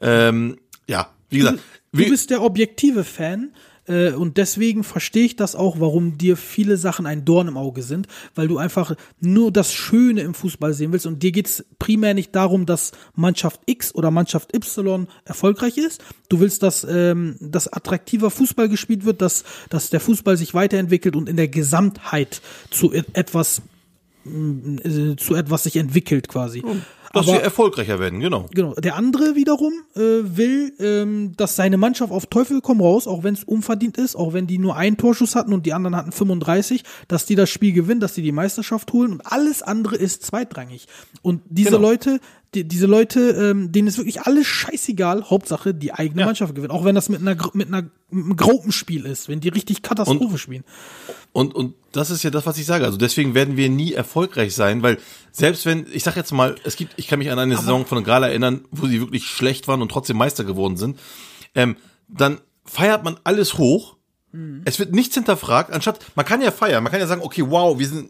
Ähm, 0.00 0.58
ja, 0.86 1.10
wie 1.30 1.38
gesagt, 1.38 1.60
Du 1.92 1.98
wie, 1.98 2.08
bist 2.08 2.30
der 2.30 2.42
objektive 2.42 3.04
Fan 3.04 3.52
äh, 3.86 4.12
und 4.12 4.36
deswegen 4.36 4.84
verstehe 4.84 5.24
ich 5.24 5.36
das 5.36 5.54
auch, 5.56 5.80
warum 5.80 6.18
dir 6.18 6.36
viele 6.36 6.76
Sachen 6.76 7.06
ein 7.06 7.24
Dorn 7.24 7.48
im 7.48 7.56
Auge 7.56 7.82
sind, 7.82 8.06
weil 8.34 8.48
du 8.48 8.58
einfach 8.58 8.94
nur 9.20 9.50
das 9.52 9.72
Schöne 9.72 10.20
im 10.20 10.34
Fußball 10.34 10.72
sehen 10.72 10.92
willst 10.92 11.06
und 11.06 11.22
dir 11.22 11.32
geht's 11.32 11.64
primär 11.78 12.14
nicht 12.14 12.34
darum, 12.34 12.64
dass 12.66 12.92
Mannschaft 13.14 13.60
X 13.66 13.94
oder 13.94 14.10
Mannschaft 14.10 14.54
Y 14.54 15.08
erfolgreich 15.24 15.78
ist. 15.78 16.02
Du 16.28 16.40
willst, 16.40 16.62
dass, 16.62 16.86
ähm, 16.88 17.36
dass 17.40 17.72
attraktiver 17.72 18.30
Fußball 18.30 18.68
gespielt 18.68 19.04
wird, 19.04 19.20
dass, 19.20 19.44
dass 19.68 19.90
der 19.90 20.00
Fußball 20.00 20.36
sich 20.36 20.54
weiterentwickelt 20.54 21.16
und 21.16 21.28
in 21.28 21.36
der 21.36 21.48
Gesamtheit 21.48 22.40
zu 22.70 22.92
et- 22.92 23.06
etwas 23.14 23.62
äh, 24.24 25.16
zu 25.16 25.34
etwas 25.34 25.64
sich 25.64 25.76
entwickelt 25.76 26.28
quasi. 26.28 26.62
Dass 27.12 27.26
Aber- 27.26 27.36
wir 27.36 27.42
erfolgreicher 27.42 27.98
werden, 27.98 28.20
genau. 28.20 28.46
Genau. 28.54 28.74
Der 28.74 28.96
andere 28.96 29.34
wiederum 29.34 29.72
äh, 29.94 30.00
will, 30.00 30.72
ähm, 30.78 31.32
dass 31.36 31.56
seine 31.56 31.76
Mannschaft 31.76 32.12
auf 32.12 32.26
Teufel 32.26 32.60
komm 32.60 32.80
raus, 32.80 33.06
auch 33.06 33.22
wenn 33.22 33.34
es 33.34 33.44
unverdient 33.44 33.96
ist, 33.98 34.16
auch 34.16 34.32
wenn 34.32 34.46
die 34.46 34.58
nur 34.58 34.76
einen 34.76 34.96
Torschuss 34.96 35.34
hatten 35.34 35.52
und 35.52 35.66
die 35.66 35.72
anderen 35.74 35.96
hatten 35.96 36.12
35, 36.12 36.84
dass 37.08 37.26
die 37.26 37.34
das 37.34 37.50
Spiel 37.50 37.72
gewinnen, 37.72 38.00
dass 38.00 38.14
die 38.14 38.22
die 38.22 38.32
Meisterschaft 38.32 38.92
holen 38.92 39.12
und 39.12 39.20
alles 39.26 39.62
andere 39.62 39.96
ist 39.96 40.24
zweitrangig. 40.24 40.86
Und 41.22 41.42
diese 41.48 41.70
Genau. 41.70 41.82
Leute, 41.82 42.20
die, 42.54 42.64
diese 42.68 42.86
Leute, 42.86 43.30
ähm, 43.30 43.72
denen 43.72 43.88
ist 43.88 43.96
wirklich 43.96 44.22
alles 44.22 44.46
scheißegal, 44.46 45.30
Hauptsache 45.30 45.72
die 45.74 45.92
eigene 45.92 46.20
Ja. 46.20 46.26
Mannschaft 46.26 46.54
gewinnt, 46.54 46.70
auch 46.72 46.84
wenn 46.84 46.94
das 46.94 47.08
mit 47.08 47.20
einer 47.20 47.36
mit 47.54 47.68
einer 47.68 47.90
mit 48.10 48.24
einem 48.24 48.36
Graupenspiel 48.36 49.06
ist, 49.06 49.28
wenn 49.28 49.40
die 49.40 49.48
richtig 49.48 49.80
Katastrophe 49.82 50.36
spielen. 50.36 50.64
Und, 51.32 51.54
und 51.54 51.74
das 51.92 52.10
ist 52.10 52.22
ja 52.22 52.30
das, 52.30 52.44
was 52.44 52.58
ich 52.58 52.66
sage. 52.66 52.84
Also 52.84 52.98
deswegen 52.98 53.34
werden 53.34 53.56
wir 53.56 53.70
nie 53.70 53.94
erfolgreich 53.94 54.54
sein, 54.54 54.82
weil 54.82 54.98
selbst 55.30 55.64
wenn, 55.64 55.86
ich 55.90 56.02
sag 56.04 56.16
jetzt 56.16 56.32
mal, 56.32 56.56
es 56.64 56.76
gibt, 56.76 56.92
ich 56.98 57.06
kann 57.08 57.18
mich 57.18 57.30
an 57.30 57.38
eine 57.38 57.56
Saison 57.56 57.86
von 57.86 58.04
Gala 58.04 58.28
erinnern, 58.28 58.66
wo 58.70 58.86
sie 58.86 59.00
wirklich 59.00 59.26
schlecht 59.26 59.66
waren 59.66 59.80
und 59.80 59.90
trotzdem 59.90 60.18
Meister 60.18 60.44
geworden 60.44 60.76
sind, 60.76 60.98
ähm, 61.54 61.76
dann 62.08 62.40
feiert 62.66 63.02
man 63.02 63.18
alles 63.24 63.56
hoch. 63.56 63.96
Es 64.64 64.78
wird 64.78 64.92
nichts 64.92 65.14
hinterfragt, 65.14 65.70
anstatt, 65.72 66.00
man 66.14 66.24
kann 66.24 66.40
ja 66.40 66.50
feiern, 66.50 66.82
man 66.82 66.90
kann 66.90 67.00
ja 67.00 67.06
sagen, 67.06 67.20
okay, 67.22 67.44
wow, 67.46 67.78
wir 67.78 67.86
sind 67.86 68.08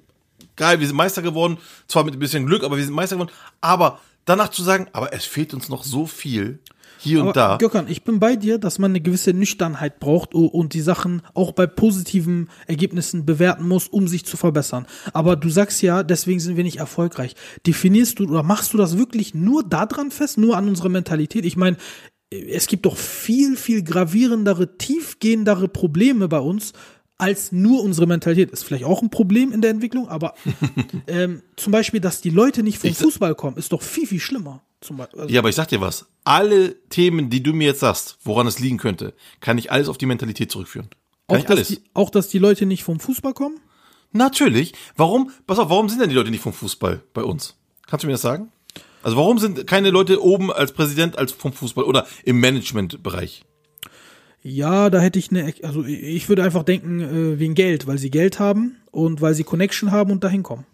geil, 0.54 0.78
wir 0.78 0.86
sind 0.86 0.94
Meister 0.94 1.20
geworden, 1.20 1.58
zwar 1.88 2.04
mit 2.04 2.14
ein 2.14 2.20
bisschen 2.20 2.46
Glück, 2.46 2.62
aber 2.62 2.76
wir 2.76 2.84
sind 2.84 2.94
Meister 2.94 3.16
geworden, 3.16 3.32
aber 3.60 3.98
danach 4.24 4.48
zu 4.48 4.62
sagen, 4.62 4.86
aber 4.92 5.12
es 5.12 5.24
fehlt 5.24 5.54
uns 5.54 5.68
noch 5.68 5.84
so 5.84 6.06
viel 6.06 6.60
hier 6.98 7.18
und 7.18 7.28
Aber, 7.28 7.32
da. 7.32 7.56
Gökhan, 7.56 7.88
ich 7.88 8.04
bin 8.04 8.20
bei 8.20 8.36
dir, 8.36 8.58
dass 8.58 8.78
man 8.78 8.92
eine 8.92 9.00
gewisse 9.00 9.32
Nüchternheit 9.32 9.98
braucht 9.98 10.34
und 10.34 10.72
die 10.72 10.80
Sachen 10.80 11.22
auch 11.34 11.52
bei 11.52 11.66
positiven 11.66 12.48
Ergebnissen 12.68 13.26
bewerten 13.26 13.66
muss, 13.66 13.88
um 13.88 14.06
sich 14.06 14.24
zu 14.24 14.36
verbessern. 14.36 14.86
Aber 15.12 15.34
du 15.34 15.48
sagst 15.48 15.82
ja, 15.82 16.04
deswegen 16.04 16.38
sind 16.38 16.56
wir 16.56 16.64
nicht 16.64 16.78
erfolgreich. 16.78 17.34
Definierst 17.66 18.20
du 18.20 18.24
oder 18.24 18.44
machst 18.44 18.72
du 18.72 18.78
das 18.78 18.96
wirklich 18.96 19.34
nur 19.34 19.64
daran 19.64 20.12
fest, 20.12 20.38
nur 20.38 20.56
an 20.56 20.68
unserer 20.68 20.90
Mentalität? 20.90 21.44
Ich 21.44 21.56
meine, 21.56 21.76
es 22.30 22.66
gibt 22.68 22.86
doch 22.86 22.96
viel, 22.96 23.56
viel 23.56 23.82
gravierendere, 23.82 24.78
tiefgehendere 24.78 25.68
Probleme 25.68 26.28
bei 26.28 26.38
uns 26.38 26.72
als 27.22 27.52
nur 27.52 27.82
unsere 27.82 28.06
Mentalität. 28.06 28.50
Ist 28.50 28.64
vielleicht 28.64 28.84
auch 28.84 29.00
ein 29.02 29.10
Problem 29.10 29.52
in 29.52 29.60
der 29.60 29.70
Entwicklung, 29.70 30.08
aber 30.08 30.34
ähm, 31.06 31.42
zum 31.56 31.72
Beispiel, 31.72 32.00
dass 32.00 32.20
die 32.20 32.30
Leute 32.30 32.62
nicht 32.62 32.78
vom 32.78 32.90
Ich- 32.90 32.98
Fußball 32.98 33.34
kommen, 33.34 33.56
ist 33.56 33.72
doch 33.72 33.82
viel, 33.82 34.06
viel 34.06 34.20
schlimmer. 34.20 34.62
Zum 34.80 34.96
Beispiel. 34.96 35.20
Also, 35.20 35.32
Ja, 35.32 35.40
aber 35.40 35.48
ich 35.48 35.54
sag 35.54 35.68
dir 35.68 35.80
was. 35.80 36.06
Alle 36.24 36.74
Themen, 36.88 37.30
die 37.30 37.42
du 37.42 37.52
mir 37.52 37.68
jetzt 37.68 37.80
sagst, 37.80 38.18
woran 38.24 38.46
es 38.48 38.58
liegen 38.58 38.78
könnte, 38.78 39.14
kann 39.40 39.56
ich 39.56 39.70
alles 39.70 39.88
auf 39.88 39.96
die 39.98 40.06
Mentalität 40.06 40.50
zurückführen. 40.50 40.88
Kann 41.28 41.36
auch, 41.36 41.40
ich 41.40 41.44
dass 41.46 41.56
alles. 41.56 41.68
die, 41.68 41.80
auch, 41.94 42.10
dass 42.10 42.28
die 42.28 42.38
Leute 42.38 42.66
nicht 42.66 42.82
vom 42.82 42.98
Fußball 42.98 43.32
kommen? 43.32 43.60
Natürlich. 44.10 44.74
Warum, 44.96 45.30
pass 45.46 45.58
auf, 45.60 45.70
warum 45.70 45.88
sind 45.88 46.00
denn 46.00 46.08
die 46.10 46.14
Leute 46.16 46.30
nicht 46.30 46.42
vom 46.42 46.52
Fußball 46.52 47.02
bei 47.14 47.22
uns? 47.22 47.54
Kannst 47.86 48.02
du 48.02 48.08
mir 48.08 48.12
das 48.14 48.22
sagen? 48.22 48.50
Also 49.04 49.16
warum 49.16 49.38
sind 49.38 49.66
keine 49.66 49.90
Leute 49.90 50.22
oben 50.22 50.52
als 50.52 50.72
Präsident 50.72 51.16
als 51.18 51.32
vom 51.32 51.52
Fußball 51.52 51.84
oder 51.84 52.06
im 52.24 52.38
Managementbereich? 52.40 53.44
Ja, 54.42 54.90
da 54.90 55.00
hätte 55.00 55.18
ich 55.18 55.30
eine, 55.30 55.54
also 55.62 55.84
ich 55.84 56.28
würde 56.28 56.42
einfach 56.42 56.64
denken, 56.64 57.00
äh, 57.00 57.38
wegen 57.38 57.54
Geld, 57.54 57.86
weil 57.86 57.98
sie 57.98 58.10
Geld 58.10 58.38
haben 58.40 58.76
und 58.90 59.20
weil 59.20 59.34
sie 59.34 59.44
Connection 59.44 59.90
haben 59.92 60.10
und 60.10 60.24
dahin 60.24 60.42
kommen. 60.42 60.66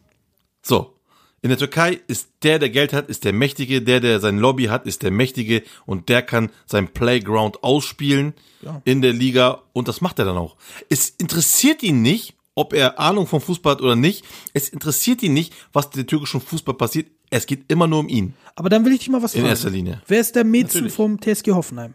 So. 0.63 0.95
In 1.41 1.51
der 1.51 1.59
Türkei 1.59 2.01
ist 2.09 2.31
der, 2.43 2.59
der 2.59 2.69
Geld 2.71 2.93
hat, 2.93 3.09
ist 3.09 3.25
der 3.25 3.33
Mächtige, 3.33 3.81
der, 3.81 4.01
der 4.01 4.19
sein 4.19 4.39
Lobby 4.39 4.65
hat, 4.65 4.87
ist 4.87 5.05
der 5.05 5.13
Mächtige 5.13 5.63
und 5.87 6.09
der 6.09 6.23
kann 6.23 6.51
sein 6.67 6.89
Playground 6.89 7.63
ausspielen 7.63 8.35
Ja. 8.61 8.83
in 8.85 9.03
der 9.03 9.13
Liga 9.13 9.63
und 9.73 9.87
das 9.87 10.01
macht 10.01 10.19
er 10.19 10.25
dann 10.25 10.37
auch. 10.37 10.57
Es 10.89 11.11
interessiert 11.11 11.85
ihn 11.85 12.03
nicht, 12.03 12.35
ob 12.57 12.73
er 12.73 12.99
Ahnung 12.99 13.29
vom 13.29 13.41
Fußball 13.41 13.75
hat 13.75 13.83
oder 13.83 13.95
nicht. 13.95 14.25
Es 14.53 14.69
interessiert 14.69 15.23
ihn 15.23 15.33
nicht, 15.33 15.55
was 15.73 15.91
der 15.91 16.07
türkischen 16.09 16.41
Fußball 16.41 16.75
passiert. 16.75 17.07
Es 17.31 17.47
geht 17.47 17.71
immer 17.71 17.87
nur 17.87 18.01
um 18.01 18.09
ihn. 18.09 18.35
Aber 18.57 18.69
dann 18.69 18.85
will 18.85 18.93
ich 18.93 18.99
dich 19.01 19.09
mal 19.11 19.23
was 19.23 19.35
In 19.37 19.43
fragen. 19.43 19.51
erster 19.51 19.71
Linie. 19.71 20.03
Wer 20.09 20.21
ist 20.21 20.35
der 20.35 20.43
Mäzen 20.43 20.91
vom 20.91 21.21
TSG 21.21 21.53
Hoffenheim? 21.53 21.95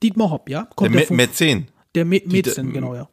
Dietmar 0.00 0.30
Hopp, 0.30 0.48
ja? 0.48 0.62
Der 0.64 0.74
Kommt 0.74 0.94
Me 0.94 1.02
vom- 1.02 1.16
Mäzen. 1.16 1.68
der 1.94 2.04
Dieter- 2.04 2.28
Mäzen, 2.28 2.72
genau, 2.72 2.94
ja. 2.94 3.08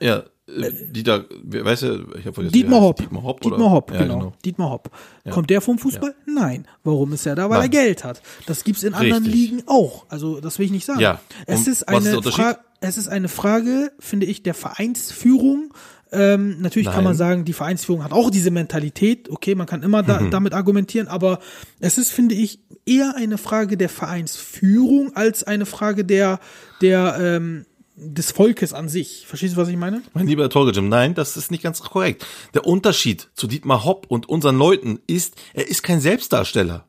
Ja, 0.00 0.18
äh, 0.46 0.72
Dieter, 0.90 1.24
wer- 1.44 1.64
weißt 1.64 1.82
du, 1.82 1.86
ich 2.18 2.24
habe 2.24 2.32
vergessen. 2.32 2.52
Dietmar. 2.52 2.80
Hopp. 2.80 2.96
Dietmar 2.98 3.22
Hopp, 3.22 3.40
Dietmar? 3.40 3.70
Hopp, 3.70 3.92
ja, 3.92 3.98
genau. 3.98 4.32
Dietmar 4.44 4.70
Hopp. 4.70 4.90
Kommt 5.30 5.50
der 5.50 5.60
vom 5.60 5.78
Fußball? 5.78 6.14
Nein. 6.26 6.66
Warum 6.84 7.12
ist 7.12 7.26
er 7.26 7.34
da? 7.34 7.50
Weil 7.50 7.58
Nein. 7.60 7.66
er 7.66 7.68
Geld 7.84 8.04
hat. 8.04 8.22
Das 8.46 8.64
gibt's 8.64 8.82
in 8.82 8.94
anderen 8.94 9.24
Richtig. 9.24 9.34
Ligen 9.50 9.62
auch. 9.66 10.06
Also 10.08 10.40
das 10.40 10.58
will 10.58 10.66
ich 10.66 10.72
nicht 10.72 10.86
sagen. 10.86 11.00
Ja. 11.00 11.20
Es 11.46 11.58
Und 11.60 11.60
ist 11.62 11.68
ist 11.68 11.88
der 11.88 11.96
eine? 11.96 12.22
Frage, 12.22 12.58
es 12.80 12.96
ist 12.96 13.08
eine 13.08 13.28
Frage, 13.28 13.92
finde 13.98 14.26
ich, 14.26 14.42
der 14.42 14.54
Vereinsführung. 14.54 15.74
Ähm, 16.12 16.60
natürlich 16.60 16.86
kann 16.86 16.96
Nein. 16.96 17.04
man 17.04 17.14
sagen, 17.16 17.44
die 17.44 17.52
Vereinsführung 17.52 18.02
hat 18.02 18.12
auch 18.12 18.30
diese 18.30 18.50
Mentalität. 18.50 19.28
Okay, 19.30 19.54
man 19.54 19.66
kann 19.66 19.82
immer 19.82 20.02
da, 20.02 20.20
Mhm. 20.20 20.30
damit 20.30 20.54
argumentieren, 20.54 21.08
aber 21.08 21.38
es 21.80 21.98
ist, 21.98 22.10
finde 22.10 22.34
ich, 22.34 22.60
eher 22.86 23.14
eine 23.16 23.36
Frage 23.38 23.76
der 23.76 23.88
Vereinsführung 23.90 25.14
als 25.14 25.44
eine 25.44 25.66
Frage 25.66 26.04
der, 26.04 26.40
der, 26.80 27.16
ähm, 27.20 27.66
des 27.96 28.30
Volkes 28.30 28.72
an 28.72 28.88
sich. 28.88 29.24
Verstehst 29.26 29.54
du, 29.54 29.60
was 29.60 29.68
ich 29.68 29.76
meine? 29.76 30.02
Mein 30.14 30.26
lieber 30.28 30.48
Torge 30.48 30.70
Jim, 30.70 30.88
nein, 30.88 31.14
das 31.14 31.36
ist 31.36 31.50
nicht 31.50 31.62
ganz 31.64 31.80
korrekt. 31.80 32.24
Der 32.54 32.64
Unterschied 32.64 33.28
zu 33.34 33.46
Dietmar 33.48 33.84
Hopp 33.84 34.06
und 34.08 34.28
unseren 34.28 34.56
Leuten 34.56 35.00
ist, 35.08 35.34
er 35.52 35.68
ist 35.68 35.82
kein 35.82 36.00
Selbstdarsteller. 36.00 36.84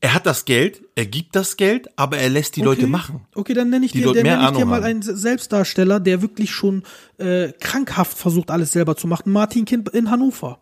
Er 0.00 0.14
hat 0.14 0.26
das 0.26 0.44
Geld, 0.44 0.82
er 0.94 1.06
gibt 1.06 1.34
das 1.34 1.56
Geld, 1.56 1.88
aber 1.96 2.18
er 2.18 2.28
lässt 2.28 2.54
die 2.54 2.62
Leute 2.62 2.86
machen. 2.86 3.26
Okay, 3.34 3.52
dann 3.52 3.68
nenne 3.70 3.84
ich 3.84 3.90
Die 3.90 3.98
dir, 3.98 4.12
dann 4.12 4.22
nenne 4.22 4.44
ich 4.50 4.56
dir 4.56 4.64
mal 4.64 4.84
einen 4.84 5.02
Selbstdarsteller, 5.02 5.98
der 5.98 6.22
wirklich 6.22 6.52
schon 6.52 6.84
äh, 7.18 7.50
krankhaft 7.58 8.16
versucht, 8.16 8.52
alles 8.52 8.70
selber 8.70 8.94
zu 8.96 9.08
machen. 9.08 9.32
Martin 9.32 9.64
Kind 9.64 9.88
in 9.88 10.08
Hannover. 10.08 10.60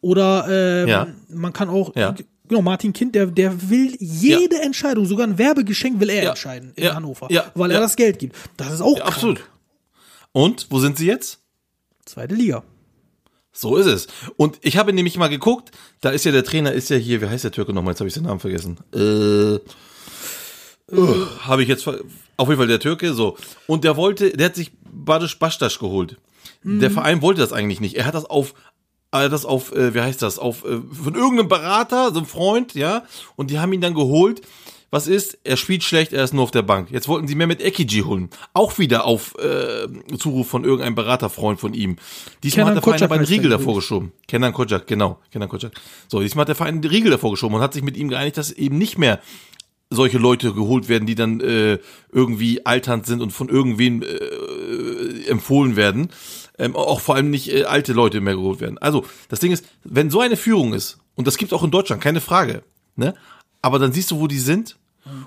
Oder 0.00 0.46
ähm, 0.48 0.88
Ja. 0.88 1.06
man 1.28 1.52
kann 1.52 1.68
auch, 1.68 1.94
Ja. 1.96 2.14
genau, 2.48 2.62
Martin 2.62 2.94
Kind, 2.94 3.14
der, 3.14 3.26
der 3.26 3.68
will 3.68 3.94
jede 4.00 4.62
Entscheidung, 4.62 5.04
sogar 5.04 5.26
ein 5.26 5.36
Werbegeschenk 5.36 6.00
will 6.00 6.08
er 6.08 6.22
Ja. 6.22 6.30
entscheiden 6.30 6.72
in 6.74 6.84
Ja. 6.84 6.94
Hannover, 6.94 7.26
Ja. 7.30 7.44
weil 7.54 7.70
er 7.70 7.74
Ja. 7.74 7.80
das 7.82 7.94
Geld 7.94 8.18
gibt. 8.18 8.36
Das 8.56 8.72
ist 8.72 8.80
auch 8.80 8.96
Ja, 8.96 9.02
krank. 9.02 9.14
absolut. 9.16 9.50
Und 10.32 10.66
wo 10.70 10.78
sind 10.78 10.96
sie 10.96 11.06
jetzt? 11.06 11.40
Zweite 12.06 12.34
Liga. 12.34 12.64
So 13.58 13.76
ist 13.76 13.86
es. 13.86 14.06
Und 14.36 14.58
ich 14.62 14.76
habe 14.76 14.92
nämlich 14.92 15.16
mal 15.16 15.26
geguckt, 15.26 15.72
da 16.00 16.10
ist 16.10 16.24
ja 16.24 16.30
der 16.30 16.44
Trainer, 16.44 16.70
ist 16.70 16.90
ja 16.90 16.96
hier, 16.96 17.20
wie 17.20 17.26
heißt 17.26 17.42
der 17.42 17.50
Türke 17.50 17.72
nochmal? 17.72 17.92
Jetzt 17.92 18.00
habe 18.00 18.06
ich 18.08 18.14
den 18.14 18.22
Namen 18.22 18.38
vergessen. 18.38 18.78
Äh, 18.94 19.58
uh, 20.96 21.26
habe 21.40 21.62
ich 21.64 21.68
jetzt, 21.68 21.82
ver- 21.82 21.98
auf 22.36 22.48
jeden 22.48 22.58
Fall 22.58 22.68
der 22.68 22.78
Türke, 22.78 23.14
so. 23.14 23.36
Und 23.66 23.82
der 23.82 23.96
wollte, 23.96 24.30
der 24.30 24.46
hat 24.46 24.54
sich 24.54 24.70
Badisch 24.84 25.40
Bastasch 25.40 25.80
geholt. 25.80 26.18
Der 26.62 26.90
Verein 26.90 27.20
wollte 27.22 27.40
das 27.40 27.52
eigentlich 27.52 27.80
nicht. 27.80 27.96
Er 27.96 28.04
hat 28.04 28.14
das 28.14 28.24
auf, 28.24 28.54
das 29.10 29.44
auf, 29.44 29.72
äh, 29.72 29.92
wie 29.94 30.00
heißt 30.02 30.22
das, 30.22 30.38
auf, 30.38 30.64
äh, 30.64 30.80
von 30.92 31.14
irgendeinem 31.14 31.48
Berater, 31.48 32.12
so 32.12 32.18
einem 32.18 32.26
Freund, 32.26 32.74
ja, 32.74 33.04
und 33.36 33.50
die 33.50 33.58
haben 33.58 33.72
ihn 33.72 33.80
dann 33.80 33.94
geholt. 33.94 34.42
Was 34.90 35.06
ist? 35.06 35.38
Er 35.44 35.58
spielt 35.58 35.82
schlecht, 35.82 36.14
er 36.14 36.24
ist 36.24 36.32
nur 36.32 36.44
auf 36.44 36.50
der 36.50 36.62
Bank. 36.62 36.90
Jetzt 36.90 37.08
wollten 37.08 37.28
sie 37.28 37.34
mehr 37.34 37.46
mit 37.46 37.62
Ekiji 37.62 38.00
holen. 38.00 38.30
Auch 38.54 38.78
wieder 38.78 39.04
auf 39.04 39.34
äh, 39.38 39.86
Zuruf 40.16 40.48
von 40.48 40.64
irgendeinem 40.64 40.94
Beraterfreund 40.94 41.60
von 41.60 41.74
ihm. 41.74 41.96
Diesmal 42.42 42.64
Kenan 42.64 42.76
hat 42.76 42.76
der 42.76 42.82
Verein 42.82 43.02
aber 43.02 43.14
einen 43.16 43.24
Riegel 43.26 43.50
davor 43.50 43.74
geschoben. 43.74 44.12
Kenan 44.26 44.54
Kocak, 44.54 44.86
genau. 44.86 45.18
Kenan 45.30 45.48
Kocak. 45.50 45.72
So, 46.08 46.20
diesmal 46.20 46.42
hat 46.42 46.48
der 46.48 46.54
Verein 46.54 46.74
einen 46.76 46.84
Riegel 46.84 47.10
davor 47.10 47.32
geschoben 47.32 47.56
und 47.56 47.60
hat 47.60 47.74
sich 47.74 47.82
mit 47.82 47.98
ihm 47.98 48.08
geeinigt, 48.08 48.38
dass 48.38 48.50
eben 48.50 48.78
nicht 48.78 48.96
mehr 48.96 49.20
solche 49.90 50.18
Leute 50.18 50.52
geholt 50.52 50.88
werden, 50.88 51.06
die 51.06 51.14
dann 51.14 51.40
äh, 51.40 51.78
irgendwie 52.10 52.64
alternd 52.64 53.06
sind 53.06 53.20
und 53.20 53.30
von 53.30 53.48
irgendwem 53.48 54.02
äh, 54.02 55.26
empfohlen 55.28 55.76
werden. 55.76 56.08
Ähm, 56.58 56.76
auch 56.76 57.00
vor 57.00 57.14
allem 57.14 57.30
nicht 57.30 57.52
äh, 57.52 57.64
alte 57.64 57.92
Leute 57.92 58.20
mehr 58.20 58.34
geholt 58.34 58.60
werden. 58.60 58.78
Also, 58.78 59.04
das 59.28 59.40
Ding 59.40 59.52
ist, 59.52 59.64
wenn 59.84 60.10
so 60.10 60.20
eine 60.20 60.36
Führung 60.36 60.72
ist, 60.72 60.98
und 61.14 61.26
das 61.26 61.36
gibt 61.36 61.52
auch 61.52 61.62
in 61.62 61.70
Deutschland, 61.70 62.02
keine 62.02 62.20
Frage, 62.20 62.62
ne? 62.96 63.14
Aber 63.60 63.78
dann 63.78 63.92
siehst 63.92 64.10
du, 64.10 64.20
wo 64.20 64.28
die 64.28 64.38
sind 64.38 64.77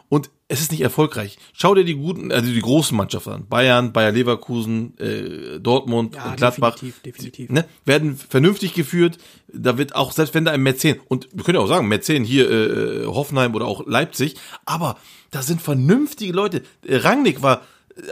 und 0.09 0.29
es 0.47 0.59
ist 0.61 0.71
nicht 0.71 0.81
erfolgreich. 0.81 1.37
Schau 1.53 1.73
dir 1.75 1.85
die 1.85 1.95
guten, 1.95 2.31
also 2.31 2.51
die 2.51 2.59
großen 2.59 2.95
Mannschaften 2.97 3.29
an. 3.31 3.47
Bayern, 3.47 3.93
Bayer 3.93 4.11
Leverkusen, 4.11 4.97
äh, 4.99 5.59
Dortmund, 5.59 6.15
Ja, 6.15 6.35
Gladbach. 6.35 6.75
definitiv, 6.75 7.01
definitiv. 7.03 7.49
Ne, 7.49 7.65
werden 7.85 8.17
vernünftig 8.17 8.73
geführt. 8.73 9.17
Da 9.53 9.77
wird 9.77 9.95
auch, 9.95 10.11
selbst 10.11 10.33
wenn 10.33 10.45
da 10.45 10.51
ein 10.51 10.61
Mäzen, 10.61 10.99
und 11.07 11.29
wir 11.31 11.43
können 11.43 11.57
ja 11.57 11.63
auch 11.63 11.67
sagen, 11.69 11.87
Mäzen 11.87 12.23
hier, 12.23 12.49
äh, 12.51 13.05
Hoffenheim 13.05 13.55
oder 13.55 13.65
auch 13.65 13.85
Leipzig, 13.87 14.35
aber 14.65 14.97
da 15.31 15.41
sind 15.41 15.61
vernünftige 15.61 16.33
Leute. 16.33 16.63
Äh, 16.85 16.97
Rangnick 16.97 17.41
war, 17.41 17.61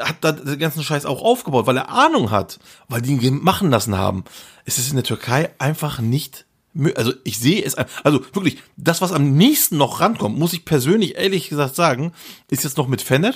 hat 0.01 0.17
da 0.21 0.31
den 0.31 0.59
ganzen 0.59 0.83
Scheiß 0.83 1.05
auch 1.05 1.21
aufgebaut, 1.21 1.67
weil 1.67 1.77
er 1.77 1.89
Ahnung 1.89 2.31
hat, 2.31 2.59
weil 2.87 3.01
die 3.01 3.13
ihn 3.15 3.41
machen 3.43 3.69
lassen 3.69 3.97
haben. 3.97 4.23
Es 4.65 4.77
ist 4.77 4.89
in 4.89 4.95
der 4.95 5.03
Türkei 5.03 5.49
einfach 5.57 5.99
nicht 5.99 6.45
also 6.95 7.13
ich 7.23 7.39
sehe 7.39 7.63
es, 7.63 7.75
also 7.75 8.23
wirklich, 8.33 8.57
das, 8.77 9.01
was 9.01 9.11
am 9.11 9.33
nächsten 9.33 9.77
noch 9.77 9.99
rankommt, 9.99 10.37
muss 10.37 10.53
ich 10.53 10.65
persönlich 10.65 11.15
ehrlich 11.15 11.49
gesagt 11.49 11.75
sagen, 11.75 12.13
ist 12.49 12.63
jetzt 12.63 12.77
noch 12.77 12.87
mit 12.87 13.01
Fener 13.01 13.33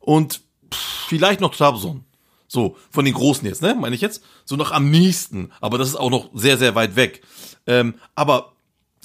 und 0.00 0.40
pff, 0.72 1.06
vielleicht 1.08 1.40
noch 1.40 1.54
Trabzon. 1.54 2.04
So, 2.50 2.76
von 2.90 3.04
den 3.04 3.14
Großen 3.14 3.46
jetzt, 3.46 3.60
ne, 3.60 3.74
meine 3.74 3.94
ich 3.94 4.00
jetzt? 4.00 4.22
So 4.46 4.56
noch 4.56 4.72
am 4.72 4.90
nächsten, 4.90 5.52
aber 5.60 5.76
das 5.76 5.88
ist 5.88 5.96
auch 5.96 6.10
noch 6.10 6.30
sehr, 6.34 6.56
sehr 6.56 6.74
weit 6.74 6.96
weg. 6.96 7.22
Ähm, 7.66 7.94
aber 8.14 8.52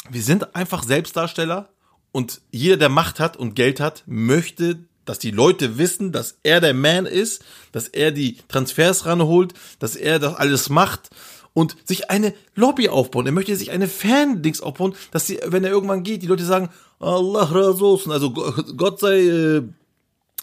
wir 0.10 0.24
sind 0.24 0.56
einfach 0.56 0.84
Selbstdarsteller 0.84 1.70
und 2.14 2.42
jeder, 2.52 2.78
der 2.78 2.90
Macht 2.90 3.20
hat 3.20 3.36
und 3.36 3.56
Geld 3.56 3.80
hat, 3.80 4.04
möchte, 4.06 4.86
dass 5.04 5.20
die 5.20 5.32
Leute 5.32 5.78
wissen, 5.78 6.14
dass 6.14 6.38
er 6.44 6.62
der 6.62 6.74
Man 6.74 7.06
ist, 7.06 7.44
dass 7.74 7.90
er 7.90 8.12
die 8.12 8.38
Transfers 8.48 9.06
ranholt, 9.06 9.54
dass 9.80 9.98
er 9.98 10.20
das 10.20 10.36
alles 10.36 10.70
macht 10.70 11.10
und 11.54 11.76
sich 11.86 12.10
eine 12.10 12.34
Lobby 12.56 12.90
aufbauen. 12.90 13.26
Er 13.26 13.32
möchte 13.32 13.56
sich 13.56 13.72
eine 13.72 13.88
Fan-Dings 13.88 14.62
aufbauen, 14.62 14.96
dass 15.12 15.28
sie, 15.28 15.40
wenn 15.46 15.64
er 15.64 15.72
irgendwann 15.72 16.04
geht, 16.04 16.22
die 16.22 16.28
Leute 16.28 16.46
sagen, 16.46 16.70
Allah 17.00 17.44
Rasos, 17.44 18.10
also 18.10 18.32
Gott 18.32 19.00
sei, 19.00 19.20
äh, 19.20 19.62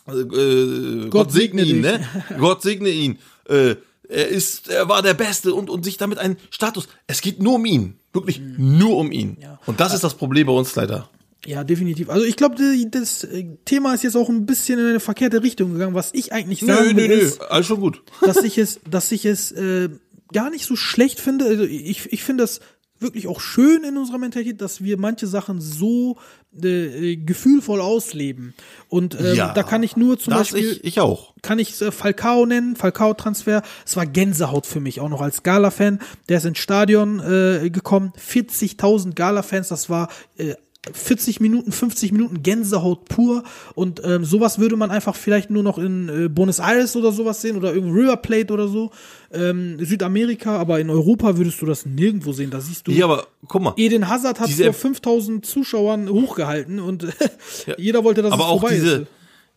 äh, 0.09 1.09
Gott, 1.09 1.33
segne 1.33 1.65
segne 1.65 1.77
ihn, 1.77 1.81
ne? 1.81 2.01
Gott 2.39 2.63
segne 2.63 2.89
ihn. 2.89 3.19
Äh, 3.49 3.77
er 4.09 4.29
ist, 4.29 4.69
er 4.69 4.89
war 4.89 5.03
der 5.03 5.15
Beste 5.15 5.55
und, 5.55 5.71
und 5.71 5.85
sich 5.85 5.97
damit 5.97 6.19
einen 6.19 6.37
Status. 6.51 6.89
Es 7.07 7.21
geht 7.21 7.41
nur 7.41 7.55
um 7.55 7.65
ihn. 7.65 7.97
Wirklich 8.13 8.41
nur 8.41 8.97
um 8.97 9.13
ihn. 9.13 9.37
Und 9.67 9.79
das 9.79 9.95
ist 9.95 10.03
das 10.03 10.15
Problem 10.15 10.49
bei 10.49 10.53
uns 10.53 10.75
leider. 10.75 11.09
Ja, 11.47 11.65
definitiv. 11.65 12.11
Also 12.11 12.27
ich 12.27 12.37
glaube, 12.37 12.57
das 12.91 13.25
äh, 13.25 13.47
Thema 13.65 13.95
ist 13.95 14.03
jetzt 14.03 14.17
auch 14.17 14.29
ein 14.29 14.45
bisschen 14.47 14.79
in 14.79 14.87
eine 14.87 15.01
verkehrte 15.01 15.43
Richtung 15.43 15.73
gegangen. 15.73 15.95
Was 15.95 16.11
ich 16.13 16.33
eigentlich 16.33 16.61
sagen 16.61 16.97
will, 16.97 17.11
ist, 17.11 17.41
alles 17.41 17.67
schon 17.67 17.81
gut. 17.81 18.03
dass 18.21 18.43
ich 18.43 18.59
es, 18.59 18.81
dass 18.91 19.11
ich 19.11 19.25
es 19.25 19.53
äh, 19.53 19.89
gar 20.33 20.51
nicht 20.51 20.65
so 20.67 20.77
schlecht 20.77 21.21
finde. 21.21 21.45
Also 21.47 21.65
ich, 21.65 22.13
ich 22.13 22.23
finde 22.23 22.45
das 22.45 22.61
wirklich 23.01 23.27
auch 23.27 23.41
schön 23.41 23.83
in 23.83 23.97
unserer 23.97 24.19
Mentalität, 24.19 24.61
dass 24.61 24.85
wir 24.85 24.99
manche 24.99 25.27
Sachen 25.27 25.61
so 25.61 26.19
äh, 26.63 27.17
gefühlvoll 27.17 27.81
ausleben. 27.81 28.55
Und 28.89 29.19
ähm, 29.19 29.35
Ja, 29.35 29.53
da 29.55 29.63
kann 29.63 29.83
ich 29.83 29.97
nur 29.97 30.19
zum 30.19 30.35
Beispiel 30.35 30.73
ich, 30.73 30.85
ich 30.85 31.01
auch. 31.01 31.35
kann 31.43 31.59
ich 31.59 31.81
äh, 31.81 31.93
Falcao 31.93 32.45
nennen, 32.45 32.77
Falcao-Transfer. 32.77 33.63
Es 33.87 33.97
war 33.97 34.07
Gänsehaut 34.07 34.67
für 34.67 34.81
mich, 34.81 35.01
auch 35.01 35.09
noch 35.09 35.23
als 35.23 35.43
Gala-Fan. 35.43 35.99
Der 36.29 36.39
ist 36.39 36.45
ins 36.45 36.59
Stadion 36.59 37.21
äh, 37.21 37.71
gekommen, 37.71 38.13
40.000 38.19 39.15
Gala-Fans, 39.15 39.69
das 39.69 39.89
war 39.89 40.09
äh, 40.37 40.55
40 40.93 41.41
Minuten, 41.41 41.73
50 41.73 42.11
Minuten 42.13 42.43
Gänsehaut 42.43 43.05
pur 43.07 43.43
und 43.75 44.01
ähm, 44.03 44.25
sowas 44.25 44.59
würde 44.59 44.77
man 44.77 44.91
einfach 44.91 45.15
vielleicht 45.15 45.51
nur 45.51 45.63
noch 45.63 45.77
in 45.77 46.09
äh, 46.09 46.29
Buenos 46.29 46.59
Aires 46.59 46.97
oder 46.97 47.13
sowas 47.13 47.43
sehen 47.43 47.57
oder 47.59 47.75
irgendwo 47.75 47.95
River 47.99 48.17
Plate 48.17 48.51
oder 48.53 48.67
so. 48.67 48.91
Ähm, 49.31 49.77
Südamerika, 49.85 50.57
aber 50.57 50.81
in 50.81 50.89
Europa 50.89 51.37
würdest 51.37 51.61
du 51.61 51.67
das 51.67 51.85
nirgendwo 51.85 52.33
sehen. 52.33 52.51
Da 52.51 52.63
siehst 52.63 52.87
du 52.89 52.93
Ja, 52.93 53.05
aber 53.05 53.27
guck 53.47 53.61
mal. 53.61 53.75
Eden 53.77 54.09
Hazard 54.09 54.41
hat 54.41 54.49
vor 54.51 54.73
5000 54.73 55.45
Zuschauern 55.45 56.09
hochgehalten 56.09 56.81
und 56.81 57.07
jeder 57.77 58.03
wollte, 58.03 58.23
dass 58.23 58.33
aber 58.33 58.45
es 58.45 58.49
auch 58.49 58.61
vorbei 58.61 58.75
diese, 58.77 58.91
ist. 59.03 59.07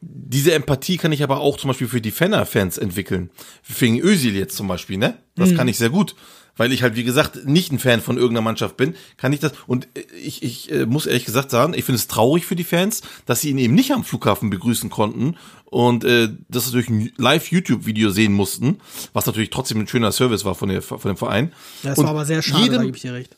diese 0.02 0.54
Empathie 0.54 0.98
kann 0.98 1.14
ich 1.14 1.24
aber 1.24 1.40
auch 1.40 1.56
zum 1.56 1.70
Beispiel 1.70 1.88
für 1.88 2.02
die 2.02 2.12
Fenner-Fans 2.12 2.78
entwickeln. 2.78 3.30
Wegen 3.80 4.02
Özil 4.02 4.36
jetzt 4.36 4.58
zum 4.58 4.68
Beispiel, 4.68 4.98
ne? 4.98 5.18
Das 5.38 5.52
Mhm. 5.52 5.56
kann 5.56 5.68
ich 5.70 5.78
sehr 5.78 5.90
gut. 5.90 6.16
Weil 6.56 6.72
ich 6.72 6.84
halt, 6.84 6.96
wie 6.96 7.04
gesagt, 7.04 7.48
nicht 7.48 7.72
ein 7.72 7.80
Fan 7.80 8.00
von 8.00 8.16
irgendeiner 8.18 8.44
Mannschaft 8.44 8.78
bin, 8.78 8.94
kann 9.18 9.34
ich 9.34 9.40
das, 9.40 9.54
und 9.66 9.88
ich, 10.22 10.44
ich 10.44 10.72
äh, 10.72 10.86
muss 10.86 11.08
ehrlich 11.08 11.26
gesagt 11.26 11.50
sagen, 11.50 11.74
ich 11.74 11.84
finde 11.84 11.98
es 11.98 12.08
traurig 12.08 12.46
für 12.46 12.56
die 12.56 12.64
Fans, 12.64 13.02
dass 13.26 13.42
sie 13.42 13.50
ihn 13.50 13.58
eben 13.58 13.74
nicht 13.74 13.92
am 13.92 14.04
Flughafen 14.04 14.52
begrüßen 14.52 14.92
konnten 14.92 15.36
und 15.66 16.04
äh, 16.04 16.30
das 16.50 16.70
durch 16.72 16.90
ein 16.90 17.12
Live-YouTube-Video 17.18 18.12
sehen 18.12 18.34
mussten, 18.34 18.78
was 19.14 19.26
natürlich 19.26 19.50
trotzdem 19.50 19.80
ein 19.80 19.88
schöner 19.88 20.12
Service 20.12 20.46
war 20.46 20.54
von, 20.54 20.70
der, 20.70 20.84
von 20.84 21.00
dem 21.02 21.18
Verein. 21.18 21.54
Das 21.82 21.98
Und 21.98 22.06
war 22.06 22.12
aber 22.12 22.26
sehr 22.26 22.44
schade, 22.44 22.66
da 22.68 22.72
jedem- 22.74 22.86
gebe 22.86 22.98
ich 22.98 23.02
dir 23.02 23.14
recht. 23.14 23.36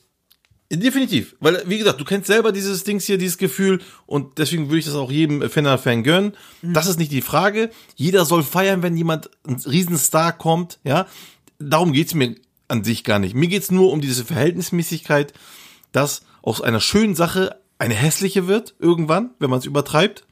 Definitiv, 0.69 1.35
weil 1.39 1.61
wie 1.67 1.77
gesagt, 1.77 2.01
du 2.01 2.05
kennst 2.05 2.25
selber 2.25 2.51
dieses 2.51 2.83
Dings 2.83 3.05
hier, 3.05 3.19
dieses 3.19 3.37
Gefühl 3.37 3.81
und 4.07 4.39
deswegen 4.39 4.67
würde 4.67 4.79
ich 4.79 4.85
das 4.85 4.95
auch 4.95 5.11
jedem 5.11 5.47
Fenner-Fan 5.47 6.03
gönnen. 6.03 6.33
Das 6.63 6.87
ist 6.87 6.97
nicht 6.97 7.11
die 7.11 7.21
Frage. 7.21 7.69
Jeder 7.95 8.25
soll 8.25 8.41
feiern, 8.41 8.81
wenn 8.81 8.97
jemand 8.97 9.29
ein 9.47 9.55
Riesenstar 9.63 10.33
kommt, 10.35 10.79
ja. 10.83 11.05
Darum 11.59 11.93
geht's 11.93 12.15
mir 12.15 12.35
an 12.67 12.83
sich 12.83 13.03
gar 13.03 13.19
nicht. 13.19 13.35
Mir 13.35 13.47
geht's 13.47 13.71
nur 13.71 13.91
um 13.91 14.01
diese 14.01 14.25
Verhältnismäßigkeit, 14.25 15.33
dass 15.91 16.21
aus 16.41 16.61
einer 16.61 16.79
schönen 16.81 17.15
Sache 17.15 17.59
eine 17.77 17.93
hässliche 17.93 18.47
wird 18.47 18.75
irgendwann, 18.79 19.31
wenn 19.39 19.49
man 19.49 19.59
es 19.59 19.65
übertreibt. 19.65 20.25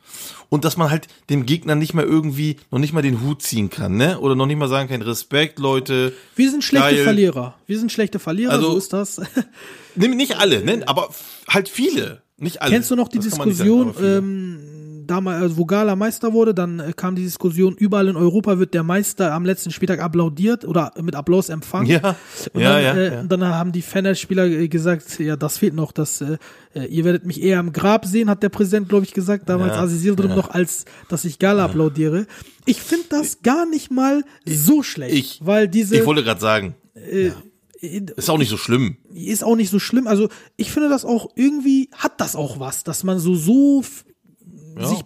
Und 0.50 0.64
dass 0.66 0.78
man 0.78 0.92
halt 0.92 1.08
dem 1.32 1.48
Gegner 1.48 1.74
nicht 1.74 1.96
mehr 1.96 2.06
irgendwie, 2.06 2.58
noch 2.70 2.78
nicht 2.78 2.94
mal 2.94 3.02
den 3.02 3.22
Hut 3.22 3.42
ziehen 3.42 3.72
kann, 3.72 3.98
ne? 3.98 4.20
Oder 4.20 4.36
noch 4.36 4.46
nicht 4.46 4.58
mal 4.60 4.70
sagen 4.70 4.88
kann, 4.88 5.02
Respekt, 5.02 5.58
Leute. 5.58 6.14
Wir 6.36 6.52
sind 6.52 6.64
schlechte 6.64 6.94
geil. 6.96 7.04
Verlierer. 7.04 7.56
Wir 7.66 7.80
sind 7.80 7.92
schlechte 7.92 8.20
Verlierer, 8.20 8.52
Also- 8.52 8.72
so 8.72 8.78
ist 8.78 8.94
das. 8.94 9.22
Nimm 9.96 10.16
nicht 10.16 10.38
alle, 10.38 10.64
ne? 10.64 10.84
Aber 10.88 11.10
halt 11.48 11.70
viele. 11.70 12.22
Nicht 12.38 12.62
alle. 12.62 12.72
Kennst 12.72 12.92
du 12.92 12.96
noch 12.96 13.08
die 13.08 13.18
Das 13.18 13.26
Diskussion, 13.30 13.96
ähm, 14.02 14.60
damals, 15.06 15.42
also 15.42 15.58
wo 15.58 15.66
Gala 15.66 15.96
Meister 15.96 16.34
wurde, 16.34 16.54
dann 16.54 16.80
äh, 16.80 16.94
kam 16.96 17.16
die 17.16 17.24
Diskussion, 17.24 17.76
überall 17.78 18.08
in 18.08 18.16
Europa 18.16 18.60
wird 18.60 18.74
der 18.74 18.84
Meister 18.84 19.34
am 19.34 19.46
letzten 19.46 19.72
Spieltag 19.72 20.00
applaudiert 20.02 20.66
oder 20.66 20.92
mit 21.02 21.16
Applaus 21.16 21.50
empfangen. 21.50 21.88
Ja, 21.90 22.16
Und 22.54 22.62
ja, 22.62 22.74
dann, 22.74 22.84
ja, 22.84 22.94
äh, 22.96 23.14
ja. 23.14 23.20
und 23.22 23.32
dann 23.32 23.44
haben 23.46 23.72
die 23.72 23.82
Fanspieler 23.82 24.46
äh, 24.46 24.68
gesagt, 24.68 25.20
ja, 25.20 25.36
das 25.36 25.58
fehlt 25.60 25.74
noch, 25.74 25.92
dass 25.92 26.22
äh, 26.22 26.38
äh, 26.74 26.86
ihr 26.86 27.04
werdet 27.06 27.26
mich 27.26 27.42
eher 27.42 27.60
am 27.60 27.72
Grab 27.74 28.06
sehen, 28.06 28.30
hat 28.30 28.44
der 28.44 28.50
Präsident, 28.50 28.90
glaube 28.90 29.06
ich, 29.06 29.14
gesagt, 29.14 29.50
damals 29.50 29.76
Ja, 29.76 29.84
Aziz 29.84 30.04
Yildirim 30.04 30.32
ja. 30.32 30.38
noch, 30.38 30.50
als 30.50 30.86
dass 31.10 31.26
ich 31.26 31.40
Gala 31.40 31.66
applaudiere. 31.66 32.26
Ich 32.66 32.82
finde 32.82 33.06
das 33.10 33.42
gar 33.42 33.66
nicht 33.66 33.92
mal 33.92 34.24
so 34.46 34.84
schlecht, 34.84 35.14
ich- 35.16 35.40
weil 35.44 35.68
diese 35.68 35.98
Ich 35.98 36.06
wollte 36.06 36.24
gerade 36.24 36.40
sagen, 36.42 36.76
äh, 36.96 37.32
ist 37.82 38.30
auch 38.30 38.38
nicht 38.38 38.48
so 38.50 38.56
schlimm. 38.56 38.96
ist 39.14 39.44
auch 39.44 39.58
nicht 39.58 39.70
so 39.70 39.78
schlimm. 39.78 40.08
Also 40.08 40.30
ich 40.56 40.72
finde 40.72 40.88
das 40.88 41.04
auch 41.04 41.32
irgendwie 41.36 41.90
hat 41.92 42.22
das 42.22 42.34
auch 42.38 42.58
was, 42.58 42.86
dass 42.86 43.04
man 43.04 43.20
so 43.20 43.36
so 43.36 43.84
Ja. 44.80 44.88
sich 44.88 45.00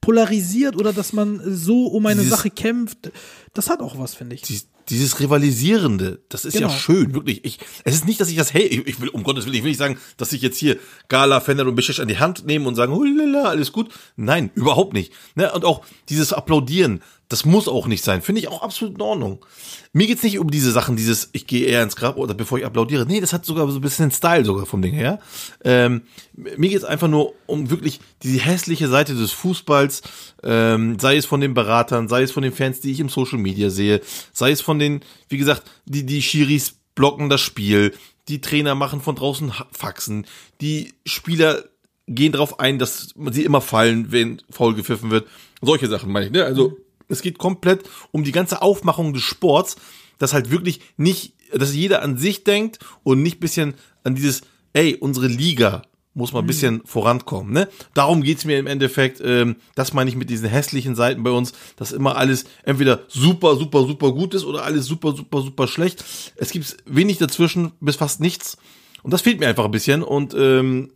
polarisiert 0.00 0.76
oder 0.76 0.92
dass 0.92 1.12
man 1.12 1.40
so 1.44 1.86
um 1.86 2.04
eine 2.06 2.20
Dieses- 2.20 2.36
Sache 2.36 2.50
kämpft. 2.50 3.10
Das 3.54 3.70
hat 3.70 3.80
auch 3.80 3.98
was, 3.98 4.14
finde 4.14 4.34
ich. 4.34 4.42
Dies, 4.42 4.68
dieses 4.90 5.18
Rivalisierende, 5.18 6.20
das 6.28 6.44
ist 6.44 6.52
Genau. 6.54 6.68
ja 6.68 6.74
schön, 6.74 7.14
wirklich. 7.14 7.42
Ich, 7.44 7.58
es 7.84 7.94
ist 7.94 8.04
nicht, 8.06 8.20
dass 8.20 8.28
ich 8.28 8.36
das, 8.36 8.52
hey, 8.52 8.64
ich, 8.66 8.86
ich 8.86 9.00
will, 9.00 9.08
um 9.08 9.22
Gottes 9.22 9.46
Willen, 9.46 9.54
ich 9.54 9.62
will 9.62 9.70
nicht 9.70 9.78
sagen, 9.78 9.96
dass 10.18 10.32
ich 10.34 10.42
jetzt 10.42 10.58
hier 10.58 10.78
Gala, 11.08 11.40
Fender 11.40 11.66
und 11.66 11.74
Bischisch 11.74 12.00
an 12.00 12.08
die 12.08 12.18
Hand 12.18 12.44
nehme 12.44 12.68
und 12.68 12.74
sagen, 12.74 12.92
hulala, 12.92 13.44
alles 13.48 13.72
gut. 13.72 13.88
Nein, 14.16 14.50
überhaupt 14.54 14.92
nicht. 14.92 15.12
Ne? 15.36 15.50
Und 15.52 15.64
auch 15.64 15.86
dieses 16.10 16.34
Applaudieren, 16.34 17.00
das 17.34 17.44
muss 17.44 17.66
auch 17.66 17.88
nicht 17.88 18.04
sein. 18.04 18.22
Finde 18.22 18.40
ich 18.40 18.46
auch 18.46 18.62
absolut 18.62 18.94
in 18.94 19.00
Ordnung. 19.00 19.44
Mir 19.92 20.06
geht's 20.06 20.22
nicht 20.22 20.38
um 20.38 20.52
diese 20.52 20.70
Sachen, 20.70 20.94
dieses, 20.94 21.30
ich 21.32 21.48
gehe 21.48 21.66
eher 21.66 21.82
ins 21.82 21.96
Grab 21.96 22.16
oder 22.16 22.32
bevor 22.32 22.58
ich 22.58 22.64
applaudiere. 22.64 23.06
Nee, 23.06 23.20
das 23.20 23.32
hat 23.32 23.44
sogar 23.44 23.68
so 23.68 23.78
ein 23.78 23.80
bisschen 23.80 24.12
Style 24.12 24.44
sogar 24.44 24.66
vom 24.66 24.82
Ding 24.82 24.94
her. 24.94 25.18
Ähm, 25.64 26.02
mir 26.36 26.70
geht's 26.70 26.84
einfach 26.84 27.08
nur 27.08 27.34
um 27.46 27.70
wirklich 27.70 27.98
diese 28.22 28.38
hässliche 28.38 28.86
Seite 28.86 29.16
des 29.16 29.32
Fußballs, 29.32 30.02
ähm, 30.44 30.96
sei 31.00 31.16
es 31.16 31.26
von 31.26 31.40
den 31.40 31.54
Beratern, 31.54 32.06
sei 32.06 32.22
es 32.22 32.30
von 32.30 32.44
den 32.44 32.52
Fans, 32.52 32.78
die 32.80 32.92
ich 32.92 33.00
im 33.00 33.08
Social 33.08 33.40
Media 33.40 33.68
sehe, 33.68 34.00
sei 34.32 34.52
es 34.52 34.60
von 34.60 34.78
den, 34.78 35.00
wie 35.28 35.38
gesagt, 35.38 35.64
die, 35.86 36.06
die 36.06 36.22
Schiris 36.22 36.76
blocken 36.94 37.30
das 37.30 37.40
Spiel, 37.40 37.94
die 38.28 38.42
Trainer 38.42 38.76
machen 38.76 39.00
von 39.00 39.16
draußen 39.16 39.50
Faxen, 39.72 40.24
die 40.60 40.94
Spieler 41.04 41.64
gehen 42.06 42.30
darauf 42.30 42.60
ein, 42.60 42.78
dass 42.78 43.08
sie 43.32 43.44
immer 43.44 43.60
fallen, 43.60 44.12
wenn 44.12 44.40
faul 44.50 44.76
gepfiffen 44.76 45.10
wird. 45.10 45.26
Solche 45.60 45.88
Sachen 45.88 46.12
meine 46.12 46.26
ich, 46.26 46.32
ne? 46.32 46.44
Also, 46.44 46.76
es 47.08 47.22
geht 47.22 47.38
komplett 47.38 47.84
um 48.12 48.24
die 48.24 48.32
ganze 48.32 48.62
Aufmachung 48.62 49.12
des 49.12 49.22
Sports, 49.22 49.76
dass 50.18 50.32
halt 50.32 50.50
wirklich 50.50 50.80
nicht, 50.96 51.34
dass 51.52 51.74
jeder 51.74 52.02
an 52.02 52.16
sich 52.16 52.44
denkt 52.44 52.78
und 53.02 53.22
nicht 53.22 53.40
bisschen 53.40 53.74
an 54.04 54.14
dieses, 54.14 54.42
ey, 54.72 54.96
unsere 54.96 55.26
Liga 55.26 55.82
muss 56.14 56.32
mal 56.32 56.40
ein 56.40 56.46
bisschen 56.46 56.80
vorankommen, 56.84 57.52
ne? 57.52 57.68
Darum 57.92 58.22
geht's 58.22 58.44
mir 58.44 58.58
im 58.58 58.68
Endeffekt, 58.68 59.20
ähm, 59.24 59.56
das 59.74 59.92
meine 59.92 60.08
ich 60.08 60.16
mit 60.16 60.30
diesen 60.30 60.48
hässlichen 60.48 60.94
Seiten 60.94 61.24
bei 61.24 61.30
uns, 61.30 61.52
dass 61.76 61.90
immer 61.90 62.16
alles 62.16 62.44
entweder 62.62 63.00
super, 63.08 63.56
super, 63.56 63.84
super 63.84 64.12
gut 64.12 64.32
ist 64.34 64.44
oder 64.44 64.62
alles 64.62 64.86
super, 64.86 65.14
super, 65.16 65.42
super 65.42 65.66
schlecht. 65.66 66.04
Es 66.36 66.50
gibt 66.50 66.76
wenig 66.86 67.18
dazwischen, 67.18 67.72
bis 67.80 67.96
fast 67.96 68.20
nichts. 68.20 68.56
Und 69.02 69.12
das 69.12 69.22
fehlt 69.22 69.40
mir 69.40 69.48
einfach 69.48 69.64
ein 69.64 69.70
bisschen 69.72 70.02
und 70.02 70.34
ähm, 70.34 70.90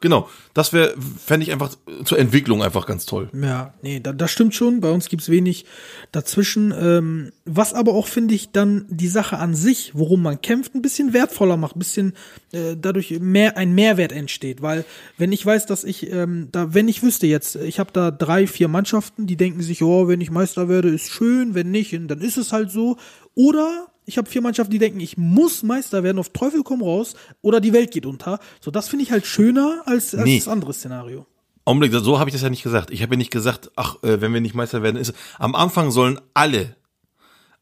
genau, 0.00 0.28
das 0.54 0.72
wäre, 0.72 0.94
fände 1.24 1.44
ich 1.44 1.52
einfach 1.52 1.70
zur 2.04 2.18
Entwicklung 2.18 2.62
einfach 2.62 2.86
ganz 2.86 3.06
toll. 3.06 3.30
Ja, 3.32 3.74
nee, 3.82 4.00
da, 4.00 4.12
das 4.12 4.30
stimmt 4.30 4.54
schon. 4.54 4.80
Bei 4.80 4.90
uns 4.90 5.08
gibt's 5.08 5.28
wenig 5.28 5.66
dazwischen. 6.12 6.74
Ähm, 6.76 7.32
was 7.44 7.74
aber 7.74 7.92
auch, 7.94 8.06
finde 8.06 8.34
ich, 8.34 8.50
dann 8.50 8.86
die 8.88 9.08
Sache 9.08 9.38
an 9.38 9.54
sich, 9.54 9.92
worum 9.94 10.22
man 10.22 10.40
kämpft, 10.40 10.74
ein 10.74 10.82
bisschen 10.82 11.12
wertvoller 11.12 11.56
macht, 11.56 11.76
ein 11.76 11.80
bisschen 11.80 12.14
äh, 12.52 12.76
dadurch 12.80 13.18
mehr 13.20 13.56
ein 13.56 13.74
Mehrwert 13.74 14.12
entsteht. 14.12 14.62
Weil, 14.62 14.84
wenn 15.18 15.32
ich 15.32 15.44
weiß, 15.44 15.66
dass 15.66 15.84
ich, 15.84 16.10
ähm, 16.10 16.48
da, 16.52 16.74
wenn 16.74 16.88
ich 16.88 17.02
wüsste 17.02 17.26
jetzt, 17.26 17.56
ich 17.56 17.78
habe 17.78 17.92
da 17.92 18.10
drei, 18.10 18.46
vier 18.46 18.68
Mannschaften, 18.68 19.26
die 19.26 19.36
denken 19.36 19.62
sich, 19.62 19.82
oh, 19.82 20.08
wenn 20.08 20.20
ich 20.20 20.30
Meister 20.30 20.68
werde, 20.68 20.88
ist 20.88 21.10
schön, 21.10 21.54
wenn 21.54 21.70
nicht, 21.70 21.92
dann 21.92 22.20
ist 22.20 22.36
es 22.36 22.52
halt 22.52 22.70
so. 22.70 22.96
Oder 23.34 23.86
ich 24.10 24.18
habe 24.18 24.28
vier 24.28 24.42
Mannschaften, 24.42 24.72
die 24.72 24.78
denken, 24.78 24.98
ich 24.98 25.16
muss 25.16 25.62
Meister 25.62 26.02
werden, 26.02 26.18
auf 26.18 26.30
Teufel 26.30 26.62
komm 26.64 26.82
raus, 26.82 27.14
oder 27.42 27.60
die 27.60 27.72
Welt 27.72 27.92
geht 27.92 28.06
unter. 28.06 28.40
So, 28.60 28.70
das 28.72 28.88
finde 28.88 29.04
ich 29.04 29.12
halt 29.12 29.24
schöner 29.24 29.82
als, 29.86 30.14
als 30.14 30.24
Nee. 30.24 30.38
das 30.38 30.48
andere 30.48 30.72
Szenario. 30.72 31.26
Augenblick, 31.64 31.92
so 31.92 32.18
habe 32.18 32.28
ich 32.28 32.34
das 32.34 32.42
ja 32.42 32.50
nicht 32.50 32.64
gesagt. 32.64 32.90
Ich 32.90 33.02
habe 33.02 33.14
ja 33.14 33.18
nicht 33.18 33.30
gesagt, 33.30 33.70
ach, 33.76 34.02
äh, 34.02 34.20
wenn 34.20 34.34
wir 34.34 34.40
nicht 34.40 34.56
Meister 34.56 34.82
werden, 34.82 34.96
ist 34.96 35.14
am 35.38 35.54
Anfang 35.54 35.92
sollen 35.92 36.20
alle 36.34 36.74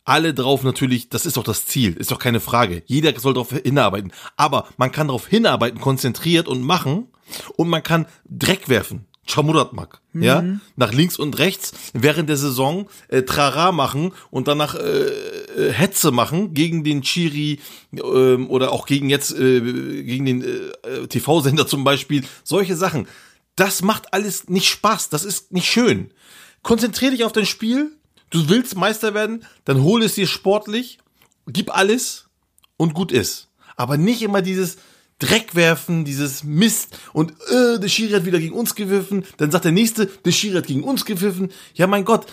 alle 0.08 0.32
drauf 0.32 0.62
natürlich, 0.62 1.10
das 1.10 1.26
ist 1.26 1.36
doch 1.36 1.44
das 1.44 1.66
Ziel, 1.66 1.92
ist 1.94 2.10
doch 2.10 2.18
keine 2.18 2.40
Frage. 2.40 2.82
Jeder 2.86 3.12
soll 3.20 3.34
darauf 3.34 3.50
hinarbeiten. 3.50 4.10
Aber 4.38 4.66
man 4.78 4.90
kann 4.90 5.08
darauf 5.08 5.26
hinarbeiten, 5.26 5.82
konzentriert 5.82 6.48
und 6.48 6.62
machen 6.62 7.08
und 7.56 7.68
man 7.68 7.82
kann 7.82 8.06
Dreck 8.24 8.70
werfen. 8.70 9.04
Chamuratmak, 9.28 10.00
ja, 10.14 10.42
nach 10.76 10.92
links 10.92 11.18
und 11.18 11.38
rechts 11.38 11.72
während 11.92 12.28
der 12.28 12.38
Saison 12.38 12.88
äh, 13.08 13.22
Trara 13.22 13.72
machen 13.72 14.12
und 14.30 14.48
danach 14.48 14.74
äh, 14.74 14.78
äh, 14.78 15.72
Hetze 15.72 16.10
machen 16.12 16.54
gegen 16.54 16.82
den 16.82 17.02
Chiri 17.02 17.60
ähm, 17.92 18.48
oder 18.48 18.72
auch 18.72 18.86
gegen 18.86 19.10
jetzt 19.10 19.32
äh, 19.38 19.60
gegen 20.02 20.24
den 20.24 20.42
äh, 20.42 21.06
TV-Sender 21.08 21.66
zum 21.66 21.84
Beispiel. 21.84 22.24
Solche 22.42 22.76
Sachen. 22.76 23.06
Das 23.54 23.82
macht 23.82 24.14
alles 24.14 24.48
nicht 24.48 24.68
Spaß. 24.68 25.10
Das 25.10 25.24
ist 25.24 25.52
nicht 25.52 25.70
schön. 25.70 26.10
Konzentrier 26.62 27.10
dich 27.10 27.24
auf 27.24 27.32
dein 27.32 27.46
Spiel. 27.46 27.92
Du 28.30 28.48
willst 28.48 28.76
Meister 28.76 29.14
werden, 29.14 29.44
dann 29.64 29.82
hol 29.82 30.02
es 30.02 30.14
dir 30.14 30.26
sportlich, 30.26 30.98
gib 31.46 31.74
alles 31.74 32.28
und 32.76 32.94
gut 32.94 33.10
ist. 33.10 33.48
Aber 33.76 33.96
nicht 33.96 34.22
immer 34.22 34.42
dieses 34.42 34.76
Dreck 35.18 35.54
werfen, 35.54 36.04
dieses 36.04 36.44
Mist 36.44 36.96
und 37.12 37.32
äh, 37.50 37.80
der 37.80 37.88
Schiri 37.88 38.12
hat 38.12 38.24
wieder 38.24 38.38
gegen 38.38 38.54
uns 38.54 38.74
gewürfen. 38.74 39.24
Dann 39.36 39.50
sagt 39.50 39.64
der 39.64 39.72
nächste, 39.72 40.06
der 40.06 40.32
Schiri 40.32 40.56
hat 40.56 40.66
gegen 40.66 40.84
uns 40.84 41.04
gepfiffen. 41.04 41.50
Ja, 41.74 41.86
mein 41.86 42.04
Gott, 42.04 42.26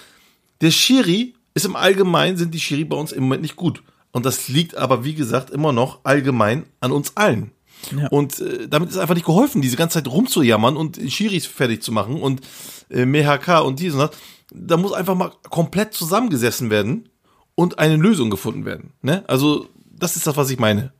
der 0.61 0.71
Schiri 0.71 1.33
ist 1.55 1.65
im 1.65 1.75
Allgemeinen, 1.75 2.37
sind 2.37 2.53
die 2.53 2.59
Schiri 2.59 2.83
bei 2.83 2.95
uns 2.95 3.11
im 3.11 3.23
Moment 3.23 3.41
nicht 3.41 3.55
gut. 3.55 3.81
Und 4.11 4.25
das 4.25 4.47
liegt 4.47 4.77
aber, 4.77 5.03
wie 5.03 5.15
gesagt, 5.15 5.49
immer 5.49 5.73
noch 5.73 5.99
allgemein 6.03 6.65
an 6.79 6.91
uns 6.91 7.17
allen. 7.17 7.51
Ja. 7.95 8.07
Und 8.09 8.39
äh, 8.39 8.67
damit 8.67 8.89
ist 8.89 8.97
einfach 8.97 9.15
nicht 9.15 9.25
geholfen, 9.25 9.61
diese 9.61 9.77
ganze 9.77 9.95
Zeit 9.95 10.07
rumzujammern 10.07 10.77
und 10.77 10.99
Schiris 11.11 11.45
fertig 11.45 11.81
zu 11.83 11.91
machen 11.91 12.21
und 12.21 12.41
äh, 12.89 13.05
MHK 13.05 13.61
und 13.63 13.79
dies 13.79 13.93
und 13.93 13.99
das. 13.99 14.11
Da 14.53 14.77
muss 14.77 14.93
einfach 14.93 15.15
mal 15.15 15.31
komplett 15.49 15.93
zusammengesessen 15.93 16.69
werden 16.69 17.09
und 17.55 17.79
eine 17.79 17.95
Lösung 17.95 18.29
gefunden 18.29 18.65
werden. 18.65 18.93
Ne? 19.01 19.23
Also, 19.27 19.69
das 19.91 20.15
ist 20.15 20.27
das, 20.27 20.37
was 20.37 20.49
ich 20.49 20.59
meine. 20.59 20.93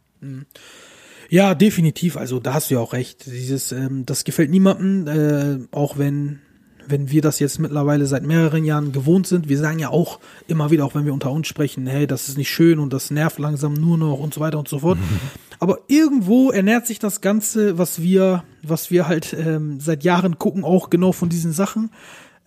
Ja, 1.30 1.56
definitiv. 1.56 2.18
Also 2.18 2.40
da 2.40 2.54
hast 2.54 2.70
du 2.70 2.76
ja 2.76 2.80
auch 2.80 2.94
recht. 2.94 3.26
Dieses, 3.26 3.72
ähm, 3.72 4.06
das 4.06 4.24
gefällt 4.24 4.50
niemandem, 4.50 5.08
äh, 5.08 5.76
auch 5.76 5.98
wenn 5.98 6.40
wenn 6.88 7.10
wir 7.10 7.22
das 7.22 7.40
jetzt 7.40 7.60
mittlerweile 7.60 8.06
seit 8.06 8.24
mehreren 8.24 8.64
Jahren 8.64 8.92
gewohnt 8.92 9.28
sind. 9.28 9.50
Wir 9.50 9.58
sagen 9.58 9.80
ja 9.80 9.90
auch 9.90 10.20
immer 10.48 10.72
wieder, 10.72 10.86
auch 10.86 10.96
wenn 10.96 11.06
wir 11.06 11.14
unter 11.14 11.32
uns 11.32 11.48
sprechen, 11.48 11.88
hey, 11.88 12.08
das 12.08 12.30
ist 12.30 12.38
nicht 12.38 12.50
schön 12.50 12.80
und 12.80 12.94
das 12.94 13.12
nervt 13.12 13.40
langsam 13.40 13.74
nur 13.74 13.98
noch 13.98 14.20
und 14.20 14.34
so 14.34 14.40
weiter 14.42 14.60
und 14.60 14.68
so 14.68 14.80
fort. 14.80 14.98
Aber 15.60 15.80
irgendwo 15.88 16.52
ernährt 16.52 16.86
sich 16.86 17.00
das 17.00 17.22
Ganze, 17.22 17.78
was 17.78 18.02
wir, 18.02 18.44
was 18.62 18.92
wir 18.92 19.08
halt 19.08 19.34
ähm, 19.34 19.80
seit 19.80 20.04
Jahren 20.04 20.38
gucken, 20.38 20.64
auch 20.64 20.90
genau 20.90 21.12
von 21.12 21.30
diesen 21.30 21.54
Sachen. 21.54 21.92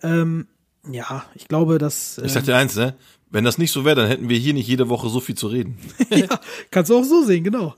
Ähm, 0.03 0.47
ja, 0.89 1.25
ich 1.35 1.47
glaube, 1.47 1.77
dass 1.77 2.17
Ich 2.19 2.25
äh, 2.25 2.29
sag 2.29 2.45
dir 2.45 2.55
eins, 2.55 2.75
ne? 2.75 2.95
Wenn 3.31 3.43
das 3.43 3.57
nicht 3.57 3.71
so 3.71 3.85
wäre, 3.85 3.95
dann 3.95 4.07
hätten 4.07 4.29
wir 4.29 4.37
hier 4.37 4.53
nicht 4.53 4.67
jede 4.67 4.89
Woche 4.89 5.09
so 5.09 5.19
viel 5.19 5.35
zu 5.35 5.47
reden. 5.47 5.77
ja, 6.09 6.39
kannst 6.71 6.89
du 6.89 6.97
auch 6.97 7.03
so 7.03 7.23
sehen, 7.23 7.43
genau. 7.43 7.75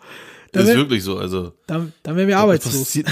Da 0.51 0.59
Das 0.59 0.69
ist 0.69 0.75
wirklich 0.75 1.03
so. 1.03 1.17
Also 1.17 1.53
Dann, 1.67 1.93
dann 2.03 2.15
wären 2.15 2.27
wir 2.27 2.35
es 2.35 2.41
arbeitslos. 2.41 2.79
passiert, 2.79 3.07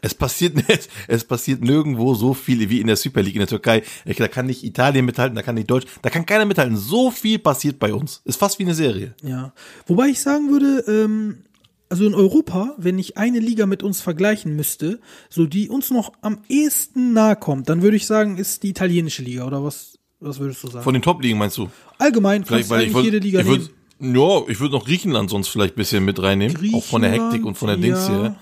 es 0.00 0.14
passiert, 0.14 0.56
es, 0.68 0.88
es 1.08 1.24
passiert 1.24 1.62
nirgendwo 1.62 2.14
so 2.14 2.32
viel 2.34 2.70
wie 2.70 2.80
in 2.80 2.86
der 2.86 2.96
Super 2.96 3.22
League 3.22 3.34
in 3.34 3.40
der 3.40 3.48
Türkei. 3.48 3.82
Ich, 4.04 4.16
da 4.16 4.28
kann 4.28 4.46
nicht 4.46 4.64
Italien 4.64 5.04
mithalten, 5.04 5.36
da 5.36 5.42
kann 5.42 5.56
nicht 5.56 5.70
Deutsch, 5.70 5.86
da 6.02 6.10
kann 6.10 6.24
keiner 6.26 6.46
mithalten. 6.46 6.76
So 6.76 7.10
viel 7.10 7.38
passiert 7.38 7.78
bei 7.78 7.92
uns. 7.92 8.22
Ist 8.24 8.38
fast 8.38 8.58
wie 8.58 8.64
eine 8.64 8.74
Serie. 8.74 9.14
Ja. 9.22 9.52
Wobei 9.86 10.08
ich 10.08 10.20
sagen 10.20 10.50
würde, 10.50 10.84
ähm, 10.88 11.44
also 11.90 12.06
in 12.06 12.14
Europa, 12.14 12.74
wenn 12.78 12.98
ich 12.98 13.18
eine 13.18 13.40
Liga 13.40 13.66
mit 13.66 13.82
uns 13.82 14.00
vergleichen 14.00 14.54
müsste, 14.56 15.00
so 15.28 15.46
die 15.46 15.68
uns 15.68 15.90
noch 15.90 16.12
am 16.22 16.38
ehesten 16.48 17.12
nahe 17.12 17.36
kommt, 17.36 17.68
dann 17.68 17.82
würde 17.82 17.96
ich 17.96 18.06
sagen, 18.06 18.38
ist 18.38 18.62
die 18.62 18.70
italienische 18.70 19.22
Liga 19.22 19.44
oder 19.44 19.64
was, 19.64 19.98
was 20.20 20.38
würdest 20.38 20.62
du 20.62 20.68
sagen? 20.68 20.84
Von 20.84 20.94
den 20.94 21.02
Top-Ligen 21.02 21.36
meinst 21.36 21.58
du? 21.58 21.68
Allgemein 21.98 22.44
Vielleicht, 22.44 22.66
du 22.66 22.70
weil 22.70 22.80
ich 22.80 22.84
eigentlich 22.86 22.94
würd, 22.94 23.04
jede 23.04 23.18
Liga 23.18 23.40
ich 23.40 23.46
nehmen. 23.46 23.68
Ja, 24.00 24.42
ich 24.48 24.60
würde 24.60 24.74
noch 24.74 24.84
Griechenland 24.84 25.30
sonst 25.30 25.48
vielleicht 25.48 25.74
ein 25.74 25.76
bisschen 25.76 26.04
mit 26.04 26.20
reinnehmen. 26.22 26.56
Auch 26.74 26.84
von 26.84 27.02
der 27.02 27.10
Hektik 27.12 27.44
und 27.44 27.56
von 27.56 27.68
der 27.68 27.76
Dings 27.76 28.08
ja, 28.08 28.20
hier. 28.20 28.36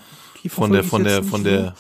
die 0.45 0.49
Von 0.49 0.73
der, 0.73 0.85
von 0.85 1.05
der, 1.05 1.23
von 1.23 1.45
der. 1.45 1.75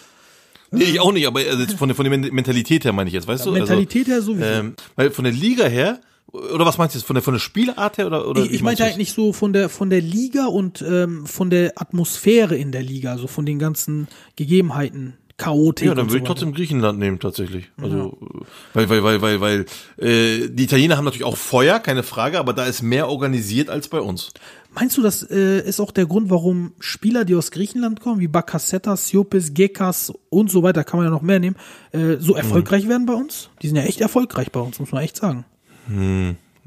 Nee, 0.70 0.84
ich 0.84 1.00
auch 1.00 1.12
nicht, 1.12 1.26
aber 1.26 1.40
also 1.40 1.76
von 1.76 1.88
der, 1.88 1.96
von 1.96 2.04
der 2.04 2.10
Men- 2.18 2.34
Mentalität 2.34 2.84
her 2.84 2.92
meine 2.92 3.08
ich 3.08 3.14
jetzt, 3.14 3.26
weißt 3.26 3.44
so. 3.44 3.50
du? 3.50 3.58
Mentalität 3.58 4.06
her 4.06 4.20
sowieso. 4.20 4.44
Also, 4.44 4.60
ähm, 4.60 4.74
weil 4.96 5.10
von 5.10 5.24
der 5.24 5.32
Liga 5.32 5.64
her, 5.66 6.00
oder 6.30 6.66
was 6.66 6.76
meinst 6.76 6.94
du 6.94 6.98
jetzt? 6.98 7.06
Von 7.06 7.14
der, 7.14 7.22
von 7.22 7.32
der 7.32 7.40
Spielart 7.40 7.96
her 7.96 8.06
oder, 8.06 8.28
oder 8.28 8.44
ich 8.44 8.52
ich 8.52 8.62
meinte 8.62 8.84
halt 8.84 8.98
nicht 8.98 9.14
so 9.14 9.32
von 9.32 9.54
der 9.54 9.70
von 9.70 9.88
der 9.88 10.02
Liga 10.02 10.44
und 10.46 10.82
ähm, 10.82 11.24
von 11.24 11.48
der 11.48 11.72
Atmosphäre 11.76 12.54
in 12.56 12.70
der 12.70 12.82
Liga, 12.82 13.12
also 13.12 13.28
von 13.28 13.46
den 13.46 13.58
ganzen 13.58 14.08
Gegebenheiten, 14.36 15.14
Chaotik. 15.38 15.86
Ja, 15.86 15.94
dann 15.94 16.06
würde 16.06 16.18
ich 16.18 16.22
so 16.22 16.26
trotzdem 16.26 16.52
Griechenland 16.52 16.98
nehmen 16.98 17.20
tatsächlich. 17.20 17.70
Also 17.80 18.18
äh, 18.20 18.44
weil 18.74 18.88
weil 18.90 19.02
weil 19.04 19.22
weil 19.22 19.40
weil 19.40 19.66
äh, 19.96 20.48
die 20.48 20.64
Italiener 20.64 20.96
haben 20.96 21.04
natürlich 21.04 21.24
auch 21.24 21.36
Feuer, 21.36 21.78
keine 21.78 22.02
Frage, 22.02 22.38
aber 22.38 22.52
da 22.52 22.66
ist 22.66 22.82
mehr 22.82 23.08
organisiert 23.08 23.70
als 23.70 23.88
bei 23.88 24.00
uns. 24.00 24.30
Meinst 24.74 24.98
du, 24.98 25.02
das 25.02 25.22
äh, 25.30 25.60
ist 25.66 25.80
auch 25.80 25.92
der 25.92 26.06
Grund, 26.06 26.28
warum 26.28 26.72
Spieler, 26.80 27.24
die 27.24 27.36
aus 27.36 27.52
Griechenland 27.52 28.00
kommen, 28.00 28.20
wie 28.20 28.28
Bakasetas, 28.28 29.08
Siopis, 29.08 29.54
Gekas 29.54 30.12
und 30.28 30.50
so 30.50 30.62
weiter, 30.62 30.84
kann 30.84 30.98
man 30.98 31.06
ja 31.06 31.10
noch 31.10 31.22
mehr 31.22 31.38
nehmen, 31.38 31.56
äh, 31.92 32.16
so 32.18 32.34
erfolgreich 32.34 32.88
werden 32.88 33.06
bei 33.06 33.14
uns? 33.14 33.48
Die 33.62 33.68
sind 33.68 33.76
ja 33.76 33.84
echt 33.84 34.00
erfolgreich 34.00 34.52
bei 34.52 34.60
uns, 34.60 34.78
muss 34.78 34.92
man 34.92 35.02
echt 35.02 35.16
sagen. 35.16 35.44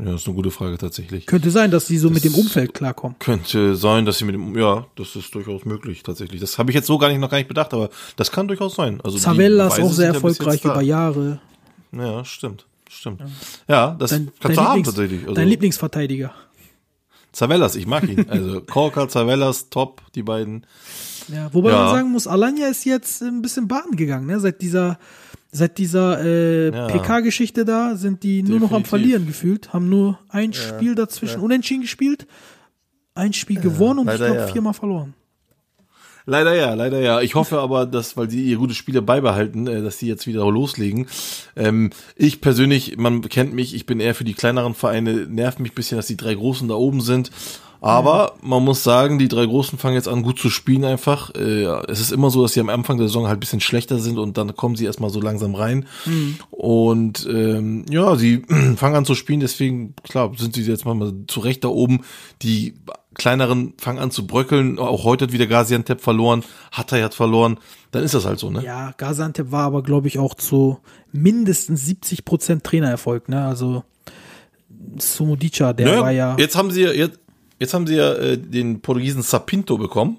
Ja, 0.04 0.16
ist 0.16 0.26
eine 0.26 0.36
gute 0.36 0.50
Frage 0.52 0.78
tatsächlich. 0.78 1.26
Könnte 1.28 1.52
sein, 1.52 1.70
dass 1.70 1.86
sie 1.88 1.98
so 1.98 2.10
mit 2.10 2.24
dem 2.24 2.34
Umfeld 2.34 2.74
klarkommen. 2.74 3.18
Könnte 3.20 3.76
sein, 3.76 4.06
dass 4.06 4.18
sie 4.18 4.26
mit 4.26 4.34
dem, 4.36 4.58
ja, 4.58 4.88
das 4.96 5.16
ist 5.16 5.34
durchaus 5.36 5.64
möglich 5.66 6.02
tatsächlich. 6.04 6.42
Das 6.42 6.58
habe 6.58 6.72
ich 6.72 6.76
jetzt 6.76 6.88
so 6.88 6.98
gar 6.98 7.10
nicht 7.10 7.20
noch 7.20 7.30
gar 7.30 7.38
nicht 7.38 7.48
bedacht, 7.48 7.74
aber 7.74 7.90
das 8.16 8.32
kann 8.32 8.48
durchaus 8.48 8.76
sein. 8.76 9.00
Also 9.04 9.18
die 9.18 9.24
Zavella 9.24 9.68
ist 9.68 9.80
auch 9.80 9.92
sehr 9.92 10.08
erfolgreich 10.14 10.64
über 10.66 10.82
Jahre. 10.82 11.40
Ja, 11.92 12.26
stimmt, 12.26 12.66
stimmt. 12.90 13.22
Ja, 13.68 13.96
das 14.00 14.12
Dein, 14.12 14.32
kannst 14.40 14.44
dein, 14.44 14.56
du 14.56 14.62
haben 14.62 14.68
Lieblings, 14.78 14.88
tatsächlich. 14.88 15.22
Also, 15.22 15.34
dein 15.36 15.48
Lieblingsverteidiger. 15.48 16.34
Zavellas, 17.32 17.76
ich 17.76 17.88
mag 17.88 18.04
ihn. 18.10 18.26
Also 18.30 18.62
Korka, 18.68 19.08
Zavellas, 19.08 19.70
top, 19.70 20.02
die 20.16 20.24
beiden. 20.24 20.66
Ja, 21.28 21.54
wobei 21.54 21.72
Ja. 21.72 21.84
man 21.84 21.90
sagen 21.96 22.12
muss, 22.12 22.28
Alanya 22.28 22.68
ist 22.68 22.84
jetzt 22.86 23.22
ein 23.22 23.42
bisschen 23.42 23.68
baden 23.68 23.96
gegangen, 23.96 24.26
ne? 24.26 24.40
Seit 24.40 24.62
dieser, 24.62 24.98
seit 25.52 25.78
dieser 25.78 26.24
äh, 26.24 26.70
Ja. 26.70 26.88
PK-Geschichte 26.88 27.66
da 27.66 27.96
sind 27.96 28.24
die 28.24 28.44
nur 28.44 28.60
noch 28.60 28.72
am 28.72 28.84
Definitiv. 28.84 28.90
Verlieren 28.90 29.28
gefühlt, 29.28 29.74
haben 29.74 29.90
nur 29.90 30.20
ein 30.30 30.54
Spiel 30.54 30.96
dazwischen 30.96 31.42
unentschieden 31.42 31.82
gespielt, 31.82 32.28
ein 33.16 33.34
Spiel 33.34 33.60
gewonnen 33.60 34.00
und 34.00 34.08
ich 34.08 34.14
leider 34.14 34.26
glaube 34.28 34.42
ja. 34.42 34.48
viermal 34.48 34.74
verloren. 34.74 35.14
Leider 36.26 36.54
ja, 36.56 36.74
leider 36.76 37.00
ja. 37.00 37.22
Ich 37.22 37.34
hoffe 37.36 37.60
aber, 37.60 37.86
dass, 37.86 38.16
weil 38.16 38.28
die 38.28 38.44
ihr 38.44 38.58
gute 38.58 38.76
Spiele 38.76 39.02
beibehalten, 39.02 39.68
äh, 39.68 39.82
dass 39.82 39.98
die 39.98 40.08
jetzt 40.08 40.28
wieder 40.28 40.50
loslegen. 40.50 41.08
Ähm, 41.56 41.90
ich 42.16 42.42
persönlich, 42.42 42.98
man 42.98 43.22
kennt 43.22 43.54
mich, 43.54 43.74
ich 43.74 43.86
bin 43.86 44.00
eher 44.00 44.14
für 44.14 44.24
die 44.24 44.36
kleineren 44.36 44.76
Vereine, 44.76 45.26
nervt 45.28 45.60
mich 45.60 45.72
ein 45.72 45.76
bisschen, 45.76 45.98
dass 45.98 46.08
die 46.08 46.18
drei 46.18 46.36
Großen 46.36 46.68
da 46.68 46.76
oben 46.76 47.02
sind. 47.02 47.32
Aber 47.84 48.36
man 48.44 48.64
muss 48.64 48.84
sagen, 48.84 49.18
die 49.18 49.28
drei 49.28 49.46
Großen 49.48 49.80
fangen 49.80 49.96
jetzt 49.96 50.08
an, 50.08 50.22
gut 50.22 50.38
zu 50.38 50.52
spielen 50.52 50.86
einfach. 50.86 51.34
Äh, 51.34 51.64
es 51.90 52.00
ist 52.00 52.12
immer 52.12 52.30
so, 52.30 52.44
dass 52.44 52.54
sie 52.54 52.60
am 52.60 52.70
Anfang 52.70 52.98
der 52.98 53.08
Saison 53.08 53.26
halt 53.26 53.38
ein 53.38 53.40
bisschen 53.40 53.60
schlechter 53.60 53.98
sind 53.98 54.20
und 54.20 54.38
dann 54.38 54.56
kommen 54.56 54.76
sie 54.76 54.86
erstmal 54.86 55.10
so 55.10 55.20
langsam 55.20 55.56
rein. 55.56 55.88
Und 56.52 57.28
ähm, 57.28 57.86
ja, 57.90 58.16
sie 58.16 58.44
fangen 58.76 58.96
an 58.96 59.06
zu 59.06 59.16
spielen, 59.16 59.40
deswegen, 59.40 59.96
klar, 60.04 60.32
sind 60.38 60.54
sie 60.54 60.62
jetzt 60.62 60.86
mal 60.86 61.12
zu 61.28 61.40
Recht 61.40 61.64
da 61.64 61.70
oben. 61.70 62.02
Die 62.44 62.76
kleineren 63.16 63.74
fangen 63.80 63.98
an 63.98 64.12
zu 64.12 64.28
bröckeln. 64.28 64.78
Auch 64.78 65.04
heute 65.04 65.26
hat 65.26 65.32
wieder 65.32 65.48
Gaziantep 65.48 66.02
verloren, 66.02 66.44
Hatay 66.72 67.02
hat 67.02 67.16
verloren. 67.16 67.60
Dann 67.90 68.04
ist 68.04 68.14
das 68.14 68.26
halt 68.26 68.38
so, 68.38 68.52
ne? 68.52 68.64
Ja, 68.64 68.94
Gaziantep 68.96 69.52
war 69.52 69.66
aber, 69.66 69.82
glaube 69.82 70.08
ich, 70.08 70.20
auch 70.20 70.36
zu 70.36 70.78
mindestens 71.12 71.86
70 71.86 72.26
Prozent 72.26 72.64
Trainererfolg, 72.64 73.28
ne? 73.28 73.44
Also 73.44 73.84
Sumodica, 75.00 75.74
der 75.74 75.88
Naja, 75.88 76.02
war 76.02 76.12
ja. 76.12 76.36
Jetzt 76.38 76.56
haben 76.56 76.72
sie 76.72 76.84
ja, 76.84 76.92
jetzt, 76.92 77.20
jetzt 77.62 77.74
haben 77.74 77.88
sie 77.88 77.96
ja 77.96 78.14
äh, 78.14 78.38
den 78.38 78.82
Portugiesen 78.82 79.22
Sapinto 79.22 79.78
bekommen. 79.78 80.18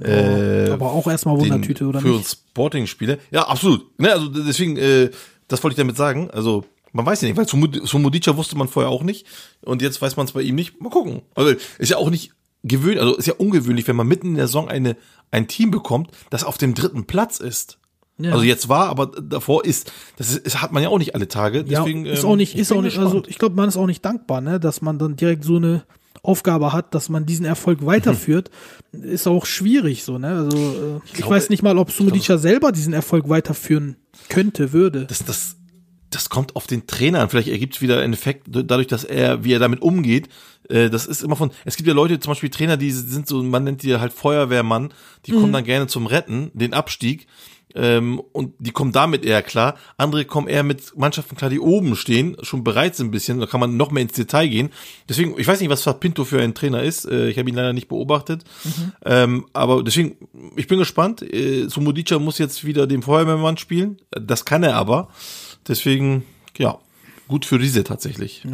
Äh, 0.00 0.70
aber 0.70 0.92
auch 0.92 1.06
erstmal 1.08 1.38
Wundertüte, 1.38 1.86
oder 1.86 2.00
für 2.00 2.08
nicht? 2.08 2.16
uns 2.18 2.32
Sporting-Spiele. 2.50 3.18
Ja, 3.30 3.48
absolut. 3.48 3.98
Ne, 3.98 4.12
also 4.12 4.28
deswegen, 4.28 4.76
äh, 4.76 5.10
das 5.48 5.62
wollte 5.64 5.72
ich 5.72 5.78
damit 5.78 5.96
sagen. 5.96 6.30
Also 6.30 6.64
man 6.92 7.06
weiß 7.06 7.22
ja 7.22 7.28
nicht, 7.28 7.36
weil 7.36 7.48
Sumodica 7.48 8.36
wusste 8.36 8.56
man 8.56 8.68
vorher 8.68 8.90
auch 8.90 9.02
nicht 9.02 9.26
und 9.62 9.80
jetzt 9.80 10.00
weiß 10.00 10.16
man 10.16 10.26
es 10.26 10.32
bei 10.32 10.42
ihm 10.42 10.54
nicht. 10.54 10.80
Mal 10.80 10.90
gucken. 10.90 11.22
Also 11.34 11.54
ist 11.78 11.90
ja 11.90 11.96
auch 11.96 12.10
nicht 12.10 12.32
gewöhnlich, 12.62 13.00
also 13.00 13.16
ist 13.16 13.26
ja 13.26 13.34
ungewöhnlich, 13.34 13.88
wenn 13.88 13.96
man 13.96 14.06
mitten 14.06 14.28
in 14.28 14.34
der 14.34 14.46
Saison 14.46 14.68
eine 14.68 14.96
ein 15.30 15.48
Team 15.48 15.70
bekommt, 15.70 16.10
das 16.28 16.44
auf 16.44 16.58
dem 16.58 16.74
dritten 16.74 17.06
Platz 17.06 17.40
ist. 17.40 17.78
Ja. 18.18 18.32
Also 18.32 18.44
jetzt 18.44 18.68
war, 18.68 18.88
aber 18.88 19.06
davor 19.06 19.64
ist. 19.64 19.90
Das, 20.16 20.36
ist, 20.36 20.60
hat 20.60 20.72
man 20.72 20.82
ja 20.82 20.90
auch 20.90 20.98
nicht 20.98 21.14
alle 21.14 21.28
Tage. 21.28 21.64
Deswegen, 21.64 22.04
ja, 22.04 22.12
ist 22.12 22.24
ähm, 22.24 22.28
auch 22.28 22.36
nicht, 22.36 22.54
ich 22.54 22.60
ist 22.60 22.72
auch 22.72 22.82
nicht, 22.82 22.98
also 22.98 23.22
ich 23.26 23.38
glaube, 23.38 23.56
man 23.56 23.68
ist 23.68 23.78
auch 23.78 23.86
nicht 23.86 24.04
dankbar, 24.04 24.42
ne, 24.42 24.60
dass 24.60 24.82
man 24.82 24.98
dann 24.98 25.16
direkt 25.16 25.44
so 25.44 25.56
eine 25.56 25.84
Aufgabe 26.22 26.72
hat, 26.72 26.94
dass 26.94 27.08
man 27.08 27.26
diesen 27.26 27.44
Erfolg 27.44 27.84
weiterführt, 27.84 28.50
ist 28.92 29.26
auch 29.26 29.44
schwierig 29.44 30.04
so, 30.04 30.18
ne? 30.18 30.28
Also 30.28 30.56
äh, 30.56 31.00
ich, 31.06 31.14
glaube, 31.14 31.34
weiß 31.34 31.50
nicht 31.50 31.62
mal, 31.62 31.78
ob 31.78 31.90
Sumodica 31.90 32.38
selber 32.38 32.70
diesen 32.70 32.92
Erfolg 32.92 33.28
weiterführen 33.28 33.96
könnte, 34.28 34.72
würde. 34.72 35.06
das, 35.06 35.24
das, 35.24 35.56
das 36.10 36.28
kommt 36.28 36.54
auf 36.54 36.66
den 36.66 36.86
Trainer 36.86 37.20
an. 37.20 37.28
Vielleicht 37.28 37.48
ergibt 37.48 37.74
es 37.74 37.82
wieder 37.82 38.00
einen 38.00 38.12
Effekt, 38.12 38.46
dadurch, 38.48 38.86
dass 38.86 39.02
er, 39.02 39.44
wie 39.44 39.52
er 39.52 39.58
damit 39.58 39.82
umgeht. 39.82 40.28
Äh, 40.68 40.90
Das 40.90 41.06
ist 41.06 41.22
immer 41.22 41.36
von, 41.36 41.50
es 41.64 41.76
gibt 41.76 41.88
ja 41.88 41.94
Leute, 41.94 42.20
zum 42.20 42.30
Beispiel 42.30 42.50
Trainer, 42.50 42.76
die 42.76 42.92
sind 42.92 43.26
so, 43.26 43.42
man 43.42 43.64
nennt 43.64 43.82
die 43.82 43.96
halt 43.96 44.12
Feuerwehrmann, 44.12 44.92
die 45.26 45.32
kommen 45.32 45.52
dann 45.52 45.64
gerne 45.64 45.86
zum 45.88 46.06
Retten, 46.06 46.50
den 46.54 46.74
Abstieg. 46.74 47.26
Ähm, 47.74 48.20
und 48.32 48.54
die 48.58 48.70
kommen 48.70 48.92
damit 48.92 49.24
eher 49.24 49.42
klar. 49.42 49.76
Andere 49.96 50.24
kommen 50.24 50.48
eher 50.48 50.62
mit 50.62 50.96
Mannschaften 50.96 51.36
klar, 51.36 51.50
die 51.50 51.60
oben 51.60 51.96
stehen, 51.96 52.36
schon 52.42 52.64
bereit 52.64 52.96
sind 52.96 53.08
ein 53.08 53.10
bisschen. 53.10 53.40
Da 53.40 53.46
kann 53.46 53.60
man 53.60 53.76
noch 53.76 53.90
mehr 53.90 54.02
ins 54.02 54.12
Detail 54.12 54.48
gehen. 54.48 54.70
Deswegen, 55.08 55.38
ich 55.38 55.46
weiß 55.46 55.60
nicht, 55.60 55.70
was 55.70 55.84
Pinto 56.00 56.24
für 56.24 56.40
ein 56.42 56.54
Trainer 56.54 56.82
ist. 56.82 57.04
Äh, 57.06 57.28
ich 57.28 57.38
habe 57.38 57.48
ihn 57.48 57.54
leider 57.56 57.72
nicht 57.72 57.88
beobachtet. 57.88 58.44
Ähm, 59.04 59.46
aber 59.52 59.82
deswegen, 59.82 60.16
ich 60.56 60.66
bin 60.66 60.78
gespannt. 60.78 61.22
Äh, 61.22 61.68
Sumodica 61.68 62.18
muss 62.18 62.38
jetzt 62.38 62.64
wieder 62.64 62.86
den 62.86 63.02
Feuerwehrmann 63.02 63.56
spielen. 63.56 63.98
Das 64.10 64.44
kann 64.44 64.62
er 64.62 64.76
aber. 64.76 65.08
Deswegen, 65.68 66.24
ja, 66.58 66.78
gut 67.28 67.44
für 67.46 67.58
diese 67.58 67.84
tatsächlich. 67.84 68.44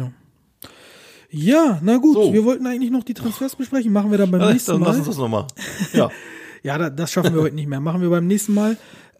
Ja, 1.31 1.79
na 1.83 1.97
gut, 1.97 2.15
So. 2.15 2.33
wir 2.33 2.43
wollten 2.43 2.65
eigentlich 2.65 2.89
noch 2.91 3.03
die 3.03 3.13
Transfers 3.13 3.55
besprechen, 3.55 3.91
machen 3.93 4.09
wir 4.09 4.17
dann 4.17 4.31
beim 4.31 4.41
Ja, 4.41 4.51
nächsten 4.51 4.71
dann 4.71 4.79
Mal. 4.81 4.87
lass 4.87 4.97
uns 4.97 5.07
das 5.07 5.17
nochmal. 5.17 5.45
Ja. 5.93 6.09
Ja, 6.61 6.77
da, 6.77 6.89
das 6.89 7.13
schaffen 7.13 7.33
wir 7.33 7.41
heute 7.41 7.55
nicht 7.55 7.69
mehr, 7.69 7.79
machen 7.79 8.01
wir 8.01 8.09
beim 8.09 8.27
nächsten 8.27 8.53
Mal. 8.53 8.75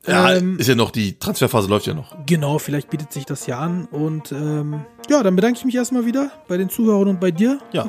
Ja, 0.07 0.33
Ähm, 0.33 0.57
ist 0.59 0.67
ja 0.67 0.75
noch, 0.75 0.91
die 0.91 1.17
Transferphase 1.19 1.67
läuft 1.69 1.87
ja 1.87 1.93
noch. 1.93 2.15
Genau, 2.25 2.57
vielleicht 2.59 2.89
bietet 2.89 3.11
sich 3.13 3.25
das 3.25 3.45
ja 3.47 3.59
an. 3.59 3.85
Und 3.91 4.31
ähm, 4.31 4.81
ja, 5.09 5.23
dann 5.23 5.35
bedanke 5.35 5.59
ich 5.59 5.65
mich 5.65 5.75
erstmal 5.75 6.05
wieder 6.05 6.31
bei 6.47 6.57
den 6.57 6.69
Zuhörern 6.69 7.07
und 7.07 7.19
bei 7.19 7.31
dir, 7.31 7.59
Ja. 7.71 7.87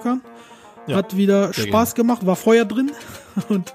Ja, 0.86 0.96
Hat 0.96 1.16
wieder 1.16 1.52
sehr 1.52 1.66
Spaß 1.66 1.94
gemacht, 1.94 2.24
war 2.26 2.36
Feuer 2.36 2.64
drin. 2.64 2.90
Und 3.48 3.74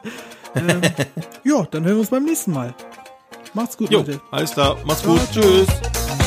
ähm, 0.55 0.81
ja, 1.43 1.65
dann 1.69 1.83
hören 1.85 1.95
wir 1.95 1.99
uns 2.01 2.09
beim 2.09 2.25
nächsten 2.25 2.51
Mal. 2.51 2.73
Macht's 3.53 3.77
gut, 3.77 3.89
Jo, 3.91 3.99
Leute. 3.99 4.19
alles 4.31 4.51
klar. 4.51 4.75
Ciao, 4.75 5.13
gut. 5.13 5.31
ciao. 5.31 5.43
Tschüss. 5.43 6.24